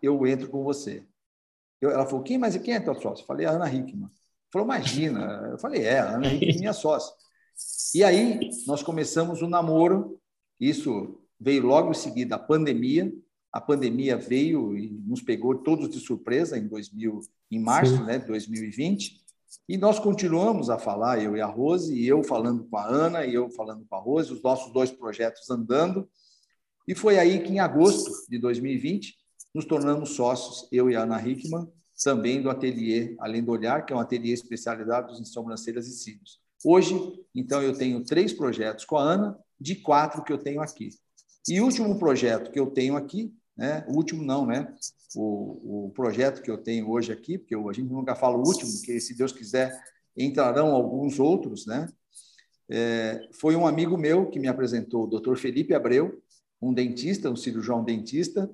eu 0.00 0.26
entro 0.26 0.48
com 0.48 0.62
você. 0.62 1.06
Eu, 1.80 1.90
ela 1.90 2.06
falou, 2.06 2.22
quem, 2.22 2.38
mas 2.38 2.56
quem 2.56 2.74
é 2.74 2.80
tua 2.80 2.94
sócia? 2.94 3.22
Eu 3.22 3.26
falei, 3.26 3.46
a 3.46 3.50
Ana 3.50 3.72
Hickman. 3.72 4.10
Falou, 4.52 4.66
imagina. 4.66 5.48
Eu 5.50 5.58
falei, 5.58 5.84
é, 5.84 5.98
a 5.98 6.14
Ana 6.14 6.26
Hickman 6.26 6.54
é 6.54 6.58
minha 6.58 6.72
sócia. 6.72 7.12
E 7.94 8.02
aí, 8.02 8.50
nós 8.66 8.82
começamos 8.82 9.42
o 9.42 9.46
um 9.46 9.48
namoro. 9.48 10.20
Isso 10.58 11.20
veio 11.38 11.66
logo 11.66 11.90
em 11.90 11.94
seguida 11.94 12.36
a 12.36 12.38
pandemia. 12.38 13.12
A 13.54 13.60
pandemia 13.60 14.16
veio 14.16 14.76
e 14.76 14.90
nos 15.06 15.22
pegou 15.22 15.54
todos 15.54 15.88
de 15.88 16.00
surpresa 16.00 16.58
em 16.58 16.66
2000, 16.66 17.20
em 17.52 17.60
março, 17.60 17.98
Sim. 17.98 18.02
né, 18.02 18.18
de 18.18 18.26
2020. 18.26 19.22
E 19.68 19.78
nós 19.78 20.00
continuamos 20.00 20.68
a 20.70 20.76
falar, 20.76 21.22
eu 21.22 21.36
e 21.36 21.40
a 21.40 21.46
Rose, 21.46 21.94
e 21.94 22.04
eu 22.04 22.24
falando 22.24 22.64
com 22.64 22.76
a 22.76 22.84
Ana, 22.84 23.24
e 23.24 23.32
eu 23.32 23.48
falando 23.48 23.86
com 23.88 23.94
a 23.94 24.00
Rose, 24.00 24.32
os 24.32 24.42
nossos 24.42 24.72
dois 24.72 24.90
projetos 24.90 25.48
andando. 25.50 26.10
E 26.88 26.96
foi 26.96 27.16
aí 27.16 27.44
que, 27.44 27.52
em 27.52 27.60
agosto 27.60 28.10
de 28.28 28.40
2020, 28.40 29.14
nos 29.54 29.64
tornamos 29.64 30.16
sócios, 30.16 30.68
eu 30.72 30.90
e 30.90 30.96
a 30.96 31.04
Ana 31.04 31.24
Hickman, 31.24 31.68
também 32.02 32.42
do 32.42 32.50
ateliê 32.50 33.14
Além 33.20 33.40
do 33.40 33.52
Olhar, 33.52 33.86
que 33.86 33.92
é 33.92 33.96
um 33.96 34.00
ateliê 34.00 34.34
especializado 34.34 35.14
em 35.14 35.24
sobrancelhas 35.24 35.86
e 35.86 35.92
cílios. 35.92 36.40
Hoje, 36.64 36.92
então, 37.32 37.62
eu 37.62 37.72
tenho 37.72 38.02
três 38.02 38.32
projetos 38.32 38.84
com 38.84 38.96
a 38.96 39.02
Ana, 39.04 39.38
de 39.60 39.76
quatro 39.76 40.24
que 40.24 40.32
eu 40.32 40.38
tenho 40.38 40.60
aqui. 40.60 40.88
E 41.48 41.60
o 41.60 41.66
último 41.66 41.96
projeto 42.00 42.50
que 42.50 42.58
eu 42.58 42.66
tenho 42.66 42.96
aqui, 42.96 43.32
né? 43.56 43.84
o 43.88 43.94
último 43.94 44.22
não, 44.22 44.46
né? 44.46 44.74
o, 45.16 45.86
o 45.86 45.90
projeto 45.90 46.42
que 46.42 46.50
eu 46.50 46.58
tenho 46.58 46.90
hoje 46.90 47.12
aqui, 47.12 47.38
porque 47.38 47.54
a 47.54 47.72
gente 47.72 47.90
nunca 47.90 48.14
fala 48.14 48.36
o 48.36 48.46
último, 48.46 48.70
porque 48.72 49.00
se 49.00 49.16
Deus 49.16 49.32
quiser 49.32 49.78
entrarão 50.16 50.74
alguns 50.74 51.18
outros, 51.18 51.66
né? 51.66 51.88
É, 52.68 53.28
foi 53.32 53.56
um 53.56 53.66
amigo 53.66 53.96
meu 53.98 54.30
que 54.30 54.40
me 54.40 54.48
apresentou, 54.48 55.04
o 55.04 55.20
Dr. 55.20 55.36
Felipe 55.36 55.74
Abreu, 55.74 56.22
um 56.62 56.72
dentista, 56.72 57.30
um 57.30 57.36
cirurgião 57.36 57.84
dentista, 57.84 58.50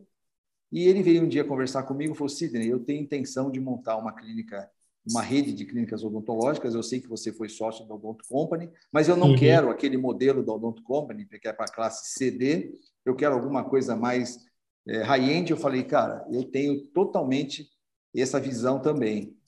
e 0.72 0.86
ele 0.88 1.02
veio 1.02 1.22
um 1.22 1.28
dia 1.28 1.44
conversar 1.44 1.84
comigo 1.84 2.12
e 2.12 2.16
falou: 2.16 2.28
Sidney, 2.28 2.68
eu 2.68 2.80
tenho 2.80 3.02
intenção 3.02 3.50
de 3.50 3.60
montar 3.60 3.96
uma 3.96 4.12
clínica, 4.12 4.68
uma 5.08 5.22
rede 5.22 5.52
de 5.52 5.64
clínicas 5.64 6.02
odontológicas. 6.02 6.74
Eu 6.74 6.82
sei 6.82 7.00
que 7.00 7.08
você 7.08 7.32
foi 7.32 7.48
sócio 7.48 7.86
da 7.86 7.94
Odonto 7.94 8.24
Company, 8.28 8.70
mas 8.92 9.08
eu 9.08 9.16
não 9.16 9.30
uhum. 9.30 9.36
quero 9.36 9.70
aquele 9.70 9.96
modelo 9.96 10.44
da 10.44 10.52
Odonto 10.52 10.82
Company, 10.82 11.26
que 11.26 11.48
é 11.48 11.52
para 11.52 11.66
a 11.66 11.72
classe 11.72 12.12
CD. 12.18 12.74
Eu 13.04 13.14
quero 13.14 13.34
alguma 13.34 13.64
coisa 13.64 13.96
mais 13.96 14.49
é, 14.90 15.02
high-end, 15.02 15.52
eu 15.52 15.56
falei, 15.56 15.84
cara, 15.84 16.26
eu 16.32 16.42
tenho 16.42 16.84
totalmente 16.88 17.70
essa 18.12 18.40
visão 18.40 18.82
também. 18.82 19.38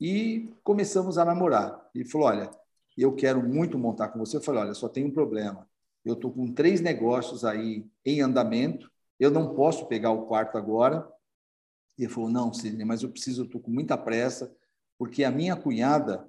E 0.00 0.52
começamos 0.64 1.16
a 1.16 1.24
namorar. 1.24 1.88
Ele 1.94 2.04
falou, 2.04 2.26
olha, 2.26 2.50
eu 2.98 3.14
quero 3.14 3.40
muito 3.40 3.78
montar 3.78 4.08
com 4.08 4.18
você. 4.18 4.36
Eu 4.36 4.40
falei, 4.40 4.62
olha, 4.62 4.74
só 4.74 4.88
tem 4.88 5.04
um 5.04 5.12
problema. 5.12 5.68
Eu 6.04 6.14
estou 6.14 6.32
com 6.32 6.52
três 6.52 6.80
negócios 6.80 7.44
aí 7.44 7.86
em 8.04 8.20
andamento. 8.20 8.90
Eu 9.18 9.30
não 9.30 9.54
posso 9.54 9.86
pegar 9.86 10.10
o 10.10 10.26
quarto 10.26 10.58
agora. 10.58 11.08
Ele 11.96 12.08
falou, 12.08 12.28
não, 12.28 12.52
Sidney, 12.52 12.84
mas 12.84 13.04
eu 13.04 13.10
preciso, 13.10 13.44
estou 13.44 13.60
com 13.60 13.70
muita 13.70 13.96
pressa, 13.96 14.52
porque 14.98 15.22
a 15.22 15.30
minha 15.30 15.54
cunhada 15.54 16.28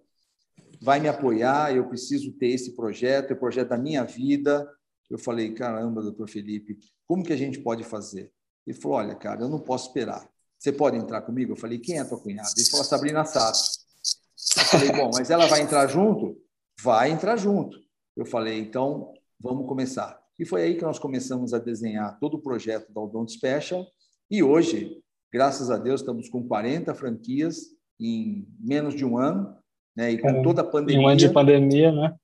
vai 0.79 0.99
me 0.99 1.07
apoiar, 1.07 1.75
eu 1.75 1.87
preciso 1.87 2.31
ter 2.33 2.49
esse 2.49 2.75
projeto, 2.75 3.31
é 3.31 3.33
o 3.33 3.39
projeto 3.39 3.69
da 3.69 3.77
minha 3.77 4.03
vida. 4.03 4.71
Eu 5.09 5.17
falei, 5.17 5.51
caramba, 5.51 6.03
doutor 6.03 6.29
Felipe, 6.29 6.77
como 7.07 7.23
que 7.23 7.33
a 7.33 7.37
gente 7.37 7.59
pode 7.59 7.83
fazer? 7.83 8.31
Ele 8.65 8.77
falou, 8.77 8.97
olha, 8.97 9.15
cara, 9.15 9.41
eu 9.41 9.49
não 9.49 9.59
posso 9.59 9.87
esperar. 9.87 10.27
Você 10.57 10.71
pode 10.71 10.97
entrar 10.97 11.21
comigo? 11.21 11.51
Eu 11.51 11.55
falei, 11.55 11.77
quem 11.77 11.97
é 11.97 12.01
a 12.01 12.05
tua 12.05 12.19
cunhada? 12.19 12.49
Ele 12.57 12.65
falou, 12.67 12.85
Sabrina 12.85 13.23
Sato. 13.25 13.59
Eu 14.57 14.63
falei, 14.65 14.91
bom, 14.91 15.11
mas 15.13 15.29
ela 15.29 15.47
vai 15.47 15.61
entrar 15.61 15.87
junto? 15.87 16.37
Vai 16.81 17.11
entrar 17.11 17.35
junto. 17.35 17.77
Eu 18.15 18.25
falei, 18.25 18.59
então, 18.59 19.13
vamos 19.39 19.67
começar. 19.67 20.19
E 20.39 20.45
foi 20.45 20.63
aí 20.63 20.75
que 20.75 20.83
nós 20.83 20.99
começamos 20.99 21.53
a 21.53 21.59
desenhar 21.59 22.19
todo 22.19 22.35
o 22.35 22.41
projeto 22.41 22.91
da 22.91 23.01
Odonto 23.01 23.31
Special. 23.31 23.85
E 24.29 24.41
hoje, 24.41 25.01
graças 25.31 25.69
a 25.69 25.77
Deus, 25.77 26.01
estamos 26.01 26.29
com 26.29 26.47
40 26.47 26.93
franquias 26.95 27.75
em 27.99 28.47
menos 28.59 28.95
de 28.95 29.05
um 29.05 29.17
ano, 29.17 29.55
né? 29.95 30.11
E 30.11 30.17
com 30.17 30.41
toda 30.41 30.61
a 30.61 30.65
pandemia. 30.65 31.01
Um 31.01 31.07
ano 31.07 31.17
de 31.17 31.29
pandemia, 31.29 31.91
né? 31.91 32.15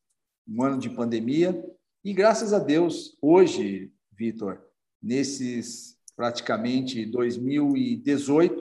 Um 0.47 0.63
ano 0.63 0.77
de 0.77 0.89
pandemia. 0.89 1.63
E 2.03 2.13
graças 2.13 2.51
a 2.51 2.59
Deus, 2.59 3.17
hoje, 3.21 3.93
Vitor, 4.11 4.59
nesses 5.01 5.97
praticamente 6.21 7.03
2018, 7.03 8.53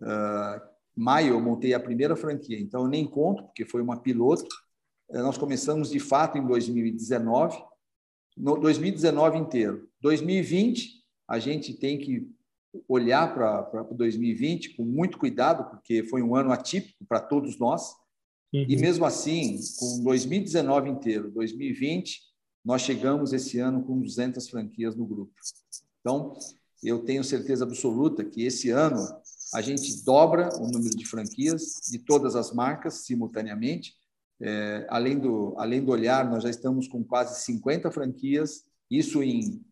uh, 0.00 0.60
maio, 0.94 1.34
eu 1.34 1.40
montei 1.40 1.74
a 1.74 1.80
primeira 1.80 2.14
franquia. 2.14 2.56
Então, 2.56 2.82
eu 2.82 2.88
nem 2.88 3.04
conto, 3.04 3.42
porque 3.42 3.64
foi 3.64 3.82
uma 3.82 4.00
piloto. 4.00 4.46
Uh, 5.08 5.18
nós 5.18 5.36
começamos, 5.36 5.90
de 5.90 5.98
fato, 5.98 6.38
em 6.38 6.46
2019, 6.46 7.60
no 8.36 8.58
2019 8.58 9.38
inteiro. 9.38 9.88
2020, 10.00 11.02
a 11.26 11.40
gente 11.40 11.74
tem 11.74 11.98
que 11.98 12.30
olhar 12.86 13.34
para 13.34 13.82
2020 13.82 14.76
com 14.76 14.84
muito 14.84 15.18
cuidado, 15.18 15.68
porque 15.68 16.04
foi 16.04 16.22
um 16.22 16.36
ano 16.36 16.52
atípico 16.52 17.04
para 17.08 17.18
todos 17.18 17.58
nós. 17.58 17.90
Uhum. 18.54 18.66
E 18.68 18.76
mesmo 18.76 19.04
assim, 19.04 19.58
com 19.80 20.04
2019 20.04 20.90
inteiro, 20.90 21.28
2020, 21.32 22.20
nós 22.64 22.82
chegamos 22.82 23.32
esse 23.32 23.58
ano 23.58 23.82
com 23.82 23.98
200 23.98 24.48
franquias 24.48 24.94
no 24.94 25.04
grupo. 25.04 25.34
Então, 26.00 26.34
eu 26.82 27.00
tenho 27.00 27.24
certeza 27.24 27.64
absoluta 27.64 28.24
que 28.24 28.44
esse 28.44 28.70
ano 28.70 29.06
a 29.52 29.60
gente 29.60 30.04
dobra 30.04 30.50
o 30.58 30.70
número 30.70 30.96
de 30.96 31.06
franquias 31.06 31.80
de 31.90 31.98
todas 31.98 32.36
as 32.36 32.52
marcas 32.52 33.06
simultaneamente. 33.06 33.94
É, 34.40 34.86
além, 34.88 35.18
do, 35.18 35.54
além 35.58 35.82
do 35.82 35.90
olhar, 35.90 36.28
nós 36.28 36.42
já 36.42 36.50
estamos 36.50 36.86
com 36.86 37.02
quase 37.02 37.42
50 37.44 37.90
franquias, 37.90 38.64
isso 38.90 39.22
em 39.22 39.64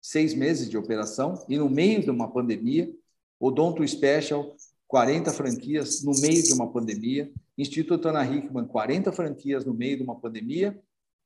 seis 0.00 0.32
meses 0.32 0.70
de 0.70 0.78
operação, 0.78 1.44
e 1.48 1.58
no 1.58 1.68
meio 1.68 2.02
de 2.02 2.10
uma 2.10 2.30
pandemia. 2.30 2.90
Odonto 3.38 3.86
Special, 3.86 4.54
40 4.86 5.32
franquias 5.32 6.02
no 6.02 6.12
meio 6.20 6.42
de 6.42 6.52
uma 6.52 6.70
pandemia. 6.70 7.30
Instituto 7.56 8.08
Ana 8.08 8.24
Hickman, 8.24 8.66
40 8.66 9.12
franquias 9.12 9.64
no 9.64 9.74
meio 9.74 9.96
de 9.96 10.02
uma 10.02 10.18
pandemia. 10.18 10.78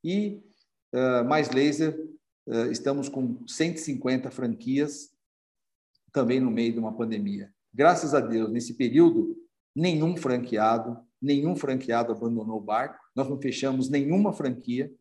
E 0.03 0.41
uh, 0.93 1.25
mais 1.27 1.51
laser, 1.51 1.99
estamos 2.71 3.09
com 3.09 3.47
150 3.47 4.31
franquias 4.31 5.13
também 6.13 6.41
no 6.41 6.51
meio 6.51 6.73
de 6.73 6.79
uma 6.79 6.97
pandemia. 6.97 7.53
Graças 7.73 8.15
a 8.15 8.21
Deus, 8.21 8.51
nesse 8.51 8.75
período, 8.75 9.37
nenhum 9.75 10.17
franqueado, 10.17 10.97
nenhum 11.21 11.57
franqueado 11.57 12.13
abandonou 12.13 12.59
o 12.59 12.61
barco. 12.61 13.05
Nós 13.17 13.29
não 13.29 13.41
fechamos 13.41 13.89
nenhuma 13.89 14.33
franquia 14.33 14.93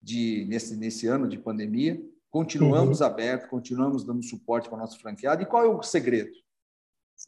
de, 0.00 0.46
nesse, 0.48 0.76
nesse 0.76 1.06
ano 1.06 1.28
de 1.28 1.38
pandemia. 1.38 2.02
Continuamos 2.30 3.00
uhum. 3.00 3.06
abertos, 3.06 3.48
continuamos 3.48 4.04
dando 4.04 4.22
suporte 4.22 4.68
para 4.68 4.78
nosso 4.78 4.98
franqueado. 4.98 5.42
E 5.42 5.46
qual 5.46 5.64
é 5.64 5.68
o 5.68 5.82
segredo? 5.82 6.32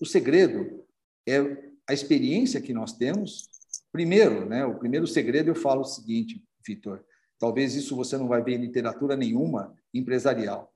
O 0.00 0.06
segredo 0.06 0.84
é 1.26 1.38
a 1.86 1.92
experiência 1.92 2.60
que 2.60 2.72
nós 2.72 2.92
temos. 2.92 3.50
Primeiro, 3.92 4.46
né, 4.48 4.64
o 4.64 4.78
primeiro 4.78 5.06
segredo 5.06 5.48
eu 5.48 5.54
falo 5.54 5.82
o 5.82 5.84
seguinte, 5.84 6.42
Vitor, 6.66 7.04
talvez 7.40 7.74
isso 7.74 7.96
você 7.96 8.16
não 8.16 8.28
vai 8.28 8.40
ver 8.40 8.52
em 8.52 8.60
literatura 8.60 9.16
nenhuma 9.16 9.74
empresarial. 9.92 10.72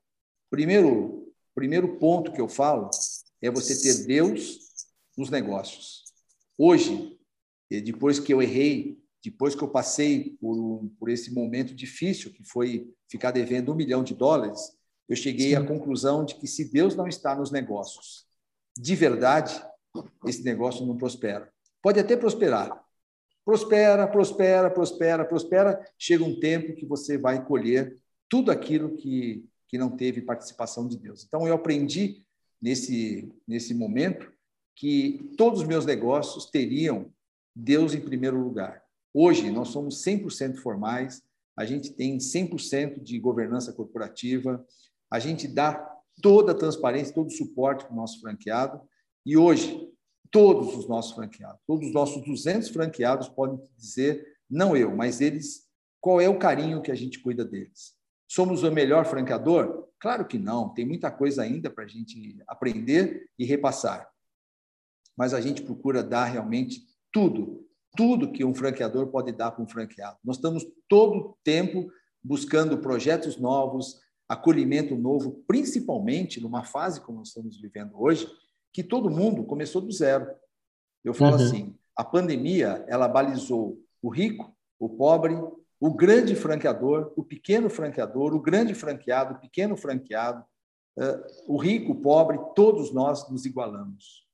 Primeiro, 0.49 1.31
primeiro 1.53 1.97
ponto 1.97 2.33
que 2.33 2.41
eu 2.41 2.49
falo 2.49 2.89
é 3.41 3.49
você 3.49 3.81
ter 3.81 4.05
Deus 4.05 4.59
nos 5.17 5.29
negócios. 5.29 6.03
Hoje, 6.57 7.17
depois 7.69 8.19
que 8.19 8.33
eu 8.33 8.41
errei 8.41 8.99
depois 9.25 9.55
que 9.55 9.63
eu 9.63 9.67
passei 9.67 10.37
por, 10.39 10.87
por 10.99 11.09
esse 11.09 11.33
momento 11.33 11.73
difícil, 11.73 12.31
que 12.31 12.43
foi 12.43 12.93
ficar 13.09 13.31
devendo 13.31 13.71
um 13.71 13.75
milhão 13.75 14.03
de 14.03 14.13
dólares, 14.13 14.77
eu 15.09 15.15
cheguei 15.15 15.49
Sim. 15.49 15.55
à 15.55 15.65
conclusão 15.65 16.23
de 16.23 16.35
que 16.35 16.45
se 16.47 16.71
Deus 16.71 16.95
não 16.95 17.07
está 17.07 17.35
nos 17.35 17.49
negócios, 17.49 18.27
de 18.77 18.95
verdade, 18.95 19.59
esse 20.27 20.43
negócio 20.43 20.85
não 20.85 20.95
prospera. 20.95 21.51
Pode 21.81 21.99
até 21.99 22.15
prosperar. 22.15 22.84
Prospera, 23.45 24.07
prospera, 24.07 24.71
prospera, 24.71 25.23
prospera. 25.23 25.87
Chega 25.99 26.23
um 26.23 26.39
tempo 26.39 26.73
que 26.73 26.85
você 26.85 27.15
vai 27.15 27.45
colher 27.45 27.95
tudo 28.27 28.51
aquilo 28.51 28.97
que, 28.97 29.45
que 29.67 29.77
não 29.77 29.95
teve 29.95 30.21
participação 30.21 30.87
de 30.87 30.97
Deus. 30.97 31.23
Então, 31.23 31.47
eu 31.47 31.53
aprendi 31.53 32.25
nesse, 32.59 33.31
nesse 33.47 33.75
momento 33.75 34.33
que 34.75 35.31
todos 35.37 35.61
os 35.61 35.67
meus 35.67 35.85
negócios 35.85 36.47
teriam 36.47 37.13
Deus 37.55 37.93
em 37.93 38.01
primeiro 38.01 38.37
lugar. 38.37 38.83
Hoje, 39.13 39.49
nós 39.51 39.69
somos 39.69 40.03
100% 40.03 40.57
formais, 40.57 41.23
a 41.55 41.65
gente 41.65 41.93
tem 41.93 42.17
100% 42.17 43.01
de 43.01 43.17
governança 43.19 43.71
corporativa, 43.71 44.65
a 45.09 45.19
gente 45.19 45.47
dá 45.47 45.73
toda 46.21 46.51
a 46.51 46.55
transparência, 46.55 47.13
todo 47.13 47.27
o 47.27 47.31
suporte 47.31 47.85
para 47.85 47.93
o 47.93 47.95
nosso 47.95 48.19
franqueado, 48.19 48.81
e 49.25 49.37
hoje, 49.37 49.89
todos 50.35 50.75
os 50.75 50.85
nossos 50.85 51.13
franqueados, 51.13 51.61
todos 51.65 51.87
os 51.87 51.93
nossos 51.93 52.21
200 52.25 52.67
franqueados 52.67 53.29
podem 53.29 53.57
dizer, 53.77 54.27
não 54.49 54.75
eu, 54.75 54.93
mas 54.93 55.21
eles, 55.21 55.65
qual 56.01 56.19
é 56.19 56.27
o 56.27 56.37
carinho 56.37 56.81
que 56.81 56.91
a 56.91 56.95
gente 56.95 57.21
cuida 57.21 57.45
deles. 57.45 57.93
Somos 58.27 58.61
o 58.61 58.69
melhor 58.69 59.05
franqueador? 59.05 59.87
Claro 59.97 60.27
que 60.27 60.37
não, 60.37 60.73
tem 60.73 60.85
muita 60.85 61.09
coisa 61.09 61.43
ainda 61.43 61.69
para 61.69 61.85
a 61.85 61.87
gente 61.87 62.43
aprender 62.49 63.29
e 63.39 63.45
repassar. 63.45 64.09
Mas 65.15 65.33
a 65.33 65.39
gente 65.39 65.61
procura 65.61 66.03
dar 66.03 66.25
realmente 66.25 66.81
tudo 67.13 67.65
tudo 67.95 68.31
que 68.31 68.43
um 68.43 68.53
franqueador 68.53 69.07
pode 69.07 69.31
dar 69.31 69.51
para 69.51 69.63
um 69.63 69.67
franqueado. 69.67 70.17
Nós 70.23 70.35
estamos 70.35 70.65
todo 70.89 71.17
o 71.17 71.37
tempo 71.43 71.89
buscando 72.21 72.77
projetos 72.79 73.37
novos, 73.37 74.01
acolhimento 74.27 74.95
novo, 74.95 75.43
principalmente 75.47 76.41
numa 76.41 76.63
fase 76.63 76.99
como 76.99 77.19
nós 77.19 77.29
estamos 77.29 77.59
vivendo 77.59 77.93
hoje, 77.95 78.27
que 78.75 78.83
todo 78.83 79.09
mundo 79.09 79.45
começou 79.45 79.81
do 79.81 79.89
zero. 79.89 80.29
Eu 81.01 81.13
falo 81.13 81.37
uhum. 81.37 81.45
assim, 81.45 81.75
a 81.95 82.03
pandemia, 82.03 82.83
ela 82.89 83.07
balizou 83.07 83.81
o 84.01 84.09
rico, 84.09 84.53
o 84.77 84.89
pobre, 84.89 85.33
o 85.79 85.93
grande 85.93 86.35
franqueador, 86.35 87.13
o 87.15 87.23
pequeno 87.23 87.69
franqueador, 87.69 88.35
o 88.35 88.41
grande 88.41 88.75
franqueado, 88.75 89.35
o 89.35 89.39
pequeno 89.39 89.77
franqueado, 89.77 90.43
uh, 90.97 91.23
o 91.47 91.55
rico, 91.55 91.93
o 91.93 92.01
pobre, 92.01 92.37
todos 92.53 92.91
nós 92.91 93.31
nos 93.31 93.45
igualamos. 93.45 94.27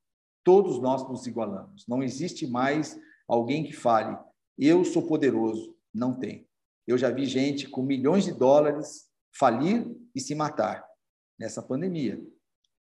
Todos 0.44 0.80
nós 0.80 1.08
nos 1.08 1.28
igualamos. 1.28 1.86
Não 1.88 2.02
existe 2.02 2.48
mais 2.48 3.00
alguém 3.28 3.64
que 3.64 3.74
fale, 3.74 4.18
eu 4.58 4.84
sou 4.84 5.04
poderoso. 5.04 5.78
Não 5.94 6.16
tem. 6.16 6.48
Eu 6.88 6.98
já 6.98 7.12
vi 7.12 7.28
gente 7.28 7.70
com 7.70 7.84
milhões 7.84 8.26
de 8.26 8.32
dólares 8.32 9.08
falir 9.38 9.86
e 10.16 10.20
se 10.20 10.34
matar 10.34 10.84
nessa 11.38 11.62
pandemia. 11.62 12.20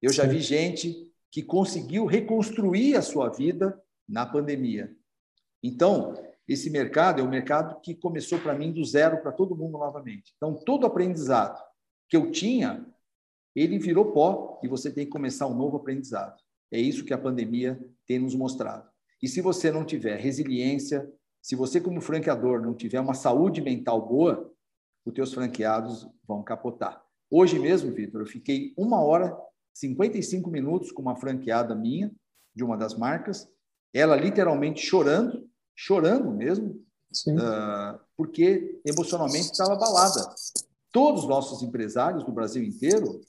Eu 0.02 0.12
já 0.12 0.26
vi 0.26 0.42
gente 0.42 1.15
que 1.36 1.44
conseguiu 1.44 2.06
reconstruir 2.06 2.96
a 2.96 3.02
sua 3.02 3.28
vida 3.28 3.78
na 4.08 4.26
pandemia. 4.26 4.96
Então, 5.62 6.14
esse 6.48 6.70
mercado 6.70 7.20
é 7.20 7.24
um 7.26 7.30
mercado 7.30 7.82
que 7.82 7.94
começou 7.94 8.40
para 8.40 8.58
mim 8.58 8.72
do 8.72 8.86
zero 8.86 9.22
para 9.22 9.34
todo 9.34 9.54
mundo 9.54 9.78
novamente. 9.78 10.32
Então, 10.38 10.54
todo 10.54 10.86
aprendizado 10.86 11.62
que 12.08 12.16
eu 12.16 12.32
tinha, 12.32 12.86
ele 13.54 13.78
virou 13.78 14.14
pó 14.14 14.62
e 14.64 14.70
você 14.70 14.90
tem 14.90 15.04
que 15.04 15.12
começar 15.12 15.46
um 15.48 15.54
novo 15.54 15.76
aprendizado. 15.76 16.42
É 16.72 16.80
isso 16.80 17.04
que 17.04 17.14
a 17.14 17.18
pandemia 17.18 17.78
tem 18.08 18.18
nos 18.18 18.34
mostrado. 18.34 18.90
E 19.22 19.28
se 19.28 19.42
você 19.42 19.70
não 19.70 19.84
tiver 19.84 20.18
resiliência, 20.18 21.06
se 21.42 21.54
você 21.54 21.82
como 21.82 22.00
franqueador 22.00 22.62
não 22.62 22.74
tiver 22.74 23.02
uma 23.02 23.14
saúde 23.14 23.60
mental 23.60 24.08
boa, 24.08 24.50
os 25.06 25.14
teus 25.14 25.34
franqueados 25.34 26.08
vão 26.26 26.42
capotar. 26.42 27.04
Hoje 27.30 27.60
mesmo, 27.60 27.92
Vitor, 27.92 28.22
eu 28.22 28.26
fiquei 28.26 28.74
uma 28.78 29.02
hora, 29.02 29.38
55 29.76 30.50
minutos 30.50 30.92
com 30.92 31.02
uma 31.02 31.18
franqueada 31.18 31.76
minha, 31.76 32.10
de 32.56 32.64
uma 32.64 32.78
das 32.78 32.98
marcas, 32.98 33.48
ela 33.94 34.16
literalmente 34.16 34.82
chorando, 34.82 35.48
chorando 35.76 36.32
mesmo, 36.32 36.82
uh, 37.28 38.00
porque 38.16 38.80
emocionalmente 38.86 39.52
estava 39.52 39.74
abalada. 39.74 40.34
Todos 40.92 41.24
os 41.24 41.30
nossos 41.30 41.62
empresários 41.62 42.24
do 42.24 42.32
Brasil 42.32 42.64
inteiro 42.64 43.20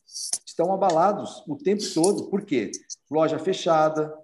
estão 0.46 0.72
abalados 0.72 1.42
o 1.48 1.56
tempo 1.56 1.82
todo. 1.92 2.30
Por 2.30 2.42
quê? 2.42 2.70
Loja 3.10 3.40
fechada, 3.40 4.16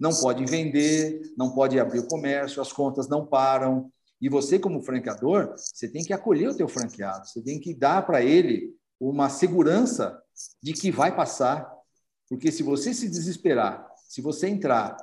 não 0.00 0.14
pode 0.14 0.46
vender, 0.46 1.34
não 1.36 1.50
pode 1.50 1.78
abrir 1.78 1.98
o 1.98 2.08
comércio, 2.08 2.62
as 2.62 2.72
contas 2.72 3.08
não 3.08 3.26
param. 3.26 3.92
E 4.20 4.28
você, 4.30 4.58
como 4.58 4.82
franqueador, 4.82 5.54
você 5.54 5.86
tem 5.86 6.02
que 6.02 6.14
acolher 6.14 6.48
o 6.48 6.56
teu 6.56 6.66
franqueado, 6.66 7.28
você 7.28 7.42
tem 7.42 7.60
que 7.60 7.74
dar 7.74 8.06
para 8.06 8.22
ele 8.22 8.74
uma 8.98 9.28
segurança 9.28 10.20
de 10.62 10.72
que 10.72 10.90
vai 10.90 11.14
passar. 11.14 11.70
Porque 12.28 12.52
se 12.52 12.62
você 12.62 12.92
se 12.92 13.08
desesperar, 13.08 13.86
se 14.08 14.20
você 14.20 14.48
entrar 14.48 14.96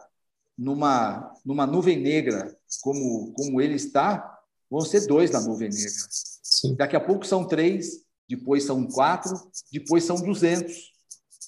numa, 0.57 1.33
numa 1.43 1.65
nuvem 1.65 1.99
negra 1.99 2.55
como, 2.81 3.33
como 3.33 3.59
ele 3.59 3.75
está, 3.75 4.39
vão 4.69 4.81
ser 4.81 5.07
dois 5.07 5.31
na 5.31 5.41
nuvem 5.41 5.69
negra. 5.69 5.89
Sim. 6.09 6.75
Daqui 6.75 6.95
a 6.95 7.01
pouco 7.01 7.25
são 7.25 7.47
três, 7.47 8.05
depois 8.29 8.63
são 8.63 8.85
quatro, 8.87 9.33
depois 9.71 10.03
são 10.03 10.17
duzentos. 10.17 10.93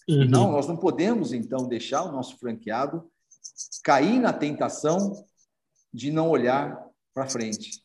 Uhum. 0.10 0.26
Não, 0.26 0.52
nós 0.52 0.68
não 0.68 0.78
podemos, 0.78 1.34
então, 1.34 1.68
deixar 1.68 2.04
o 2.04 2.12
nosso 2.12 2.38
franqueado 2.38 3.10
cair 3.84 4.20
na 4.20 4.34
tentação 4.34 5.26
de 5.94 6.12
não 6.12 6.30
olhar 6.30 6.78
para 7.14 7.28
frente. 7.28 7.82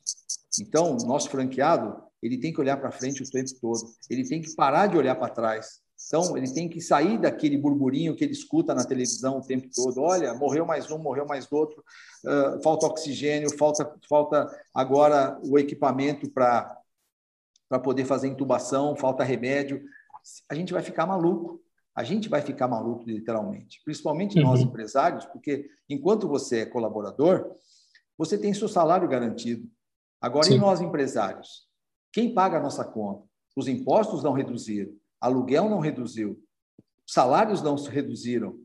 Então, 0.60 0.96
nosso 0.96 1.30
franqueado, 1.30 2.02
ele 2.22 2.38
tem 2.38 2.52
que 2.52 2.60
olhar 2.60 2.76
para 2.76 2.92
frente 2.92 3.22
o 3.22 3.30
tempo 3.30 3.50
todo. 3.60 3.94
Ele 4.10 4.28
tem 4.28 4.42
que 4.42 4.54
parar 4.54 4.86
de 4.86 4.96
olhar 4.96 5.14
para 5.14 5.32
trás. 5.32 5.80
Então, 6.06 6.36
ele 6.36 6.52
tem 6.52 6.68
que 6.68 6.80
sair 6.80 7.18
daquele 7.18 7.56
burburinho 7.56 8.14
que 8.14 8.24
ele 8.24 8.32
escuta 8.32 8.74
na 8.74 8.84
televisão 8.84 9.38
o 9.38 9.42
tempo 9.42 9.68
todo. 9.74 10.02
Olha, 10.02 10.34
morreu 10.34 10.66
mais 10.66 10.90
um, 10.90 10.98
morreu 10.98 11.26
mais 11.26 11.50
outro, 11.50 11.82
uh, 12.24 12.62
falta 12.62 12.86
oxigênio, 12.86 13.56
falta, 13.56 13.94
falta 14.08 14.64
agora 14.74 15.40
o 15.42 15.58
equipamento 15.58 16.30
para 16.30 16.78
poder 17.82 18.04
fazer 18.04 18.28
intubação, 18.28 18.94
falta 18.96 19.24
remédio. 19.24 19.82
a 20.48 20.54
gente 20.54 20.72
vai 20.72 20.82
ficar 20.82 21.06
maluco. 21.06 21.60
A 21.94 22.04
gente 22.04 22.28
vai 22.28 22.40
ficar 22.40 22.68
maluco, 22.68 23.04
literalmente. 23.06 23.82
Principalmente 23.84 24.38
uhum. 24.38 24.44
nós 24.46 24.60
empresários, 24.60 25.26
porque 25.26 25.68
enquanto 25.88 26.26
você 26.26 26.60
é 26.60 26.66
colaborador, 26.66 27.54
você 28.16 28.38
tem 28.38 28.54
seu 28.54 28.68
salário 28.68 29.08
garantido. 29.08 29.68
Agora, 30.20 30.46
Sim. 30.46 30.54
e 30.54 30.58
nós 30.58 30.80
empresários? 30.80 31.66
Quem 32.12 32.32
paga 32.32 32.58
a 32.58 32.62
nossa 32.62 32.84
conta? 32.84 33.26
Os 33.56 33.68
impostos 33.68 34.22
não 34.22 34.32
reduziram, 34.32 34.92
aluguel 35.22 35.70
não 35.70 35.78
reduziu, 35.78 36.42
salários 37.06 37.62
não 37.62 37.78
se 37.78 37.88
reduziram. 37.88 38.58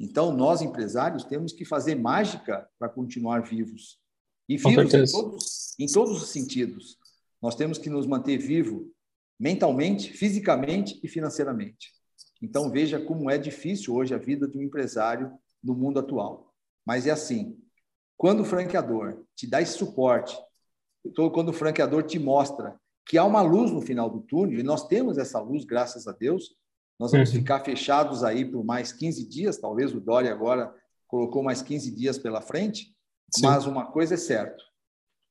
Então, 0.00 0.32
nós 0.32 0.62
empresários 0.62 1.24
temos 1.24 1.52
que 1.52 1.64
fazer 1.64 1.94
mágica 1.94 2.66
para 2.78 2.88
continuar 2.88 3.42
vivos. 3.42 4.00
E 4.48 4.56
vivos 4.56 4.94
em 4.94 5.04
todos, 5.04 5.74
em 5.78 5.86
todos 5.86 6.22
os 6.22 6.30
sentidos. 6.30 6.96
Nós 7.42 7.54
temos 7.54 7.76
que 7.76 7.90
nos 7.90 8.06
manter 8.06 8.38
vivo 8.38 8.90
mentalmente, 9.38 10.12
fisicamente 10.12 10.98
e 11.02 11.08
financeiramente. 11.08 11.92
Então, 12.40 12.70
veja 12.70 12.98
como 12.98 13.30
é 13.30 13.36
difícil 13.36 13.94
hoje 13.94 14.14
a 14.14 14.18
vida 14.18 14.48
de 14.48 14.56
um 14.56 14.62
empresário 14.62 15.36
no 15.62 15.74
mundo 15.74 15.98
atual. 15.98 16.54
Mas 16.86 17.06
é 17.06 17.10
assim: 17.10 17.58
quando 18.16 18.40
o 18.40 18.44
franqueador 18.44 19.24
te 19.34 19.46
dá 19.46 19.60
esse 19.60 19.76
suporte, 19.76 20.36
quando 21.32 21.50
o 21.50 21.52
franqueador 21.52 22.04
te 22.04 22.18
mostra 22.18 22.80
que 23.08 23.16
há 23.16 23.24
uma 23.24 23.40
luz 23.40 23.70
no 23.70 23.80
final 23.80 24.10
do 24.10 24.20
túnel, 24.20 24.60
e 24.60 24.62
nós 24.62 24.86
temos 24.86 25.16
essa 25.16 25.40
luz, 25.40 25.64
graças 25.64 26.06
a 26.06 26.12
Deus, 26.12 26.54
nós 26.98 27.12
vamos 27.12 27.30
uhum. 27.30 27.36
ficar 27.36 27.60
fechados 27.60 28.22
aí 28.22 28.44
por 28.44 28.62
mais 28.62 28.92
15 28.92 29.26
dias, 29.26 29.56
talvez 29.56 29.94
o 29.94 30.00
Dória 30.00 30.30
agora 30.30 30.74
colocou 31.06 31.42
mais 31.42 31.62
15 31.62 31.90
dias 31.90 32.18
pela 32.18 32.42
frente, 32.42 32.94
Sim. 33.34 33.46
mas 33.46 33.66
uma 33.66 33.86
coisa 33.86 34.14
é 34.14 34.18
certa, 34.18 34.62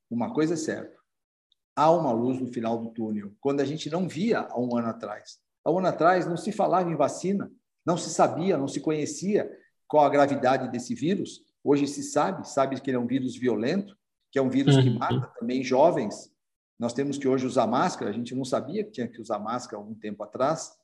uma 0.09 0.34
coisa 0.34 0.55
é 0.55 0.57
certa, 0.57 0.97
há 1.75 1.91
uma 1.91 2.11
luz 2.11 2.39
no 2.39 2.47
final 2.47 2.80
do 2.80 2.89
túnel, 2.89 3.32
quando 3.39 3.59
a 3.59 3.65
gente 3.65 3.89
não 3.91 4.07
via 4.07 4.39
há 4.39 4.59
um 4.59 4.75
ano 4.75 4.88
atrás. 4.88 5.38
Há 5.63 5.71
um 5.71 5.78
ano 5.78 5.88
atrás 5.88 6.25
não 6.25 6.38
se 6.38 6.51
falava 6.51 6.89
em 6.89 6.95
vacina, 6.95 7.51
não 7.86 7.97
se 7.97 8.09
sabia, 8.09 8.57
não 8.57 8.67
se 8.67 8.80
conhecia 8.80 9.49
qual 9.88 10.05
a 10.05 10.09
gravidade 10.09 10.71
desse 10.71 10.95
vírus. 10.95 11.41
Hoje 11.63 11.86
se 11.86 12.01
sabe, 12.01 12.49
sabe 12.49 12.80
que 12.82 12.89
ele 12.89 12.97
é 12.97 12.99
um 12.99 13.05
vírus 13.05 13.36
violento, 13.36 13.95
que 14.32 14.39
é 14.39 14.41
um 14.41 14.49
vírus 14.49 14.78
que 14.78 14.89
uhum. 14.89 14.97
mata 14.97 15.32
também 15.39 15.63
jovens. 15.63 16.32
Nós 16.80 16.93
temos 16.93 17.17
que 17.17 17.28
hoje 17.28 17.45
usar 17.45 17.67
máscara, 17.67 18.11
a 18.11 18.13
gente 18.13 18.36
não 18.36 18.45
sabia 18.45 18.84
que 18.84 18.91
tinha 18.91 19.07
que 19.07 19.19
usar 19.19 19.39
máscara 19.39 19.82
algum 19.82 19.95
tempo 19.95 20.23
atrás. 20.23 20.78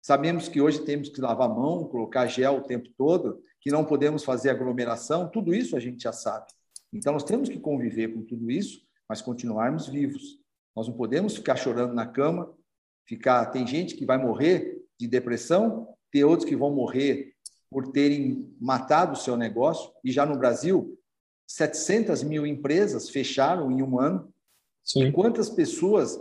Sabemos 0.00 0.48
que 0.48 0.60
hoje 0.60 0.84
temos 0.84 1.08
que 1.08 1.20
lavar 1.20 1.50
a 1.50 1.52
mão, 1.54 1.84
colocar 1.88 2.26
gel 2.26 2.58
o 2.58 2.62
tempo 2.62 2.88
todo, 2.96 3.42
que 3.60 3.70
não 3.70 3.84
podemos 3.84 4.22
fazer 4.22 4.50
aglomeração, 4.50 5.28
tudo 5.28 5.52
isso 5.52 5.76
a 5.76 5.80
gente 5.80 6.02
já 6.02 6.12
sabe. 6.12 6.46
Então, 6.92 7.12
nós 7.12 7.24
temos 7.24 7.48
que 7.48 7.58
conviver 7.58 8.14
com 8.14 8.22
tudo 8.22 8.50
isso 8.50 8.86
mas 9.08 9.22
continuarmos 9.22 9.86
vivos. 9.86 10.38
Nós 10.74 10.88
não 10.88 10.96
podemos 10.96 11.36
ficar 11.36 11.56
chorando 11.56 11.94
na 11.94 12.06
cama, 12.06 12.52
ficar. 13.06 13.46
Tem 13.46 13.66
gente 13.66 13.94
que 13.94 14.04
vai 14.04 14.18
morrer 14.18 14.82
de 14.98 15.06
depressão, 15.06 15.94
tem 16.10 16.24
outros 16.24 16.48
que 16.48 16.56
vão 16.56 16.70
morrer 16.70 17.34
por 17.70 17.92
terem 17.92 18.54
matado 18.60 19.12
o 19.12 19.16
seu 19.16 19.36
negócio. 19.36 19.90
E 20.04 20.10
já 20.10 20.26
no 20.26 20.38
Brasil, 20.38 20.98
700 21.46 22.22
mil 22.22 22.46
empresas 22.46 23.08
fecharam 23.08 23.70
em 23.70 23.82
um 23.82 23.98
ano. 23.98 24.32
Sim. 24.86 25.10
Quantas 25.10 25.50
pessoas 25.50 26.18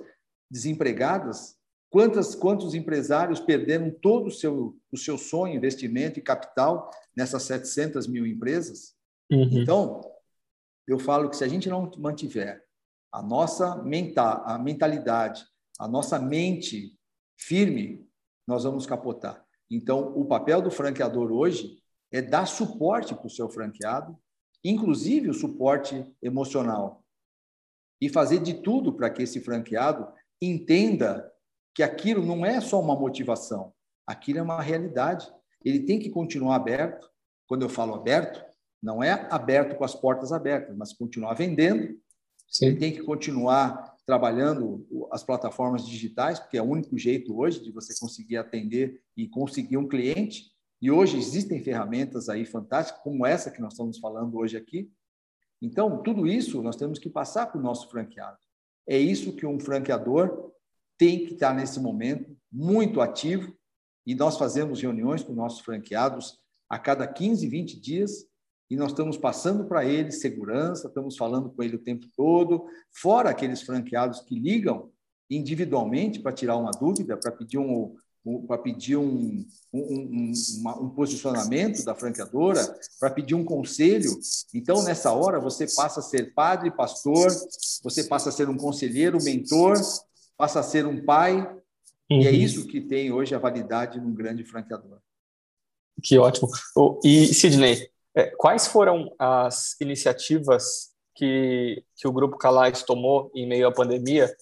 desempregadas? 0.50 1.56
Quantas, 1.90 2.34
quantos 2.34 2.74
empresários 2.74 3.40
perderam 3.40 3.92
todo 3.92 4.28
o 4.28 4.32
seu, 4.32 4.76
o 4.92 4.98
seu 4.98 5.18
sonho, 5.18 5.56
investimento 5.56 6.20
e 6.20 6.24
capital 6.24 6.90
nessas 7.16 7.44
700 7.44 8.08
mil 8.08 8.26
empresas? 8.26 8.96
Uhum. 9.32 9.62
Então, 9.62 10.02
eu 10.88 11.00
falo 11.00 11.30
que 11.30 11.38
se 11.38 11.44
a 11.44 11.48
gente 11.48 11.70
não 11.70 11.90
mantiver 11.98 12.66
a 13.12 13.22
nossa 13.22 13.82
mental, 13.84 14.44
a 14.46 14.58
mentalidade, 14.58 15.46
a 15.80 15.88
nossa 15.88 16.20
mente 16.20 17.00
firme, 17.38 18.06
nós 18.48 18.64
vamos 18.64 18.86
capotar. 18.86 19.46
Então, 19.70 20.14
o 20.18 20.26
papel 20.26 20.62
do 20.62 20.72
franqueador 20.72 21.32
hoje 21.32 21.78
é 22.12 22.22
dar 22.22 22.46
suporte 22.46 23.16
para 23.16 23.28
o 23.28 23.30
seu 23.30 23.48
franqueado, 23.48 24.18
inclusive 24.64 25.30
o 25.30 25.34
suporte 25.34 26.06
emocional, 26.22 27.05
e 28.02 28.10
fazer 28.10 28.40
de 28.40 28.56
tudo 28.56 28.94
para 28.94 29.10
que 29.10 29.24
esse 29.24 29.40
franqueado 29.40 30.08
entenda 30.42 31.32
que 31.74 31.84
aquilo 31.84 32.26
não 32.26 32.46
é 32.46 32.60
só 32.62 32.80
uma 32.80 32.96
motivação, 32.96 33.74
aquilo 34.08 34.40
é 34.40 34.42
uma 34.42 34.62
realidade. 34.62 35.28
Ele 35.64 35.82
tem 35.82 36.00
que 36.00 36.10
continuar 36.10 36.56
aberto. 36.56 37.10
Quando 37.48 37.64
eu 37.64 37.70
falo 37.70 37.96
aberto, 37.96 38.44
não 38.82 39.04
é 39.04 39.28
aberto 39.30 39.76
com 39.76 39.84
as 39.84 39.96
portas 39.96 40.32
abertas, 40.32 40.76
mas 40.76 40.94
continuar 40.94 41.34
vendendo, 41.34 41.96
Sim. 42.48 42.68
Ele 42.68 42.78
tem 42.78 42.94
que 42.94 43.02
continuar 43.02 43.96
trabalhando 44.06 44.88
as 45.12 45.24
plataformas 45.24 45.86
digitais, 45.86 46.40
porque 46.40 46.58
é 46.58 46.62
o 46.62 46.66
único 46.66 46.98
jeito 46.98 47.38
hoje 47.38 47.62
de 47.62 47.72
você 47.72 47.94
conseguir 48.00 48.38
atender 48.38 49.02
e 49.18 49.28
conseguir 49.28 49.78
um 49.78 49.88
cliente. 49.88 50.52
E 50.82 50.92
hoje 50.92 51.18
existem 51.18 51.64
ferramentas 51.64 52.30
aí 52.30 52.46
fantásticas, 52.46 53.02
como 53.02 53.26
essa 53.26 53.50
que 53.50 53.62
nós 53.62 53.74
estamos 53.74 53.98
falando 53.98 54.38
hoje 54.38 54.56
aqui. 54.56 54.90
Então, 55.66 56.02
tudo 56.04 56.28
isso 56.28 56.62
nós 56.62 56.76
temos 56.76 57.00
que 57.00 57.10
passar 57.10 57.48
para 57.48 57.60
o 57.60 57.64
nosso 57.64 57.90
franqueado. 57.90 58.38
É 58.88 58.98
isso 58.98 59.36
que 59.36 59.46
um 59.46 59.60
franqueador 59.60 60.52
tem 60.98 61.26
que 61.26 61.34
estar 61.34 61.54
nesse 61.54 61.80
momento 61.80 62.36
muito 62.52 63.02
ativo. 63.02 63.54
E 64.06 64.14
nós 64.14 64.38
fazemos 64.38 64.82
reuniões 64.82 65.24
com 65.24 65.34
nossos 65.34 65.62
franqueados 65.62 66.38
a 66.70 66.78
cada 66.78 67.08
15, 67.08 67.48
20 67.48 67.80
dias 67.80 68.28
e 68.70 68.76
nós 68.76 68.92
estamos 68.92 69.18
passando 69.18 69.66
para 69.66 69.86
ele 69.86 70.12
segurança, 70.12 70.88
estamos 70.88 71.16
falando 71.16 71.52
com 71.52 71.62
ele 71.62 71.76
o 71.76 71.84
tempo 71.84 72.08
todo, 72.16 72.66
fora 72.92 73.30
aqueles 73.30 73.62
franqueados 73.62 74.22
que 74.22 74.40
ligam 74.40 74.92
individualmente 75.30 76.20
para 76.20 76.34
tirar 76.34 76.58
uma 76.58 76.72
dúvida, 76.72 77.18
para 77.18 77.32
pedir 77.32 77.58
um 77.58 77.96
para 78.48 78.58
pedir 78.58 78.98
um, 78.98 79.46
um, 79.72 80.34
uma, 80.60 80.82
um, 80.82 80.90
posicionamento 80.90 81.84
da 81.84 81.94
franqueadora, 81.94 82.62
para 83.00 83.12
pedir 83.12 83.36
um 83.36 83.46
conselho. 83.46 84.12
Então, 84.54 84.84
nessa 84.84 85.12
hora, 85.12 85.40
você 85.40 85.68
passa 85.76 86.00
a 86.00 86.04
ser 86.04 86.34
padre, 86.34 86.72
pastor, 86.72 87.28
você 87.84 88.04
passa 88.04 88.30
a 88.30 88.32
ser 88.32 88.50
um 88.50 88.58
conselheiro, 88.58 89.24
mentor, 89.24 89.76
passa 90.36 90.60
a 90.60 90.64
ser 90.64 90.88
um 90.88 91.06
pai, 91.06 91.38
uhum. 91.38 92.22
e 92.22 92.28
é 92.28 92.32
uhum. 92.32 92.36
isso 92.36 92.68
que 92.68 92.82
tem 92.82 93.12
hoje 93.12 93.36
a 93.36 93.40
validade 93.40 94.00
num 94.00 94.14
grande 94.14 94.44
franqueador. 94.44 94.98
Que 96.02 96.18
ótimo. 96.18 96.50
E, 97.04 97.28
Sidney, 97.28 97.90
é, 98.16 98.26
quais 98.38 98.68
foram 98.68 99.14
as 99.20 99.80
iniciativas 99.80 100.90
que, 101.16 101.84
que 101.96 102.08
o 102.08 102.12
Grupo 102.12 102.38
Calais 102.38 102.82
tomou 102.84 103.32
em 103.36 103.48
meio 103.48 103.68
à 103.68 103.72
pandemia 103.72 104.34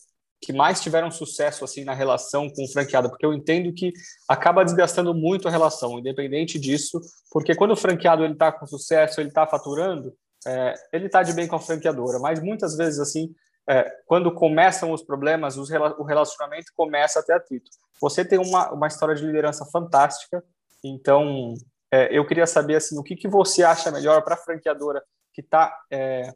que 0.43 0.51
mais 0.51 0.81
tiveram 0.81 1.09
sucesso 1.09 1.63
assim 1.63 1.83
na 1.83 1.93
relação 1.93 2.49
com 2.49 2.63
o 2.63 2.67
franqueado? 2.67 3.09
Porque 3.09 3.25
eu 3.25 3.33
entendo 3.33 3.73
que 3.73 3.93
acaba 4.27 4.65
desgastando 4.65 5.13
muito 5.13 5.47
a 5.47 5.51
relação, 5.51 5.99
independente 5.99 6.59
disso, 6.59 6.99
porque 7.31 7.55
quando 7.55 7.71
o 7.71 7.77
franqueado 7.77 8.23
ele 8.23 8.33
está 8.33 8.51
com 8.51 8.67
sucesso, 8.67 9.21
ele 9.21 9.29
está 9.29 9.47
faturando, 9.47 10.13
é, 10.45 10.73
ele 10.91 11.05
está 11.05 11.23
de 11.23 11.33
bem 11.33 11.47
com 11.47 11.55
a 11.55 11.59
franqueadora, 11.59 12.19
mas 12.19 12.41
muitas 12.41 12.75
vezes 12.75 12.99
assim 12.99 13.33
é, 13.69 13.89
quando 14.05 14.33
começam 14.33 14.91
os 14.91 15.01
problemas, 15.01 15.55
os, 15.55 15.69
o 15.69 16.03
relacionamento 16.03 16.73
começa 16.75 17.19
a 17.19 17.23
ter 17.23 17.33
atrito. 17.33 17.71
Você 18.01 18.25
tem 18.25 18.37
uma, 18.37 18.71
uma 18.73 18.87
história 18.87 19.15
de 19.15 19.25
liderança 19.25 19.65
fantástica, 19.71 20.43
então 20.83 21.53
é, 21.89 22.09
eu 22.11 22.25
queria 22.25 22.45
saber 22.45 22.75
assim, 22.75 22.99
o 22.99 23.03
que, 23.03 23.15
que 23.15 23.27
você 23.27 23.63
acha 23.63 23.89
melhor 23.91 24.21
para 24.23 24.33
a 24.33 24.37
franqueadora 24.37 25.01
que 25.33 25.41
está 25.41 25.73
é, 25.89 26.33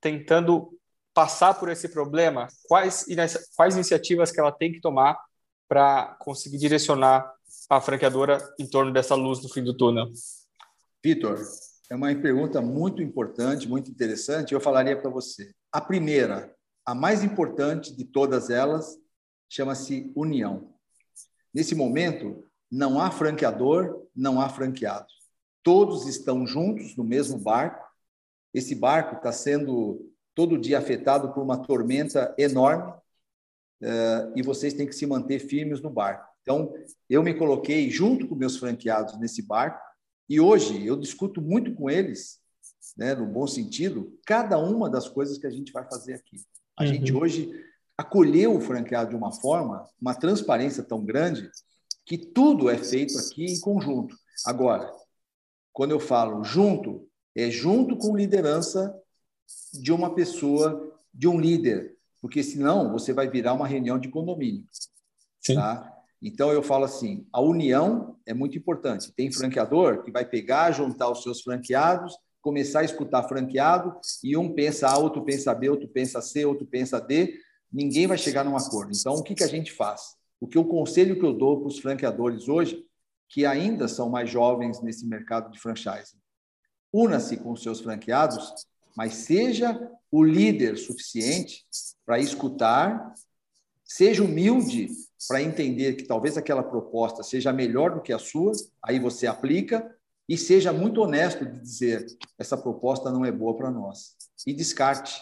tentando 0.00 0.70
passar 1.16 1.54
por 1.54 1.70
esse 1.70 1.88
problema? 1.88 2.46
Quais, 2.68 3.06
quais 3.56 3.74
iniciativas 3.74 4.30
que 4.30 4.38
ela 4.38 4.52
tem 4.52 4.70
que 4.70 4.82
tomar 4.82 5.18
para 5.66 6.14
conseguir 6.20 6.58
direcionar 6.58 7.32
a 7.70 7.80
franqueadora 7.80 8.38
em 8.60 8.68
torno 8.68 8.92
dessa 8.92 9.14
luz 9.14 9.42
no 9.42 9.48
fim 9.48 9.64
do 9.64 9.74
túnel? 9.74 10.12
Vitor, 11.02 11.40
é 11.90 11.94
uma 11.94 12.14
pergunta 12.14 12.60
muito 12.60 13.00
importante, 13.00 13.66
muito 13.66 13.90
interessante. 13.90 14.52
Eu 14.52 14.60
falaria 14.60 15.00
para 15.00 15.08
você. 15.08 15.54
A 15.72 15.80
primeira, 15.80 16.54
a 16.84 16.94
mais 16.94 17.24
importante 17.24 17.96
de 17.96 18.04
todas 18.04 18.50
elas, 18.50 18.98
chama-se 19.48 20.12
união. 20.14 20.74
Nesse 21.54 21.74
momento, 21.74 22.44
não 22.70 23.00
há 23.00 23.10
franqueador, 23.10 24.06
não 24.14 24.38
há 24.38 24.50
franqueado. 24.50 25.06
Todos 25.62 26.06
estão 26.06 26.46
juntos 26.46 26.94
no 26.94 27.04
mesmo 27.04 27.38
barco. 27.38 27.86
Esse 28.52 28.74
barco 28.74 29.16
está 29.16 29.32
sendo 29.32 30.12
todo 30.36 30.58
dia 30.58 30.78
afetado 30.78 31.32
por 31.32 31.42
uma 31.42 31.56
tormenta 31.56 32.32
enorme 32.36 32.92
uh, 33.82 34.32
e 34.36 34.42
vocês 34.42 34.74
têm 34.74 34.86
que 34.86 34.94
se 34.94 35.06
manter 35.06 35.38
firmes 35.38 35.80
no 35.80 35.88
barco. 35.88 36.28
Então, 36.42 36.74
eu 37.08 37.22
me 37.22 37.32
coloquei 37.34 37.90
junto 37.90 38.28
com 38.28 38.36
meus 38.36 38.58
franqueados 38.58 39.18
nesse 39.18 39.40
barco 39.40 39.80
e 40.28 40.38
hoje 40.38 40.86
eu 40.86 40.94
discuto 40.94 41.40
muito 41.40 41.74
com 41.74 41.88
eles, 41.88 42.38
né, 42.96 43.14
no 43.14 43.26
bom 43.26 43.46
sentido, 43.46 44.16
cada 44.26 44.58
uma 44.58 44.90
das 44.90 45.08
coisas 45.08 45.38
que 45.38 45.46
a 45.46 45.50
gente 45.50 45.72
vai 45.72 45.88
fazer 45.88 46.12
aqui. 46.12 46.36
A 46.76 46.82
uhum. 46.82 46.88
gente 46.88 47.12
hoje 47.14 47.50
acolheu 47.96 48.54
o 48.54 48.60
franqueado 48.60 49.10
de 49.10 49.16
uma 49.16 49.32
forma, 49.32 49.88
uma 49.98 50.14
transparência 50.14 50.82
tão 50.82 51.02
grande, 51.02 51.50
que 52.04 52.18
tudo 52.18 52.68
é 52.68 52.76
feito 52.76 53.18
aqui 53.18 53.46
em 53.46 53.58
conjunto. 53.58 54.14
Agora, 54.44 54.92
quando 55.72 55.92
eu 55.92 55.98
falo 55.98 56.44
junto, 56.44 57.08
é 57.34 57.50
junto 57.50 57.96
com 57.96 58.14
liderança 58.14 58.94
de 59.72 59.92
uma 59.92 60.14
pessoa, 60.14 60.92
de 61.12 61.28
um 61.28 61.38
líder, 61.38 61.96
porque 62.20 62.42
senão 62.42 62.92
você 62.92 63.12
vai 63.12 63.28
virar 63.28 63.52
uma 63.52 63.66
reunião 63.66 63.98
de 63.98 64.08
condomínio. 64.08 64.64
Sim. 65.40 65.54
Tá? 65.54 65.92
Então 66.20 66.50
eu 66.50 66.62
falo 66.62 66.84
assim, 66.84 67.26
a 67.32 67.40
união 67.40 68.16
é 68.26 68.34
muito 68.34 68.56
importante. 68.56 69.12
Tem 69.12 69.30
franqueador 69.30 70.02
que 70.02 70.10
vai 70.10 70.24
pegar, 70.24 70.72
juntar 70.72 71.10
os 71.10 71.22
seus 71.22 71.42
franqueados, 71.42 72.16
começar 72.40 72.80
a 72.80 72.84
escutar 72.84 73.22
franqueado 73.24 73.98
e 74.22 74.36
um 74.36 74.52
pensa 74.52 74.88
A, 74.88 74.98
outro 74.98 75.24
pensa 75.24 75.54
B, 75.54 75.68
outro 75.68 75.88
pensa 75.88 76.20
C, 76.20 76.44
outro 76.44 76.66
pensa 76.66 77.00
D. 77.00 77.38
Ninguém 77.72 78.06
vai 78.06 78.16
chegar 78.16 78.44
num 78.44 78.56
acordo. 78.56 78.92
Então 78.94 79.14
o 79.14 79.22
que, 79.22 79.34
que 79.34 79.44
a 79.44 79.48
gente 79.48 79.72
faz? 79.72 80.16
O 80.40 80.46
que 80.46 80.58
o 80.58 80.64
conselho 80.64 81.18
que 81.18 81.24
eu 81.24 81.32
dou 81.32 81.58
para 81.60 81.68
os 81.68 81.78
franqueadores 81.78 82.48
hoje, 82.48 82.84
que 83.28 83.44
ainda 83.44 83.88
são 83.88 84.08
mais 84.08 84.30
jovens 84.30 84.80
nesse 84.80 85.06
mercado 85.06 85.50
de 85.50 85.58
franchising, 85.58 86.18
una-se 86.92 87.36
com 87.36 87.52
os 87.52 87.62
seus 87.62 87.80
franqueados, 87.80 88.52
mas 88.96 89.14
seja 89.14 89.90
o 90.10 90.24
líder 90.24 90.76
suficiente 90.78 91.64
para 92.04 92.18
escutar, 92.18 93.12
seja 93.84 94.22
humilde 94.22 94.88
para 95.28 95.42
entender 95.42 95.94
que 95.94 96.04
talvez 96.04 96.36
aquela 96.36 96.62
proposta 96.62 97.22
seja 97.22 97.52
melhor 97.52 97.94
do 97.94 98.00
que 98.00 98.12
a 98.12 98.18
sua, 98.18 98.52
aí 98.82 98.98
você 98.98 99.26
aplica 99.26 99.94
e 100.28 100.36
seja 100.36 100.72
muito 100.72 101.00
honesto 101.00 101.44
de 101.44 101.60
dizer 101.60 102.06
essa 102.38 102.56
proposta 102.56 103.10
não 103.10 103.24
é 103.24 103.30
boa 103.30 103.56
para 103.56 103.70
nós 103.70 104.16
e 104.46 104.52
descarte. 104.52 105.20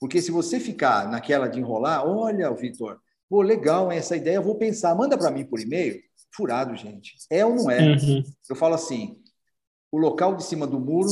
Porque 0.00 0.22
se 0.22 0.30
você 0.30 0.60
ficar 0.60 1.10
naquela 1.10 1.48
de 1.48 1.58
enrolar, 1.58 2.06
olha, 2.06 2.50
Vitor, 2.52 3.00
pô, 3.28 3.42
legal 3.42 3.90
essa 3.90 4.16
ideia, 4.16 4.40
vou 4.40 4.54
pensar, 4.54 4.94
manda 4.94 5.18
para 5.18 5.30
mim 5.30 5.44
por 5.44 5.60
e-mail. 5.60 6.00
Furado, 6.32 6.76
gente. 6.76 7.14
É 7.30 7.44
ou 7.44 7.54
não 7.54 7.70
é? 7.70 7.80
Uhum. 7.80 8.22
Eu 8.48 8.54
falo 8.54 8.74
assim, 8.74 9.20
o 9.90 9.98
local 9.98 10.36
de 10.36 10.44
cima 10.44 10.66
do 10.66 10.78
muro 10.78 11.10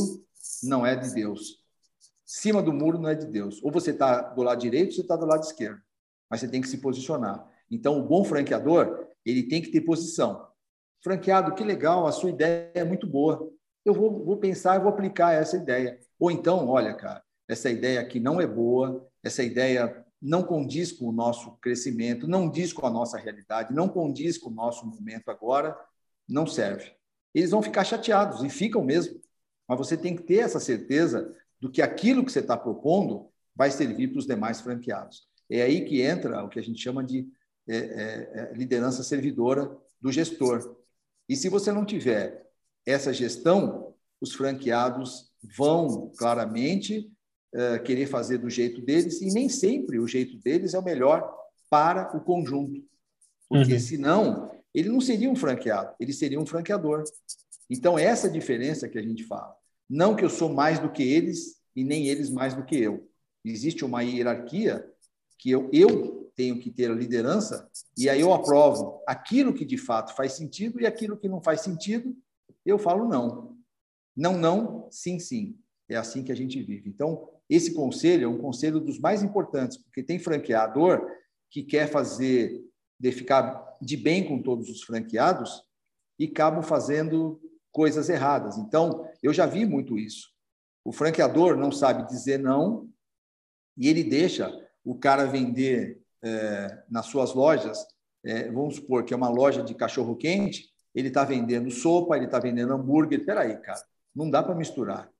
não 0.63 0.85
é 0.85 0.95
de 0.95 1.13
Deus. 1.13 1.56
Cima 2.27 2.61
do 2.61 2.73
muro 2.73 2.99
não 2.99 3.07
é 3.07 3.15
de 3.15 3.25
Deus. 3.25 3.63
Ou 3.63 3.71
você 3.71 3.91
está 3.91 4.21
do 4.21 4.43
lado 4.43 4.59
direito 4.59 4.89
ou 4.89 4.95
você 4.95 5.01
está 5.01 5.15
do 5.15 5.25
lado 5.25 5.43
esquerdo. 5.43 5.81
Mas 6.29 6.41
você 6.41 6.47
tem 6.49 6.59
que 6.59 6.67
se 6.67 6.79
posicionar. 6.79 7.49
Então, 7.71 7.97
o 7.97 8.03
bom 8.03 8.21
franqueador, 8.25 9.07
ele 9.25 9.43
tem 9.43 9.61
que 9.61 9.71
ter 9.71 9.79
posição. 9.79 10.45
Franqueado, 11.01 11.55
que 11.55 11.63
legal, 11.63 12.05
a 12.05 12.11
sua 12.11 12.29
ideia 12.29 12.69
é 12.73 12.83
muito 12.83 13.07
boa. 13.07 13.49
Eu 13.85 13.93
vou, 13.93 14.25
vou 14.25 14.35
pensar 14.35 14.75
e 14.75 14.79
vou 14.79 14.89
aplicar 14.89 15.31
essa 15.31 15.55
ideia. 15.55 15.97
Ou 16.19 16.29
então, 16.29 16.67
olha, 16.67 16.93
cara, 16.93 17.23
essa 17.47 17.69
ideia 17.69 18.01
aqui 18.01 18.19
não 18.19 18.41
é 18.41 18.45
boa, 18.45 19.07
essa 19.23 19.41
ideia 19.41 20.05
não 20.21 20.43
condiz 20.43 20.91
com 20.91 21.05
o 21.05 21.13
nosso 21.13 21.55
crescimento, 21.61 22.27
não 22.27 22.49
diz 22.49 22.73
com 22.73 22.85
a 22.85 22.89
nossa 22.89 23.17
realidade, 23.17 23.73
não 23.73 23.87
condiz 23.87 24.37
com 24.37 24.49
o 24.49 24.53
nosso 24.53 24.85
momento 24.85 25.29
agora, 25.29 25.77
não 26.27 26.45
serve. 26.45 26.91
Eles 27.33 27.51
vão 27.51 27.61
ficar 27.61 27.85
chateados 27.85 28.43
e 28.43 28.49
ficam 28.49 28.83
mesmo. 28.83 29.21
Mas 29.65 29.77
você 29.77 29.95
tem 29.95 30.13
que 30.13 30.23
ter 30.23 30.39
essa 30.39 30.59
certeza 30.59 31.33
do 31.59 31.71
que 31.71 31.81
aquilo 31.81 32.23
que 32.23 32.31
você 32.31 32.39
está 32.39 32.55
propondo 32.55 33.29
vai 33.55 33.71
servir 33.71 34.09
para 34.09 34.19
os 34.19 34.27
demais 34.27 34.61
franqueados. 34.61 35.27
É 35.49 35.61
aí 35.61 35.85
que 35.85 36.01
entra 36.01 36.43
o 36.43 36.49
que 36.49 36.59
a 36.59 36.61
gente 36.61 36.81
chama 36.81 37.03
de 37.03 37.27
é, 37.67 37.77
é, 37.77 38.31
é, 38.33 38.53
liderança 38.53 39.03
servidora 39.03 39.75
do 39.99 40.11
gestor. 40.11 40.77
E 41.27 41.35
se 41.35 41.49
você 41.49 41.71
não 41.71 41.85
tiver 41.85 42.45
essa 42.85 43.11
gestão, 43.11 43.93
os 44.21 44.33
franqueados 44.33 45.31
vão 45.57 46.11
claramente 46.17 47.11
é, 47.53 47.79
querer 47.79 48.05
fazer 48.07 48.37
do 48.37 48.49
jeito 48.49 48.81
deles, 48.81 49.21
e 49.21 49.33
nem 49.33 49.49
sempre 49.49 49.99
o 49.99 50.07
jeito 50.07 50.37
deles 50.37 50.73
é 50.73 50.79
o 50.79 50.83
melhor 50.83 51.33
para 51.69 52.15
o 52.15 52.21
conjunto. 52.21 52.81
Porque 53.49 53.73
uhum. 53.73 53.79
senão, 53.79 54.51
ele 54.73 54.89
não 54.89 55.01
seria 55.01 55.29
um 55.29 55.35
franqueado, 55.35 55.93
ele 55.99 56.13
seria 56.13 56.39
um 56.39 56.45
franqueador. 56.45 57.03
Então, 57.69 57.97
essa 57.97 58.29
diferença 58.29 58.87
que 58.87 58.97
a 58.97 59.01
gente 59.01 59.23
fala. 59.23 59.53
Não 59.89 60.15
que 60.15 60.23
eu 60.23 60.29
sou 60.29 60.53
mais 60.53 60.79
do 60.79 60.91
que 60.91 61.03
eles 61.03 61.57
e 61.75 61.83
nem 61.83 62.07
eles 62.07 62.29
mais 62.29 62.53
do 62.53 62.65
que 62.65 62.75
eu. 62.75 63.09
Existe 63.43 63.85
uma 63.85 64.01
hierarquia 64.01 64.85
que 65.37 65.51
eu, 65.51 65.69
eu 65.71 66.31
tenho 66.35 66.59
que 66.59 66.69
ter 66.69 66.91
a 66.91 66.95
liderança, 66.95 67.69
e 67.97 68.09
aí 68.09 68.21
eu 68.21 68.33
aprovo 68.33 69.01
aquilo 69.07 69.53
que 69.53 69.65
de 69.65 69.77
fato 69.77 70.15
faz 70.15 70.33
sentido 70.33 70.79
e 70.79 70.85
aquilo 70.85 71.17
que 71.17 71.27
não 71.27 71.41
faz 71.41 71.61
sentido, 71.61 72.15
eu 72.65 72.77
falo 72.77 73.07
não. 73.07 73.57
Não, 74.15 74.37
não, 74.37 74.87
sim, 74.91 75.19
sim. 75.19 75.57
É 75.89 75.95
assim 75.95 76.23
que 76.23 76.31
a 76.31 76.35
gente 76.35 76.61
vive. 76.61 76.89
Então, 76.89 77.29
esse 77.49 77.73
conselho 77.73 78.25
é 78.25 78.27
um 78.27 78.37
conselho 78.37 78.79
dos 78.79 78.99
mais 78.99 79.23
importantes, 79.23 79.77
porque 79.77 80.03
tem 80.03 80.19
franqueador 80.19 81.07
que 81.49 81.63
quer 81.63 81.89
fazer, 81.89 82.63
de 82.99 83.11
ficar 83.11 83.77
de 83.81 83.95
bem 83.95 84.27
com 84.27 84.41
todos 84.41 84.69
os 84.69 84.83
franqueados 84.83 85.63
e 86.19 86.25
acabam 86.25 86.61
fazendo 86.61 87.39
coisas 87.77 88.09
erradas. 88.09 88.57
Então, 88.57 89.07
eu 89.21 89.31
já 89.31 89.45
vi 89.45 89.63
muito 89.63 89.99
isso. 89.99 90.29
O 90.83 90.91
franqueador 90.91 91.55
não 91.55 91.71
sabe 91.71 92.07
dizer 92.07 92.39
não 92.39 92.89
e 93.77 93.87
ele 93.87 94.03
deixa 94.03 94.51
o 94.83 94.95
cara 94.95 95.25
vender 95.25 96.01
é, 96.23 96.83
nas 96.89 97.05
suas 97.05 97.35
lojas, 97.35 97.77
é, 98.25 98.49
vamos 98.51 98.77
supor 98.77 99.03
que 99.03 99.13
é 99.13 99.17
uma 99.17 99.29
loja 99.29 99.61
de 99.61 99.75
cachorro 99.75 100.15
quente, 100.15 100.69
ele 100.95 101.09
está 101.09 101.23
vendendo 101.23 101.69
sopa, 101.69 102.15
ele 102.15 102.25
está 102.25 102.39
vendendo 102.39 102.73
hambúrguer. 102.73 103.23
Peraí, 103.23 103.55
cara, 103.57 103.79
não 104.15 104.27
dá 104.27 104.41
para 104.41 104.55
misturar. 104.55 105.11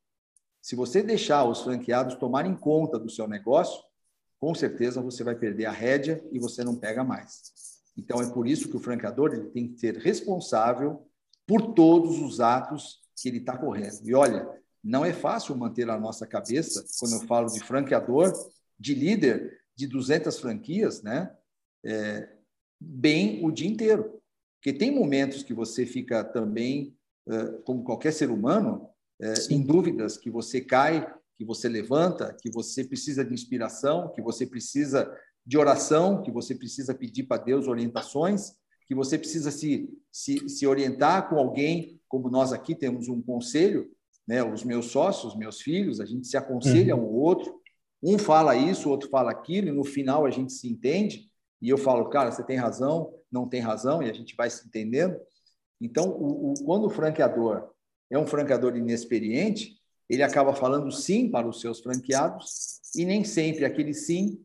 Se 0.60 0.76
você 0.76 1.04
deixar 1.04 1.44
os 1.44 1.62
franqueados 1.62 2.16
tomarem 2.16 2.56
conta 2.56 2.98
do 2.98 3.08
seu 3.08 3.28
negócio, 3.28 3.80
com 4.40 4.56
certeza 4.56 5.00
você 5.00 5.24
vai 5.24 5.36
perder 5.36 5.68
a 5.68 5.72
rédea 5.72 6.26
e 6.32 6.40
você 6.40 6.64
não 6.64 6.76
pega 6.76 7.04
mais. 7.04 7.54
Então 7.96 8.20
é 8.20 8.28
por 8.32 8.48
isso 8.48 8.68
que 8.68 8.78
o 8.78 8.80
franqueador 8.80 9.36
ele 9.36 9.52
tem 9.52 9.68
que 9.68 9.80
ser 9.80 9.98
responsável 9.98 11.07
por 11.48 11.74
todos 11.74 12.20
os 12.20 12.40
atos 12.40 13.00
que 13.16 13.30
ele 13.30 13.38
está 13.38 13.58
correndo. 13.58 14.02
E 14.04 14.14
olha, 14.14 14.48
não 14.84 15.04
é 15.04 15.14
fácil 15.14 15.56
manter 15.56 15.90
a 15.90 16.00
nossa 16.00 16.28
cabeça 16.28 16.86
quando 17.00 17.14
eu 17.14 17.28
falo 17.28 17.48
de 17.48 17.60
franqueador, 17.62 18.32
de 18.80 18.94
líder, 18.94 19.60
de 19.76 19.88
200 19.88 20.40
franquias, 20.40 21.02
né? 21.02 21.34
É, 21.84 22.30
bem 22.80 23.44
o 23.44 23.52
dia 23.52 23.68
inteiro. 23.68 24.22
Porque 24.60 24.78
tem 24.78 24.92
momentos 24.92 25.44
que 25.44 25.54
você 25.54 25.86
fica 25.86 26.24
também, 26.24 26.96
como 27.64 27.84
qualquer 27.84 28.12
ser 28.12 28.30
humano, 28.30 28.90
é, 29.22 29.34
em 29.50 29.62
dúvidas, 29.62 30.18
que 30.18 30.30
você 30.30 30.62
cai, 30.62 31.08
que 31.36 31.46
você 31.46 31.70
levanta, 31.70 32.36
que 32.42 32.50
você 32.52 32.84
precisa 32.84 33.24
de 33.24 33.34
inspiração, 33.34 34.12
que 34.14 34.22
você 34.22 34.46
precisa 34.46 35.10
de 35.46 35.58
oração, 35.58 36.22
que 36.22 36.32
você 36.32 36.56
precisa 36.56 36.94
pedir 36.94 37.24
para 37.24 37.42
Deus 37.42 37.68
orientações, 37.68 38.54
que 38.88 38.96
você 38.96 39.18
precisa 39.18 39.52
se, 39.52 39.90
se, 40.12 40.48
se 40.50 40.66
orientar 40.66 41.30
com 41.30 41.36
alguém, 41.36 42.00
como 42.08 42.30
nós 42.30 42.54
aqui 42.54 42.74
temos 42.74 43.10
um 43.10 43.22
conselho, 43.22 43.92
né, 44.28 44.44
os 44.44 44.64
meus 44.64 44.88
sócios, 44.88 45.36
meus 45.36 45.62
filhos, 45.62 46.00
a 46.00 46.06
gente 46.06 46.28
se 46.28 46.38
aconselha 46.38 46.96
uhum. 46.96 47.02
um 47.02 47.06
ao 47.06 47.14
outro, 47.14 47.62
um 48.02 48.18
fala 48.18 48.56
isso, 48.56 48.88
o 48.88 48.92
outro 48.92 49.10
fala 49.10 49.32
aquilo, 49.32 49.68
e 49.68 49.72
no 49.72 49.84
final 49.84 50.26
a 50.26 50.30
gente 50.30 50.54
se 50.54 50.68
entende, 50.68 51.30
e 51.62 51.70
eu 51.70 51.78
falo, 51.78 52.10
cara, 52.10 52.32
você 52.32 52.44
tem 52.44 52.58
razão, 52.58 53.14
não 53.32 53.48
tem 53.48 53.60
razão, 53.60 54.02
e 54.04 54.10
a 54.10 54.14
gente 54.14 54.36
vai 54.36 54.50
se 54.50 54.66
entendendo. 54.68 55.18
Então, 55.82 56.10
o, 56.10 56.52
o, 56.52 56.54
quando 56.66 56.86
o 56.86 56.90
franqueador 56.90 57.70
é 58.10 58.18
um 58.18 58.28
franqueador 58.28 58.76
inexperiente, 58.76 59.78
ele 60.10 60.24
acaba 60.24 60.54
falando 60.54 60.92
sim 60.92 61.30
para 61.30 61.48
os 61.48 61.60
seus 61.60 61.80
franqueados, 61.80 62.80
e 62.96 63.06
nem 63.06 63.24
sempre 63.24 63.66
aquele 63.66 63.94
sim 63.94 64.40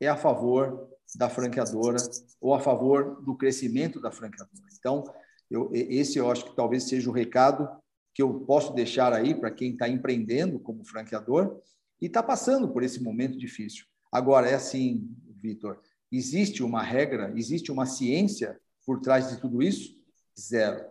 é 0.00 0.08
a 0.08 0.16
favor 0.16 0.88
da 1.14 1.28
franqueadora 1.28 1.98
ou 2.40 2.54
a 2.54 2.60
favor 2.60 3.22
do 3.22 3.36
crescimento 3.36 4.00
da 4.00 4.10
franqueadora. 4.10 4.68
Então, 4.78 5.04
eu, 5.50 5.70
esse 5.72 6.18
eu 6.18 6.30
acho 6.30 6.44
que 6.44 6.56
talvez 6.56 6.84
seja 6.84 7.08
o 7.08 7.12
recado 7.12 7.68
que 8.14 8.22
eu 8.22 8.40
posso 8.40 8.72
deixar 8.72 9.12
aí 9.12 9.34
para 9.34 9.50
quem 9.50 9.72
está 9.72 9.88
empreendendo 9.88 10.58
como 10.60 10.84
franqueador, 10.84 11.60
e 12.00 12.06
está 12.06 12.22
passando 12.22 12.68
por 12.68 12.82
esse 12.82 13.02
momento 13.02 13.38
difícil. 13.38 13.84
Agora, 14.12 14.48
é 14.48 14.54
assim, 14.54 15.08
Vitor, 15.42 15.80
existe 16.12 16.62
uma 16.62 16.82
regra, 16.82 17.32
existe 17.36 17.72
uma 17.72 17.86
ciência 17.86 18.60
por 18.86 19.00
trás 19.00 19.30
de 19.30 19.40
tudo 19.40 19.62
isso? 19.62 19.96
Zero. 20.38 20.84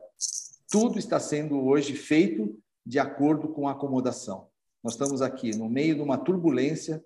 Tudo 0.69 0.97
está 0.97 1.19
sendo 1.19 1.63
hoje 1.63 1.95
feito 1.95 2.59
de 2.85 2.99
acordo 2.99 3.47
com 3.47 3.67
a 3.67 3.71
acomodação. 3.71 4.47
Nós 4.83 4.93
estamos 4.93 5.21
aqui 5.21 5.55
no 5.55 5.69
meio 5.69 5.95
de 5.95 6.01
uma 6.01 6.17
turbulência, 6.17 7.03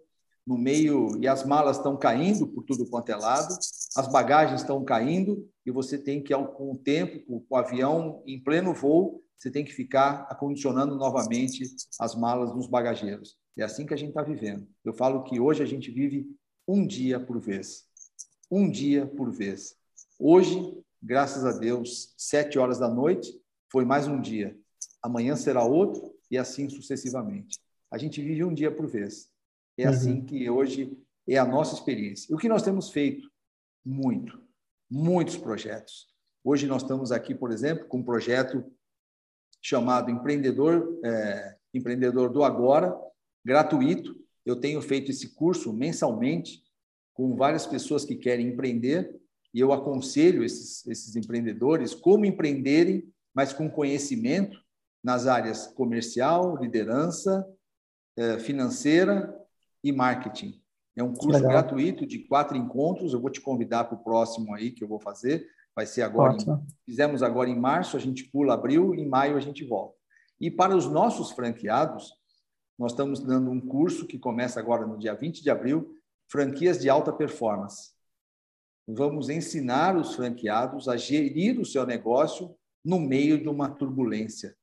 no 0.48 0.58
meio 0.58 1.22
e 1.22 1.28
as 1.28 1.46
malas 1.46 1.76
estão 1.76 1.98
caindo 1.98 2.48
por 2.48 2.64
tudo 2.64 2.90
quanto 2.90 3.10
é 3.10 3.16
lado, 3.18 3.54
as 3.98 4.08
bagagens 4.10 4.62
estão 4.62 4.82
caindo 4.86 5.46
e 5.66 5.72
você 5.72 5.98
tem 5.98 6.24
que, 6.24 6.34
com 6.34 6.72
o 6.72 6.78
tempo, 6.78 7.20
com 7.26 7.44
o 7.50 7.58
avião 7.58 8.24
em 8.26 8.42
pleno 8.42 8.74
voo, 8.74 9.22
você 9.38 9.52
tem 9.52 9.66
que 9.66 9.74
ficar 9.74 10.26
acondicionando 10.30 10.96
novamente 10.96 11.66
as 12.00 12.16
malas 12.16 12.54
dos 12.54 12.66
bagageiros. 12.66 13.38
É 13.58 13.64
assim 13.64 13.86
que 13.86 13.94
a 13.94 13.98
gente 13.98 14.10
está 14.10 14.24
vivendo. 14.24 14.66
Eu 14.86 14.94
falo 14.94 15.24
que 15.24 15.38
hoje 15.38 15.62
a 15.62 15.66
gente 15.66 15.92
vive 15.92 16.26
um 16.66 16.88
dia 16.88 17.20
por 17.20 17.40
vez. 17.40 17.86
Um 18.50 18.72
dia 18.72 19.06
por 19.06 19.30
vez. 19.30 19.76
Hoje, 20.18 20.82
graças 21.04 21.44
a 21.44 21.52
Deus, 21.52 22.14
sete 22.18 22.58
horas 22.58 22.80
da 22.80 22.88
noite, 22.88 23.34
foi 23.70 23.84
mais 23.84 24.08
um 24.08 24.22
dia. 24.22 24.58
Amanhã 25.04 25.36
será 25.36 25.64
outro 25.64 26.16
e 26.32 26.38
assim 26.38 26.70
sucessivamente. 26.70 27.60
A 27.92 27.98
gente 27.98 28.22
vive 28.22 28.44
um 28.44 28.54
dia 28.54 28.72
por 28.72 28.88
vez. 28.88 29.30
É 29.78 29.86
uhum. 29.86 29.90
assim 29.90 30.26
que 30.26 30.50
hoje 30.50 30.98
é 31.28 31.38
a 31.38 31.46
nossa 31.46 31.76
experiência. 31.76 32.32
E 32.32 32.36
o 32.36 32.38
que 32.38 32.50
nós 32.50 32.64
temos 32.64 32.90
feito? 32.90 33.30
Muito. 33.86 34.42
Muitos 34.90 35.38
projetos. 35.38 36.08
Hoje 36.44 36.66
nós 36.66 36.82
estamos 36.82 37.12
aqui, 37.12 37.36
por 37.36 37.52
exemplo, 37.52 37.86
com 37.88 37.98
um 37.98 38.04
projeto 38.04 38.64
chamado 39.62 40.10
Empreendedor, 40.10 41.00
é, 41.04 41.58
Empreendedor 41.74 42.32
do 42.32 42.44
Agora, 42.44 42.98
gratuito. 43.44 44.16
Eu 44.46 44.56
tenho 44.56 44.82
feito 44.82 45.12
esse 45.12 45.36
curso 45.36 45.74
mensalmente 45.74 46.64
com 47.14 47.36
várias 47.36 47.68
pessoas 47.68 48.06
que 48.06 48.16
querem 48.16 48.48
empreender 48.48 49.14
e 49.54 49.60
eu 49.60 49.74
aconselho 49.74 50.44
esses, 50.44 50.86
esses 50.88 51.16
empreendedores 51.16 51.94
como 51.94 52.26
empreenderem, 52.26 53.12
mas 53.34 53.52
com 53.52 53.70
conhecimento 53.70 54.58
nas 55.04 55.28
áreas 55.28 55.68
comercial, 55.68 56.58
liderança, 56.58 57.46
eh, 58.16 58.40
financeira 58.40 59.34
e 59.84 59.92
marketing. 59.92 60.62
É 60.96 61.04
um 61.04 61.14
curso 61.14 61.38
Legal. 61.38 61.52
gratuito 61.52 62.06
de 62.06 62.20
quatro 62.20 62.58
encontros. 62.58 63.14
Eu 63.14 63.22
vou 63.22 63.30
te 63.30 63.40
convidar 63.40 63.84
para 63.84 63.96
o 63.96 64.04
próximo 64.04 64.54
aí 64.54 64.72
que 64.72 64.84
eu 64.84 64.88
vou 64.88 65.00
fazer. 65.00 65.48
Vai 65.76 65.86
ser 65.86 66.02
agora. 66.02 66.34
Em, 66.34 66.66
fizemos 66.86 67.22
agora 67.22 67.50
em 67.50 67.60
março, 67.60 67.96
a 67.96 68.00
gente 68.00 68.24
pula 68.26 68.56
abril, 68.56 68.96
em 68.96 69.08
maio 69.08 69.38
a 69.38 69.40
gente 69.40 69.64
volta. 69.64 69.96
E 70.40 70.50
para 70.50 70.76
os 70.76 70.88
nossos 70.88 71.32
franqueados, 71.32 72.12
nós 72.78 72.92
estamos 72.92 73.20
dando 73.20 73.52
um 73.52 73.62
curso 73.62 74.08
que 74.08 74.18
começa 74.18 74.60
agora 74.60 74.86
no 74.86 74.98
dia 74.98 75.14
20 75.14 75.42
de 75.42 75.50
abril, 75.50 75.96
franquias 76.28 76.80
de 76.80 76.90
alta 76.90 77.14
performance. 77.14 77.92
Vamos 78.88 79.30
ensinar 79.30 79.96
os 79.96 80.16
franqueados 80.16 80.88
a 80.88 80.96
gerir 80.96 81.60
o 81.60 81.66
seu 81.66 81.86
negócio 81.86 82.56
no 82.84 83.00
meio 83.00 83.40
de 83.42 83.50
uma 83.50 83.70
turbulência. 83.70 84.56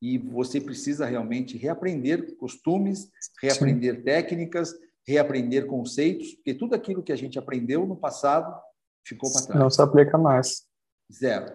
E 0.00 0.18
você 0.18 0.60
precisa 0.60 1.06
realmente 1.06 1.56
reaprender 1.56 2.36
costumes, 2.36 3.10
reaprender 3.40 3.96
Sim. 3.96 4.02
técnicas, 4.02 4.74
reaprender 5.06 5.66
conceitos, 5.66 6.34
porque 6.34 6.54
tudo 6.54 6.74
aquilo 6.74 7.02
que 7.02 7.12
a 7.12 7.16
gente 7.16 7.38
aprendeu 7.38 7.86
no 7.86 7.96
passado 7.96 8.60
ficou 9.06 9.32
para 9.32 9.42
trás. 9.42 9.60
Não 9.60 9.70
se 9.70 9.80
aplica 9.80 10.18
mais. 10.18 10.66
Zero. 11.12 11.54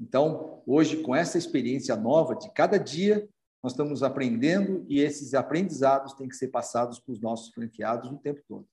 Então, 0.00 0.62
hoje, 0.66 1.02
com 1.02 1.14
essa 1.14 1.38
experiência 1.38 1.94
nova 1.96 2.34
de 2.34 2.50
cada 2.52 2.78
dia, 2.78 3.28
nós 3.62 3.72
estamos 3.72 4.02
aprendendo 4.02 4.84
e 4.88 5.00
esses 5.00 5.34
aprendizados 5.34 6.14
têm 6.14 6.28
que 6.28 6.36
ser 6.36 6.48
passados 6.48 6.98
para 6.98 7.12
os 7.12 7.20
nossos 7.20 7.52
franqueados 7.52 8.10
o 8.10 8.18
tempo 8.18 8.40
todo. 8.46 8.66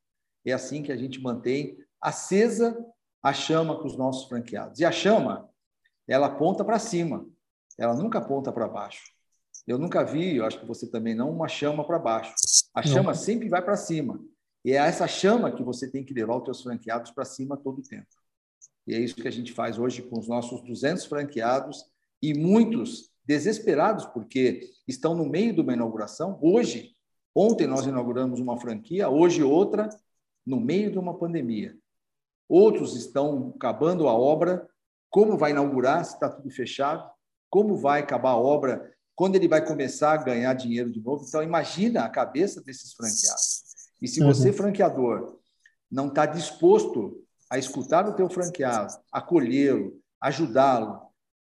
É 0.46 0.52
assim 0.52 0.84
que 0.84 0.92
a 0.92 0.98
gente 0.98 1.22
mantém 1.22 1.78
acesa 2.02 2.78
a 3.24 3.34
chama 3.34 3.80
com 3.80 3.88
os 3.88 3.98
nossos 3.98 4.28
franqueados. 4.28 4.80
E 4.80 4.86
a 4.86 4.92
chama, 4.92 5.50
ela 6.08 6.28
aponta 6.28 6.64
para 6.66 6.78
cima, 6.78 7.26
ela 7.78 7.96
nunca 7.96 8.20
aponta 8.20 8.52
para 8.52 8.68
baixo. 8.68 9.12
Eu 9.66 9.78
nunca 9.78 10.04
vi, 10.04 10.36
eu 10.36 10.46
acho 10.46 10.60
que 10.60 10.66
você 10.66 10.90
também 10.90 11.16
não, 11.16 11.32
uma 11.32 11.48
chama 11.48 11.86
para 11.86 11.98
baixo. 11.98 12.34
A 12.76 12.84
chama 12.84 13.12
não. 13.12 13.16
sempre 13.16 13.48
vai 13.48 13.62
para 13.62 13.78
cima. 13.78 14.20
E 14.66 14.72
é 14.72 14.76
essa 14.76 15.08
chama 15.08 15.52
que 15.52 15.64
você 15.64 15.90
tem 15.90 16.04
que 16.04 16.14
levar 16.14 16.38
os 16.38 16.44
seus 16.46 16.62
franqueados 16.64 17.12
para 17.12 17.26
cima 17.26 17.58
todo 17.58 17.80
o 17.80 17.84
tempo. 17.84 18.08
E 18.86 18.94
é 18.94 19.00
isso 19.00 19.16
que 19.16 19.28
a 19.28 19.32
gente 19.32 19.54
faz 19.54 19.80
hoje 19.80 20.02
com 20.02 20.20
os 20.20 20.28
nossos 20.28 20.62
200 20.62 21.06
franqueados 21.06 21.86
e 22.22 22.34
muitos 22.34 23.12
desesperados 23.26 24.06
porque 24.06 24.70
estão 24.88 25.16
no 25.16 25.26
meio 25.26 25.54
de 25.54 25.62
uma 25.62 25.74
inauguração. 25.74 26.38
Hoje, 26.42 26.96
ontem 27.34 27.68
nós 27.68 27.86
inauguramos 27.86 28.40
uma 28.40 28.58
franquia, 28.58 29.10
hoje 29.10 29.44
outra, 29.44 29.90
no 30.46 30.60
meio 30.60 30.92
de 30.92 30.98
uma 30.98 31.18
pandemia. 31.18 31.78
Outros 32.48 32.96
estão 32.96 33.54
acabando 33.56 34.08
a 34.08 34.14
obra. 34.14 34.68
Como 35.10 35.38
vai 35.38 35.52
inaugurar 35.52 36.04
se 36.04 36.16
está 36.16 36.30
tudo 36.30 36.50
fechado? 36.50 37.10
Como 37.54 37.76
vai 37.76 38.02
acabar 38.02 38.32
a 38.32 38.38
obra? 38.38 38.92
Quando 39.16 39.36
ele 39.36 39.48
vai 39.48 39.64
começar 39.64 40.14
a 40.14 40.24
ganhar 40.24 40.56
dinheiro 40.56 40.90
de 40.90 41.00
novo? 41.00 41.24
Então, 41.28 41.44
imagina 41.44 42.04
a 42.04 42.10
cabeça 42.10 42.64
desses 42.64 42.94
franqueados. 42.94 43.64
E 44.02 44.08
se 44.08 44.24
você, 44.24 44.48
uhum. 44.48 44.56
franqueador, 44.56 45.38
não 45.92 46.08
está 46.08 46.26
disposto 46.26 47.24
a 47.48 47.60
escutar 47.60 48.10
o 48.10 48.16
teu 48.16 48.28
franqueado, 48.28 48.96
acolhê-lo, 49.12 50.02
ajudá-lo, 50.20 51.00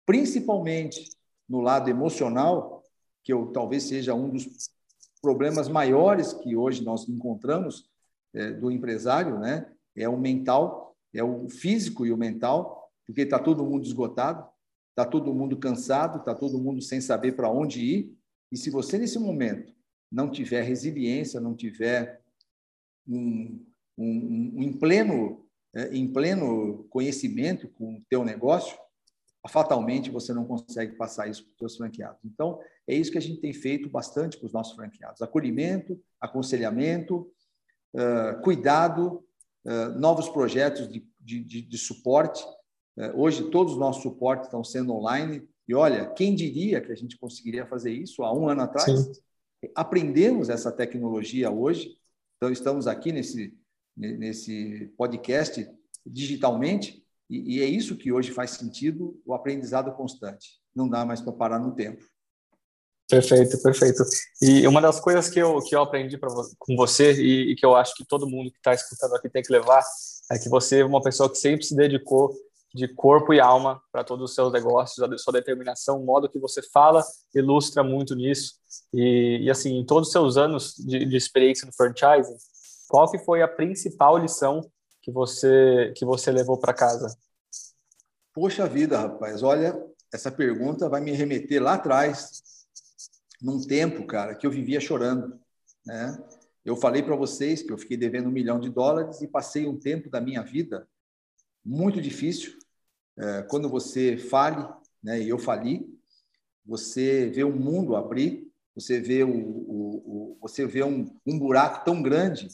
principalmente 0.07 1.11
no 1.47 1.61
lado 1.61 1.91
emocional, 1.91 2.83
que 3.23 3.31
eu, 3.31 3.49
talvez 3.49 3.83
seja 3.83 4.15
um 4.15 4.31
dos 4.31 4.71
problemas 5.21 5.69
maiores 5.69 6.33
que 6.33 6.57
hoje 6.57 6.83
nós 6.83 7.07
encontramos 7.07 7.91
é, 8.33 8.53
do 8.53 8.71
empresário, 8.71 9.39
né? 9.39 9.71
É 9.95 10.09
o 10.09 10.17
mental 10.17 10.89
é 11.13 11.23
o 11.23 11.49
físico 11.49 12.07
e 12.07 12.13
o 12.13 12.17
mental, 12.17 12.91
porque 13.07 13.23
está 13.23 13.39
todo 13.39 13.65
mundo 13.65 13.85
esgotado, 13.85 14.47
está 14.99 15.05
todo 15.05 15.33
mundo 15.33 15.57
cansado, 15.57 16.19
está 16.19 16.35
todo 16.35 16.59
mundo 16.59 16.83
sem 16.83 17.01
saber 17.01 17.33
para 17.33 17.49
onde 17.49 17.81
ir. 17.81 18.19
E 18.51 18.57
se 18.57 18.69
você, 18.69 18.99
nesse 18.99 19.19
momento, 19.19 19.73
não 20.11 20.29
tiver 20.29 20.63
resiliência, 20.63 21.41
não 21.41 21.55
tiver 21.55 22.21
um, 23.07 23.65
um, 23.97 24.53
um 24.57 24.63
em, 24.63 24.73
pleno, 24.73 25.47
é, 25.73 25.95
em 25.97 26.13
pleno 26.13 26.85
conhecimento 26.91 27.69
com 27.69 27.95
o 27.95 28.03
teu 28.11 28.25
negócio, 28.25 28.77
fatalmente 29.49 30.11
você 30.11 30.35
não 30.35 30.45
consegue 30.45 30.97
passar 30.97 31.29
isso 31.29 31.45
para 31.45 31.53
os 31.53 31.59
seus 31.59 31.77
franqueados. 31.77 32.21
Então, 32.25 32.61
é 32.87 32.95
isso 32.95 33.13
que 33.13 33.19
a 33.19 33.23
gente 33.23 33.41
tem 33.41 33.53
feito 33.53 33.89
bastante 33.89 34.37
para 34.37 34.47
os 34.47 34.53
nossos 34.53 34.75
franqueados: 34.75 35.23
acolhimento, 35.23 35.99
aconselhamento, 36.21 37.31
uh, 37.95 38.43
cuidado 38.43 39.25
eh, 39.69 39.89
novos 39.91 40.29
projetos 40.29 40.89
de, 40.89 41.07
de, 41.21 41.63
de 41.63 41.79
suporte. 41.79 42.43
Uh, 42.99 43.13
hoje, 43.15 43.49
todos 43.51 43.75
os 43.75 43.79
nossos 43.79 44.03
suportes 44.03 44.47
estão 44.47 44.65
sendo 44.65 44.93
online. 44.93 45.49
E 45.69 45.75
olha, 45.75 46.07
quem 46.11 46.35
diria 46.35 46.81
que 46.81 46.91
a 46.91 46.97
gente 46.97 47.17
conseguiria 47.17 47.65
fazer 47.65 47.93
isso 47.93 48.25
há 48.25 48.37
um 48.37 48.49
ano 48.49 48.63
atrás? 48.63 48.99
Sim. 48.99 49.13
Aprendemos 49.73 50.49
essa 50.49 50.73
tecnologia 50.73 51.49
hoje. 51.49 51.97
Então, 52.37 52.51
estamos 52.51 52.89
aqui 52.89 53.13
nesse, 53.13 53.57
nesse 53.97 54.93
podcast 54.97 55.71
digitalmente. 56.05 57.05
E, 57.31 57.59
e 57.59 57.63
é 57.63 57.67
isso 57.67 57.97
que 57.97 58.11
hoje 58.11 58.33
faz 58.33 58.53
sentido 58.53 59.21
o 59.25 59.33
aprendizado 59.33 59.93
constante. 59.93 60.59
Não 60.75 60.89
dá 60.89 61.05
mais 61.05 61.21
para 61.21 61.33
parar 61.33 61.61
no 61.61 61.77
tempo. 61.77 62.03
Perfeito, 63.09 63.63
perfeito. 63.63 64.03
E 64.43 64.67
uma 64.67 64.83
das 64.83 65.01
coisas 65.01 65.31
que 65.31 65.39
eu, 65.39 65.61
que 65.61 65.75
eu 65.75 65.81
aprendi 65.81 66.19
pra, 66.19 66.29
com 66.59 66.77
você 66.77 67.13
e, 67.15 67.53
e 67.53 67.57
que 67.57 67.65
eu 67.65 67.75
acho 67.75 67.95
que 67.95 68.05
todo 68.05 68.29
mundo 68.29 68.51
que 68.51 68.59
está 68.59 68.75
escutando 68.75 69.15
aqui 69.15 69.31
tem 69.31 69.43
que 69.43 69.53
levar 69.53 69.83
é 70.31 70.39
que 70.39 70.49
você 70.49 70.81
é 70.81 70.85
uma 70.85 71.01
pessoa 71.01 71.31
que 71.31 71.39
sempre 71.39 71.65
se 71.65 71.75
dedicou 71.75 72.35
de 72.75 72.87
corpo 72.87 73.33
e 73.33 73.41
alma 73.41 73.81
para 73.91 74.05
todos 74.05 74.31
os 74.31 74.35
seus 74.35 74.53
negócios, 74.53 74.99
a 75.01 75.19
sua 75.19 75.33
determinação, 75.33 76.01
o 76.01 76.05
modo 76.05 76.29
que 76.29 76.39
você 76.39 76.63
fala 76.63 77.03
ilustra 77.35 77.83
muito 77.83 78.15
nisso. 78.15 78.55
E, 78.93 79.41
e 79.43 79.51
assim, 79.51 79.79
em 79.79 79.87
todos 79.87 80.09
os 80.09 80.13
seus 80.13 80.37
anos 80.37 80.75
de, 80.77 81.05
de 81.05 81.17
experiência 81.17 81.67
no 81.67 81.73
franchising, 81.73 82.37
qual 82.89 83.11
que 83.11 83.19
foi 83.19 83.43
a 83.43 83.49
principal 83.49 84.19
lição 84.19 84.71
que 85.03 85.11
você 85.11 85.93
que 85.97 86.05
você 86.05 86.31
levou 86.31 86.59
para 86.59 86.75
casa? 86.75 87.17
Poxa 88.35 88.67
vida, 88.67 88.99
rapaz, 88.99 89.43
olha, 89.43 89.77
essa 90.13 90.31
pergunta 90.31 90.89
vai 90.89 91.01
me 91.01 91.13
remeter 91.13 91.63
lá 91.63 91.75
atrás, 91.75 92.43
num 93.41 93.61
tempo, 93.61 94.07
cara, 94.07 94.35
que 94.35 94.47
eu 94.47 94.51
vivia 94.51 94.81
chorando, 94.81 95.39
né? 95.85 96.17
Eu 96.65 96.77
falei 96.77 97.03
para 97.03 97.17
vocês 97.17 97.63
que 97.63 97.73
eu 97.73 97.79
fiquei 97.79 97.97
devendo 97.97 98.29
um 98.29 98.33
milhão 98.33 98.61
de 98.61 98.69
dólares 98.69 99.23
e 99.23 99.27
passei 99.27 99.67
um 99.67 99.79
tempo 99.79 100.11
da 100.11 100.21
minha 100.21 100.43
vida 100.43 100.87
muito 101.69 102.01
difícil. 102.01 102.59
É, 103.19 103.43
quando 103.43 103.69
você 103.69 104.17
fale, 104.17 104.67
né, 105.03 105.21
e 105.21 105.29
eu 105.29 105.39
fali, 105.39 105.87
você 106.65 107.29
vê 107.29 107.45
o 107.45 107.55
mundo 107.55 107.95
abrir, 107.95 108.51
você 108.75 109.01
vê, 109.01 109.23
o, 109.23 109.31
o, 109.31 110.33
o, 110.33 110.39
você 110.41 110.67
vê 110.67 110.83
um, 110.83 111.07
um 111.27 111.39
buraco 111.39 111.85
tão 111.85 112.01
grande 112.01 112.49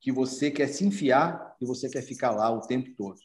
que 0.00 0.10
você 0.10 0.50
quer 0.50 0.68
se 0.68 0.84
enfiar 0.84 1.56
e 1.60 1.66
você 1.66 1.88
quer 1.88 2.02
ficar 2.02 2.30
lá 2.30 2.50
o 2.50 2.60
tempo 2.60 2.90
todo. 2.96 3.18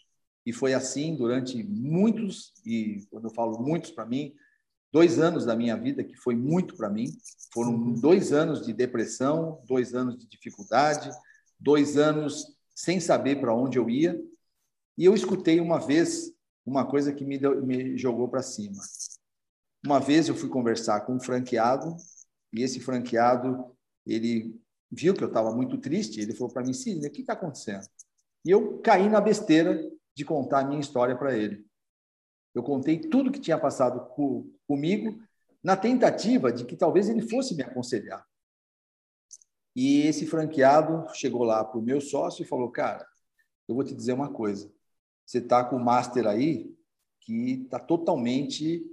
E 0.45 0.51
foi 0.51 0.73
assim 0.73 1.15
durante 1.15 1.63
muitos, 1.63 2.53
e 2.65 3.05
quando 3.09 3.25
eu 3.25 3.33
falo 3.33 3.61
muitos 3.61 3.91
para 3.91 4.05
mim, 4.05 4.33
dois 4.91 5.19
anos 5.19 5.45
da 5.45 5.55
minha 5.55 5.77
vida 5.77 6.03
que 6.03 6.15
foi 6.15 6.35
muito 6.35 6.75
para 6.75 6.89
mim. 6.89 7.05
Foram 7.53 7.71
uhum. 7.75 7.93
dois 7.93 8.33
anos 8.33 8.65
de 8.65 8.73
depressão, 8.73 9.61
dois 9.67 9.93
anos 9.93 10.17
de 10.17 10.27
dificuldade, 10.27 11.11
dois 11.59 11.97
anos 11.97 12.57
sem 12.73 12.99
saber 12.99 13.39
para 13.39 13.53
onde 13.53 13.77
eu 13.77 13.89
ia. 13.89 14.19
E 14.99 15.05
eu 15.05 15.13
escutei 15.13 15.61
uma 15.61 15.79
vez 15.79 16.29
uma 16.65 16.85
coisa 16.85 17.13
que 17.13 17.23
me, 17.23 17.37
deu, 17.37 17.65
me 17.65 17.97
jogou 17.97 18.27
para 18.27 18.41
cima. 18.41 18.83
Uma 19.83 19.97
vez 19.97 20.27
eu 20.27 20.35
fui 20.35 20.49
conversar 20.49 21.05
com 21.05 21.15
um 21.15 21.19
franqueado 21.21 21.95
e 22.51 22.63
esse 22.63 22.81
franqueado 22.81 23.73
ele 24.05 24.61
viu 24.91 25.13
que 25.13 25.23
eu 25.23 25.29
estava 25.29 25.55
muito 25.55 25.77
triste. 25.77 26.19
Ele 26.19 26.33
falou 26.35 26.51
para 26.51 26.65
mim, 26.65 26.73
Sidney, 26.73 27.07
o 27.07 27.13
que 27.13 27.21
está 27.21 27.31
acontecendo? 27.31 27.87
E 28.43 28.51
eu 28.51 28.79
caí 28.79 29.07
na 29.07 29.21
besteira 29.21 29.81
de 30.13 30.25
contar 30.25 30.59
a 30.59 30.65
minha 30.65 30.81
história 30.81 31.17
para 31.17 31.33
ele. 31.33 31.65
Eu 32.53 32.61
contei 32.61 32.99
tudo 32.99 33.31
que 33.31 33.39
tinha 33.39 33.57
passado 33.57 34.05
comigo 34.67 35.17
na 35.63 35.77
tentativa 35.77 36.51
de 36.51 36.65
que 36.65 36.75
talvez 36.75 37.07
ele 37.07 37.21
fosse 37.21 37.55
me 37.55 37.63
aconselhar. 37.63 38.27
E 39.73 40.01
esse 40.01 40.25
franqueado 40.25 41.07
chegou 41.13 41.43
lá 41.43 41.63
para 41.63 41.79
o 41.79 41.81
meu 41.81 42.01
sócio 42.01 42.43
e 42.43 42.47
falou: 42.47 42.69
Cara, 42.69 43.07
eu 43.65 43.75
vou 43.75 43.83
te 43.85 43.95
dizer 43.95 44.11
uma 44.11 44.33
coisa. 44.33 44.69
Você 45.29 45.37
está 45.37 45.63
com 45.63 45.75
o 45.75 45.85
master 45.85 46.25
aí 46.25 46.75
que 47.21 47.61
está 47.63 47.77
totalmente 47.77 48.83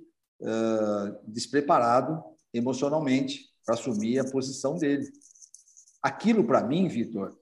uh, 0.42 1.18
despreparado 1.26 2.22
emocionalmente 2.52 3.46
para 3.64 3.74
assumir 3.74 4.18
a 4.18 4.30
posição 4.30 4.76
dele. 4.76 5.10
Aquilo 6.02 6.46
para 6.46 6.62
mim, 6.62 6.88
Vitor, 6.88 7.34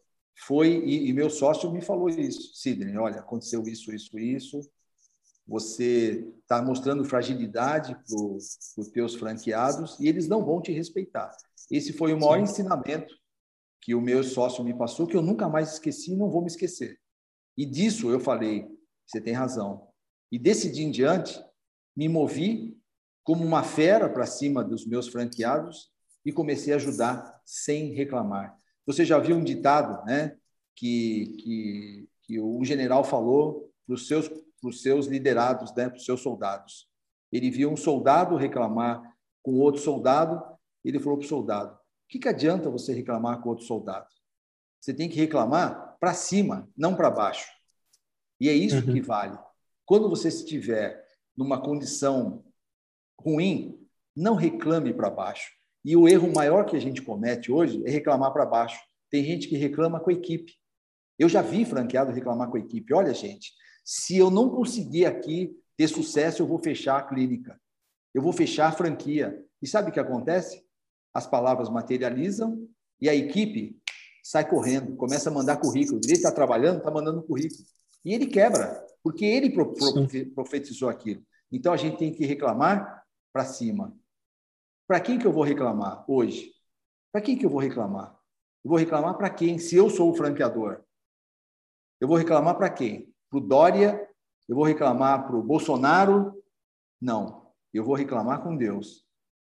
foi 0.47 0.69
e, 0.69 1.09
e, 1.09 1.13
meu 1.13 1.29
sócio 1.29 1.73
me 1.73 1.81
falou 1.81 2.09
isso, 2.09 2.55
Sidney, 2.55 2.97
olha, 2.97 3.19
aconteceu 3.19 3.65
isso, 3.65 3.93
isso, 3.93 4.17
isso 4.17 4.61
você 5.45 6.33
está 6.43 6.63
mostrando 6.63 7.05
fragilidade 7.05 7.97
para 7.97 8.17
os 8.17 8.89
teus 8.93 9.17
franqueados 9.17 9.99
e 9.99 10.07
eles 10.07 10.29
não 10.29 10.45
vão 10.45 10.63
te 10.63 10.71
respeitar. 10.71 11.37
Esse 11.69 11.93
foi 11.93 12.15
o 12.15 12.21
maior 12.21 12.37
Sim. 12.37 12.45
ensinamento 12.45 13.13
que 13.81 13.93
o 13.93 14.01
meu 14.01 14.23
sócio 14.23 14.63
me 14.63 14.73
passou, 14.73 15.05
que 15.05 15.17
eu 15.17 15.21
nunca 15.21 15.49
mais 15.49 15.73
esqueci 15.73 16.13
e 16.13 16.17
não 16.17 16.31
vou 16.31 16.43
me 16.43 16.47
esquecer. 16.47 16.97
E 17.57 17.67
disso 17.67 18.11
eu 18.11 18.19
falei, 18.19 18.67
você 19.07 19.21
tem 19.21 19.33
razão. 19.33 19.89
E 20.31 20.39
desse 20.39 20.71
dia 20.71 20.85
em 20.85 20.91
diante, 20.91 21.43
me 21.97 22.09
movi 22.09 22.77
como 23.23 23.45
uma 23.45 23.63
fera 23.63 24.09
para 24.09 24.27
cima 24.27 24.63
dos 24.63 24.87
meus 24.87 25.09
franqueados 25.09 25.91
e 26.25 26.33
comecei 26.33 26.73
a 26.73 26.77
ajudar 26.77 27.41
sem 27.45 27.93
reclamar. 27.95 28.57
Você 28.87 29.05
já 29.05 29.19
viu 29.19 29.37
um 29.37 29.45
ditado, 29.45 30.05
né, 30.05 30.37
que, 30.75 31.37
que, 31.39 32.09
que 32.23 32.41
um 32.41 32.65
general 32.65 33.05
falou 33.05 33.71
para 33.87 33.95
os 33.95 34.07
seus, 34.07 34.31
os 34.63 34.83
seus 34.83 35.07
liderados, 35.07 35.75
né, 35.75 35.89
para 35.89 35.97
os 35.97 36.05
seus 36.05 36.21
soldados. 36.21 36.89
Ele 37.33 37.51
viu 37.51 37.71
um 37.71 37.77
soldado 37.77 38.37
reclamar 38.37 39.03
com 39.43 39.59
outro 39.59 39.81
soldado, 39.81 40.43
ele 40.85 40.99
falou 40.99 41.19
para 41.19 41.27
o 41.27 41.29
soldado: 41.29 41.75
O 41.75 41.79
que, 42.09 42.19
que 42.19 42.29
adianta 42.29 42.71
você 42.71 42.93
reclamar 42.93 43.41
com 43.41 43.49
outro 43.49 43.65
soldado? 43.65 44.09
Você 44.81 44.93
tem 44.93 45.09
que 45.09 45.17
reclamar 45.17 45.97
para 45.99 46.15
cima, 46.15 46.69
não 46.77 46.95
para 46.95 47.11
baixo. 47.11 47.51
E 48.45 48.49
é 48.51 48.53
isso 48.53 48.77
uhum. 48.77 48.93
que 48.93 49.01
vale. 49.01 49.39
Quando 49.87 50.11
você 50.11 50.29
estiver 50.29 51.03
numa 51.35 51.63
condição 51.63 52.45
ruim, 53.19 53.81
não 54.15 54.35
reclame 54.35 54.93
para 54.93 55.09
baixo. 55.09 55.51
E 55.83 55.97
o 55.97 56.07
erro 56.07 56.31
maior 56.31 56.67
que 56.67 56.77
a 56.77 56.79
gente 56.81 57.01
comete 57.01 57.51
hoje 57.51 57.83
é 57.87 57.91
reclamar 57.91 58.35
para 58.35 58.45
baixo. 58.45 58.79
Tem 59.11 59.25
gente 59.25 59.49
que 59.49 59.57
reclama 59.57 59.99
com 59.99 60.11
a 60.11 60.13
equipe. 60.13 60.53
Eu 61.19 61.27
já 61.27 61.41
vi 61.41 61.65
franqueado 61.65 62.13
reclamar 62.13 62.51
com 62.51 62.59
a 62.59 62.61
equipe. 62.61 62.93
Olha, 62.93 63.15
gente, 63.15 63.51
se 63.83 64.19
eu 64.19 64.31
não 64.31 64.51
conseguir 64.51 65.07
aqui 65.07 65.51
ter 65.75 65.89
sucesso, 65.89 66.43
eu 66.43 66.47
vou 66.47 66.59
fechar 66.59 66.99
a 66.99 67.03
clínica. 67.03 67.59
Eu 68.13 68.21
vou 68.21 68.33
fechar 68.35 68.69
a 68.69 68.73
franquia. 68.73 69.43
E 69.63 69.67
sabe 69.67 69.89
o 69.89 69.93
que 69.93 70.01
acontece? 70.01 70.63
As 71.15 71.27
palavras 71.27 71.71
materializam 71.71 72.69
e 73.01 73.09
a 73.09 73.15
equipe 73.15 73.81
sai 74.23 74.47
correndo, 74.47 74.97
começa 74.97 75.31
a 75.31 75.33
mandar 75.33 75.57
currículo. 75.57 75.99
Ele 76.05 76.13
está 76.13 76.31
trabalhando, 76.31 76.77
está 76.77 76.91
mandando 76.91 77.23
currículo. 77.23 77.65
E 78.05 78.13
ele 78.13 78.27
quebra, 78.27 78.85
porque 79.03 79.25
ele 79.25 79.51
profetizou 80.35 80.89
aquilo. 80.89 81.25
Então 81.51 81.73
a 81.73 81.77
gente 81.77 81.97
tem 81.97 82.13
que 82.13 82.27
reclamar 82.27 83.05
para 83.33 83.45
cima. 83.45 83.97
Para 84.87 85.01
quem 85.01 85.19
que 85.19 85.27
eu 85.27 85.33
vou 85.33 85.45
reclamar 85.45 86.05
hoje? 86.09 86.53
Para 87.13 87.23
quem 87.23 87.39
que 87.39 87.47
eu 87.47 87.51
vou 87.51 87.61
reclamar? 87.61 88.19
Eu 88.65 88.69
vou 88.71 88.79
reclamar 88.79 89.17
para 89.17 89.31
quem? 89.31 89.59
Se 89.59 89.77
eu 89.77 89.89
sou 89.89 90.11
o 90.11 90.15
franqueador. 90.15 90.83
Eu 92.01 92.09
vou 92.09 92.17
reclamar 92.17 92.57
para 92.57 92.71
quem? 92.71 93.15
Para 93.31 93.39
o 93.39 93.41
Dória? 93.41 94.09
Eu 94.49 94.57
vou 94.57 94.65
reclamar 94.65 95.27
para 95.27 95.37
o 95.37 95.43
Bolsonaro? 95.43 96.43
Não. 97.01 97.51
Eu 97.73 97.85
vou 97.85 97.95
reclamar 97.95 98.43
com 98.43 98.57
Deus. 98.57 99.07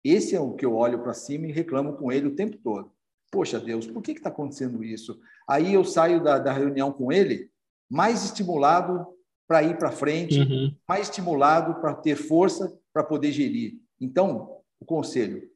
Esse 0.04 0.36
é 0.36 0.40
o 0.40 0.54
que 0.54 0.64
eu 0.64 0.76
olho 0.76 1.02
para 1.02 1.12
cima 1.12 1.46
e 1.46 1.52
reclamo 1.52 1.96
com 1.96 2.12
ele 2.12 2.28
o 2.28 2.36
tempo 2.36 2.56
todo. 2.58 2.92
Poxa, 3.30 3.58
Deus, 3.58 3.86
por 3.86 4.02
que 4.02 4.12
está 4.12 4.28
acontecendo 4.28 4.84
isso? 4.84 5.20
Aí 5.48 5.74
eu 5.74 5.84
saio 5.84 6.22
da, 6.22 6.38
da 6.38 6.52
reunião 6.52 6.92
com 6.92 7.10
ele 7.10 7.50
mais 7.88 8.24
estimulado 8.24 9.06
para 9.46 9.62
ir 9.62 9.78
para 9.78 9.92
frente, 9.92 10.40
uhum. 10.40 10.74
mais 10.88 11.08
estimulado 11.08 11.80
para 11.80 11.94
ter 11.94 12.16
força 12.16 12.76
para 12.92 13.04
poder 13.04 13.32
gerir. 13.32 13.74
Então, 14.00 14.60
o 14.80 14.84
conselho: 14.84 15.48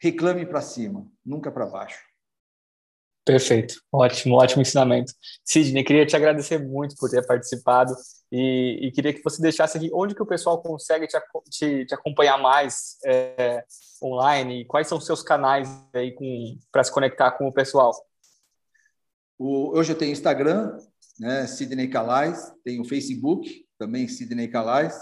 reclame 0.00 0.44
para 0.44 0.60
cima, 0.60 1.06
nunca 1.24 1.50
para 1.50 1.66
baixo. 1.66 2.08
Perfeito, 3.24 3.82
ótimo, 3.92 4.36
ótimo 4.36 4.62
ensinamento. 4.62 5.12
Sidney, 5.44 5.84
queria 5.84 6.06
te 6.06 6.16
agradecer 6.16 6.58
muito 6.58 6.96
por 6.96 7.10
ter 7.10 7.26
participado 7.26 7.94
e, 8.32 8.86
e 8.86 8.90
queria 8.90 9.12
que 9.12 9.22
você 9.22 9.42
deixasse 9.42 9.76
aqui 9.76 9.90
onde 9.92 10.14
que 10.14 10.22
o 10.22 10.26
pessoal 10.26 10.62
consegue 10.62 11.06
te, 11.06 11.18
te, 11.50 11.84
te 11.84 11.94
acompanhar 11.94 12.38
mais 12.38 12.96
é, 13.04 13.62
online, 14.02 14.64
quais 14.64 14.88
são 14.88 14.96
os 14.96 15.04
seus 15.04 15.22
canais 15.22 15.68
aí 15.92 16.16
para 16.72 16.82
se 16.82 16.90
conectar 16.90 17.32
com 17.32 17.46
o 17.46 17.52
pessoal. 17.52 17.92
O, 19.38 19.76
hoje 19.76 19.92
eu 19.92 19.98
tenho 19.98 20.12
Instagram, 20.12 20.78
né, 21.18 21.46
Sidney 21.46 21.88
Calais, 21.88 22.52
tenho 22.64 22.84
Facebook, 22.84 23.66
também 23.78 24.08
Sidney 24.08 24.48
Calais, 24.48 24.94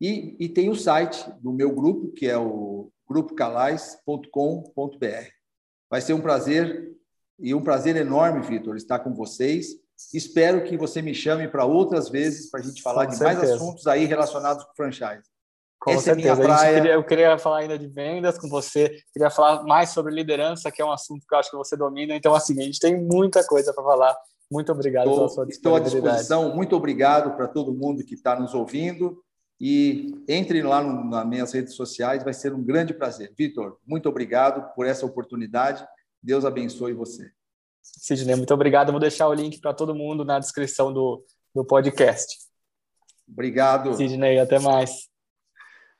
e, 0.00 0.36
e 0.38 0.48
tem 0.48 0.68
o 0.68 0.76
site 0.76 1.24
do 1.40 1.52
meu 1.52 1.74
grupo, 1.74 2.12
que 2.12 2.26
é 2.26 2.36
o 2.36 2.90
grupocalais.com.br. 3.08 5.28
Vai 5.88 6.00
ser 6.00 6.12
um 6.12 6.20
prazer 6.20 6.92
e 7.38 7.54
um 7.54 7.62
prazer 7.62 7.96
enorme, 7.96 8.42
Vitor, 8.42 8.76
estar 8.76 8.98
com 8.98 9.14
vocês. 9.14 9.68
Espero 10.12 10.64
que 10.64 10.76
você 10.76 11.00
me 11.00 11.14
chame 11.14 11.48
para 11.48 11.64
outras 11.64 12.08
vezes 12.08 12.50
para 12.50 12.60
a 12.60 12.62
gente 12.62 12.82
falar 12.82 13.06
com 13.06 13.12
de 13.12 13.18
certeza. 13.18 13.40
mais 13.40 13.52
assuntos 13.52 13.86
aí 13.86 14.04
relacionados 14.04 14.64
com 14.64 14.74
franchise. 14.74 15.22
Com 15.78 15.92
Essa 15.92 16.02
certeza. 16.02 16.42
É 16.42 16.44
praia... 16.44 16.74
queria, 16.74 16.92
eu 16.94 17.04
queria 17.04 17.38
falar 17.38 17.58
ainda 17.58 17.78
de 17.78 17.86
vendas 17.86 18.38
com 18.38 18.48
você, 18.48 19.00
queria 19.12 19.30
falar 19.30 19.62
mais 19.62 19.90
sobre 19.90 20.12
liderança, 20.12 20.70
que 20.70 20.82
é 20.82 20.84
um 20.84 20.90
assunto 20.90 21.24
que 21.26 21.34
eu 21.34 21.38
acho 21.38 21.50
que 21.50 21.56
você 21.56 21.76
domina. 21.76 22.14
Então, 22.14 22.34
assim, 22.34 22.60
a 22.60 22.64
gente 22.64 22.80
tem 22.80 23.00
muita 23.00 23.46
coisa 23.46 23.72
para 23.72 23.84
falar. 23.84 24.16
Muito 24.50 24.70
obrigado 24.72 25.08
estou, 25.08 25.16
pela 25.16 25.28
sua 25.28 25.46
Estou 25.48 25.76
à 25.76 25.80
disposição. 25.80 26.54
Muito 26.54 26.76
obrigado 26.76 27.36
para 27.36 27.48
todo 27.48 27.74
mundo 27.74 28.04
que 28.04 28.14
está 28.14 28.38
nos 28.38 28.54
ouvindo. 28.54 29.22
E 29.60 30.14
entre 30.28 30.62
lá 30.62 30.82
no, 30.82 31.04
nas 31.08 31.26
minhas 31.26 31.52
redes 31.52 31.74
sociais, 31.74 32.22
vai 32.22 32.34
ser 32.34 32.52
um 32.52 32.62
grande 32.62 32.92
prazer. 32.92 33.32
Vitor, 33.36 33.78
muito 33.86 34.08
obrigado 34.08 34.74
por 34.74 34.86
essa 34.86 35.06
oportunidade 35.06 35.86
Deus 36.26 36.44
abençoe 36.44 36.92
você. 36.92 37.30
Sidney, 37.80 38.34
muito 38.34 38.52
obrigado. 38.52 38.90
vou 38.90 39.00
deixar 39.00 39.28
o 39.28 39.32
link 39.32 39.60
para 39.60 39.72
todo 39.72 39.94
mundo 39.94 40.24
na 40.24 40.40
descrição 40.40 40.92
do, 40.92 41.24
do 41.54 41.64
podcast. 41.64 42.36
Obrigado. 43.28 43.94
Sidney, 43.94 44.40
até 44.40 44.58
mais. 44.58 45.08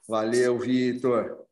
Valeu, 0.09 0.59
Vitor. 0.59 1.46